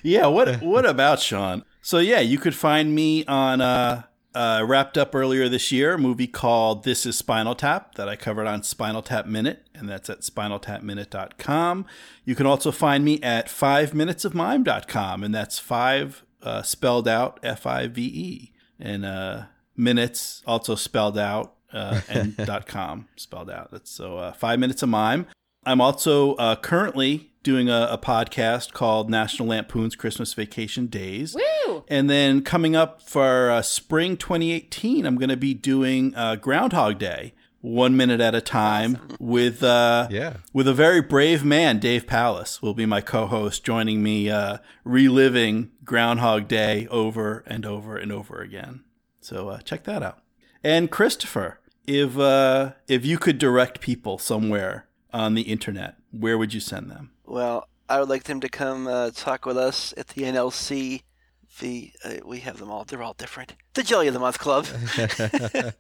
yeah, 0.04 0.28
what 0.28 0.62
what 0.62 0.86
about 0.86 1.20
Sean? 1.20 1.64
So 1.82 2.00
yeah, 2.00 2.20
you 2.20 2.38
could 2.38 2.54
find 2.54 2.94
me 2.94 3.26
on 3.26 3.62
uh, 3.62 4.04
uh, 4.36 4.64
wrapped 4.66 4.98
up 4.98 5.16
earlier 5.16 5.50
this 5.50 5.72
year 5.72 5.96
a 5.96 5.98
movie 5.98 6.28
called 6.28 6.84
This 6.84 7.06
Is 7.06 7.18
Spinal 7.18 7.56
Tap 7.56 7.96
that 7.96 8.08
I 8.08 8.16
covered 8.16 8.48
on 8.48 8.64
Spinal 8.64 9.02
Tap 9.02 9.26
Minute, 9.26 9.68
and 9.74 9.90
that's 9.90 10.10
at 10.10 10.22
spinaltapminute.com. 10.22 11.86
You 12.26 12.36
can 12.36 12.46
also 12.46 12.72
find 12.72 13.04
me 13.04 13.22
at 13.22 13.48
5minutesofmime.com, 13.48 15.24
and 15.24 15.34
that's 15.34 15.60
five 15.60 16.24
uh, 16.42 16.62
spelled 16.62 17.08
out 17.08 17.40
F 17.44 17.66
I 17.66 17.88
V 17.88 18.02
E, 18.04 18.54
and 18.80 19.06
uh, 19.06 19.44
minutes 19.76 20.44
also 20.46 20.76
spelled 20.76 21.18
out 21.18 21.56
uh, 21.74 22.02
and 22.10 22.38
dot 22.38 22.68
com 22.68 23.08
spelled 23.16 23.50
out. 23.50 23.72
That's 23.72 23.92
so 23.92 24.18
uh, 24.18 24.34
five 24.34 24.60
minutes 24.60 24.84
of 24.84 24.90
mime. 24.90 25.28
I'm 25.66 25.82
also 25.82 26.36
uh, 26.36 26.56
currently 26.56 27.32
doing 27.44 27.70
a, 27.70 27.88
a 27.92 27.98
podcast 27.98 28.74
called 28.74 29.10
National 29.10 29.48
Lampoon's 29.50 29.96
Christmas 29.96 30.34
Vacation 30.34 30.88
Days. 30.88 31.36
Woo! 31.36 31.84
And 31.88 32.10
then 32.10 32.42
coming 32.42 32.76
up 32.76 33.02
for 33.02 33.50
uh, 33.50 33.62
spring 33.62 34.18
2018, 34.18 35.06
I'm 35.06 35.16
going 35.16 35.30
to 35.30 35.38
be 35.38 35.54
doing 35.54 36.14
uh, 36.16 36.36
Groundhog 36.36 36.98
Day, 37.00 37.34
one 37.62 37.96
minute 37.98 38.22
at 38.22 38.36
a 38.36 38.42
time, 38.42 38.98
with 39.20 39.64
uh, 39.64 40.08
Yeah. 40.10 40.38
with 40.54 40.68
a 40.68 40.74
very 40.74 41.02
brave 41.02 41.44
man, 41.46 41.80
Dave 41.80 42.08
Palace, 42.08 42.62
will 42.62 42.74
be 42.74 42.86
my 42.86 43.02
co-host, 43.02 43.64
joining 43.66 44.02
me, 44.04 44.30
uh, 44.30 44.58
reliving 44.84 45.72
Groundhog 45.86 46.48
Day 46.48 46.88
over 46.90 47.44
and 47.48 47.66
over 47.66 47.96
and 47.98 48.12
over 48.12 48.42
again. 48.42 48.84
So 49.22 49.50
uh, 49.50 49.60
check 49.62 49.84
that 49.86 50.04
out. 50.04 50.20
And 50.64 50.92
Christopher, 50.92 51.60
if 51.88 52.18
uh, 52.18 52.74
if 52.88 53.06
you 53.06 53.18
could 53.18 53.38
direct 53.38 53.80
people 53.82 54.18
somewhere 54.18 54.88
on 55.14 55.34
the 55.36 55.44
internet, 55.44 55.96
where 56.12 56.38
would 56.38 56.54
you 56.54 56.60
send 56.60 56.90
them? 56.92 57.12
Well, 57.30 57.68
I 57.88 58.00
would 58.00 58.10
like 58.10 58.24
them 58.24 58.40
to 58.40 58.50
come 58.50 58.88
uh, 58.88 59.12
talk 59.12 59.46
with 59.46 59.58
us 59.58 59.94
at 59.96 60.10
the 60.10 60.24
NLC. 60.24 61.04
The 61.60 61.92
uh, 62.04 62.14
we 62.26 62.40
have 62.40 62.58
them 62.58 62.72
all; 62.72 62.86
they're 62.86 63.04
all 63.04 63.14
different. 63.14 63.54
The 63.74 63.84
Jelly 63.84 64.08
of 64.08 64.14
the 64.14 64.20
Month 64.20 64.40
Club. 64.40 64.66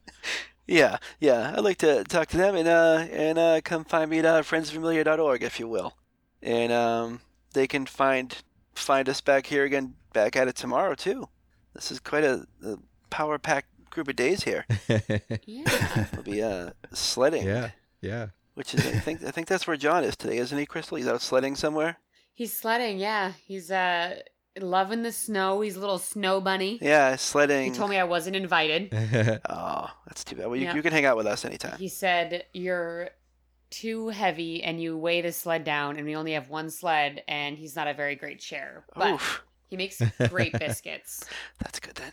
yeah, 0.67 0.97
yeah. 1.19 1.53
I'd 1.55 1.63
like 1.63 1.77
to 1.79 2.03
talk 2.03 2.27
to 2.29 2.37
them 2.37 2.55
and 2.55 2.67
uh, 2.67 3.05
and 3.11 3.37
uh, 3.39 3.61
come 3.63 3.83
find 3.83 4.09
me 4.11 4.19
at 4.19 4.25
uh, 4.25 4.41
friendsfamiliar.org, 4.41 5.41
if 5.43 5.59
you 5.59 5.67
will, 5.67 5.95
and 6.41 6.71
um, 6.71 7.21
they 7.53 7.67
can 7.67 7.85
find 7.85 8.35
find 8.75 9.09
us 9.09 9.21
back 9.21 9.47
here 9.47 9.63
again, 9.63 9.95
back 10.13 10.35
at 10.35 10.47
it 10.47 10.55
tomorrow 10.55 10.95
too. 10.95 11.29
This 11.73 11.91
is 11.91 11.99
quite 11.99 12.23
a, 12.23 12.45
a 12.63 12.77
power 13.09 13.37
packed 13.39 13.69
group 13.89 14.07
of 14.07 14.15
days 14.15 14.43
here. 14.43 14.65
Yeah. 15.45 16.05
We'll 16.13 16.23
be 16.23 16.43
uh, 16.43 16.71
sledding. 16.93 17.45
yeah. 17.45 17.71
Yeah. 18.01 18.27
Which 18.59 18.73
is, 18.75 18.85
I 18.85 18.91
think, 18.99 19.23
I 19.23 19.31
think 19.31 19.47
that's 19.47 19.65
where 19.65 19.77
John 19.77 20.03
is 20.03 20.17
today, 20.17 20.35
isn't 20.37 20.57
he, 20.57 20.65
Crystal? 20.65 20.97
He's 20.97 21.07
out 21.07 21.21
sledding 21.21 21.55
somewhere. 21.55 21.95
He's 22.33 22.51
sledding, 22.51 22.99
yeah. 22.99 23.31
He's 23.45 23.71
uh 23.71 24.17
loving 24.59 25.01
the 25.01 25.13
snow. 25.13 25.61
He's 25.61 25.77
a 25.77 25.79
little 25.79 25.97
snow 25.97 26.41
bunny. 26.41 26.77
Yeah, 26.81 27.15
sledding. 27.15 27.71
He 27.71 27.77
told 27.77 27.89
me 27.89 27.97
I 27.97 28.03
wasn't 28.03 28.35
invited. 28.35 28.91
Oh, 29.49 29.87
that's 30.07 30.25
too 30.25 30.35
bad. 30.35 30.47
Well, 30.47 30.57
you, 30.57 30.65
Yeah. 30.65 30.75
you 30.75 30.81
can 30.81 30.91
hang 30.91 31.05
out 31.05 31.15
with 31.15 31.25
us 31.25 31.45
anytime. 31.45 31.77
He 31.77 31.87
said 31.87 32.43
you're 32.53 33.11
too 33.69 34.09
heavy 34.09 34.61
and 34.61 34.81
you 34.81 34.97
weigh 34.97 35.21
the 35.21 35.31
sled 35.31 35.63
down 35.63 35.95
and 35.95 36.05
we 36.05 36.17
only 36.17 36.33
have 36.33 36.49
one 36.49 36.69
sled 36.69 37.23
and 37.29 37.57
he's 37.57 37.77
not 37.77 37.87
a 37.87 37.93
very 37.93 38.15
great 38.17 38.41
share. 38.41 38.83
But 38.93 39.13
Oof, 39.13 39.41
he 39.69 39.77
makes 39.77 40.01
great 40.27 40.51
biscuits. 40.59 41.23
that's 41.59 41.79
good 41.79 41.95
then. 41.95 42.11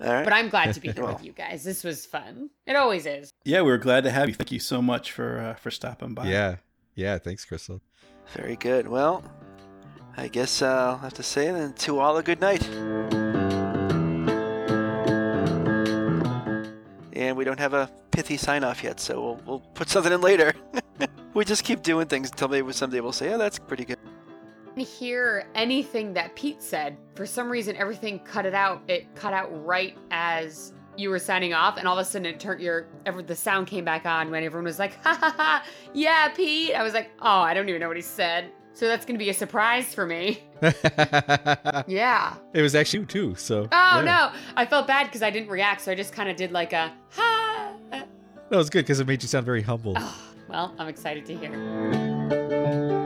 All 0.00 0.12
right. 0.12 0.24
But 0.24 0.32
I'm 0.32 0.48
glad 0.48 0.74
to 0.74 0.80
be 0.80 0.90
here 0.90 1.04
Well. 1.04 1.12
with 1.16 1.24
you 1.24 1.32
guys. 1.32 1.62
This 1.64 1.84
was 1.84 2.04
fun. 2.04 2.50
It 2.66 2.76
always 2.76 3.06
is. 3.06 3.32
Yeah, 3.44 3.62
we 3.62 3.70
were 3.70 3.78
glad 3.78 4.04
to 4.04 4.10
have 4.10 4.28
you. 4.28 4.34
Thank 4.34 4.52
you 4.52 4.58
so 4.60 4.82
much 4.82 5.12
for 5.12 5.38
uh, 5.38 5.54
for 5.54 5.70
stopping 5.70 6.14
by. 6.14 6.26
yeah. 6.28 6.56
Yeah. 6.94 7.18
Thanks, 7.18 7.44
Crystal. 7.44 7.80
Very 8.34 8.56
good. 8.56 8.88
Well, 8.88 9.22
I 10.16 10.28
guess 10.28 10.62
uh, 10.62 10.66
I'll 10.92 10.98
have 10.98 11.14
to 11.14 11.22
say 11.22 11.50
then 11.50 11.72
to 11.74 11.98
all 11.98 12.16
a 12.16 12.22
good 12.22 12.40
night. 12.40 12.68
And 17.12 17.36
we 17.36 17.44
don't 17.44 17.58
have 17.60 17.74
a 17.74 17.88
pithy 18.10 18.36
sign 18.36 18.64
off 18.64 18.82
yet, 18.82 18.98
so 19.00 19.20
we'll, 19.22 19.40
we'll 19.46 19.60
put 19.74 19.88
something 19.88 20.12
in 20.12 20.20
later. 20.20 20.52
we 21.34 21.44
just 21.44 21.64
keep 21.64 21.82
doing 21.82 22.06
things 22.06 22.30
until 22.30 22.48
maybe 22.48 22.72
someday 22.72 23.00
we'll 23.00 23.12
say, 23.12 23.32
oh, 23.32 23.38
that's 23.38 23.58
pretty 23.58 23.84
good. 23.84 23.98
Hear 24.82 25.46
anything 25.54 26.12
that 26.14 26.34
Pete 26.34 26.62
said. 26.62 26.96
For 27.14 27.26
some 27.26 27.48
reason, 27.48 27.76
everything 27.76 28.18
cut 28.20 28.46
it 28.46 28.54
out. 28.54 28.82
It 28.88 29.14
cut 29.14 29.32
out 29.32 29.48
right 29.64 29.96
as 30.10 30.72
you 30.96 31.10
were 31.10 31.18
signing 31.18 31.52
off, 31.54 31.76
and 31.76 31.86
all 31.88 31.98
of 31.98 32.02
a 32.02 32.04
sudden, 32.08 32.26
it 32.26 32.40
turned 32.40 32.60
your 32.60 32.86
ever 33.06 33.22
the 33.22 33.34
sound 33.36 33.66
came 33.66 33.84
back 33.84 34.06
on 34.06 34.30
when 34.30 34.44
everyone 34.44 34.64
was 34.64 34.78
like, 34.78 34.94
"Ha 35.02 35.16
ha 35.20 35.34
ha, 35.36 35.64
yeah, 35.92 36.28
Pete." 36.28 36.74
I 36.74 36.82
was 36.82 36.94
like, 36.94 37.10
"Oh, 37.20 37.40
I 37.40 37.52
don't 37.54 37.68
even 37.68 37.80
know 37.80 37.88
what 37.88 37.96
he 37.96 38.02
said." 38.02 38.50
So 38.74 38.88
that's 38.88 39.04
gonna 39.06 39.18
be 39.20 39.30
a 39.30 39.34
surprise 39.34 39.94
for 39.94 40.06
me. 40.06 40.42
Yeah. 41.86 42.36
It 42.54 42.62
was 42.62 42.74
actually 42.74 43.00
you 43.00 43.06
too. 43.06 43.34
So. 43.34 43.68
Oh 43.70 43.96
yeah. 43.96 44.00
no, 44.02 44.32
I 44.56 44.64
felt 44.66 44.86
bad 44.86 45.04
because 45.04 45.22
I 45.22 45.30
didn't 45.30 45.50
react, 45.50 45.82
so 45.82 45.92
I 45.92 45.94
just 45.94 46.12
kind 46.12 46.28
of 46.30 46.36
did 46.36 46.52
like 46.52 46.72
a 46.72 46.92
ha. 47.10 47.74
Uh. 47.92 48.02
That 48.50 48.56
was 48.56 48.70
good 48.70 48.84
because 48.84 49.00
it 49.00 49.06
made 49.06 49.22
you 49.22 49.28
sound 49.28 49.44
very 49.46 49.62
humble. 49.62 49.94
Oh, 49.96 50.32
well, 50.48 50.74
I'm 50.78 50.88
excited 50.88 51.26
to 51.26 51.36
hear. 51.36 53.03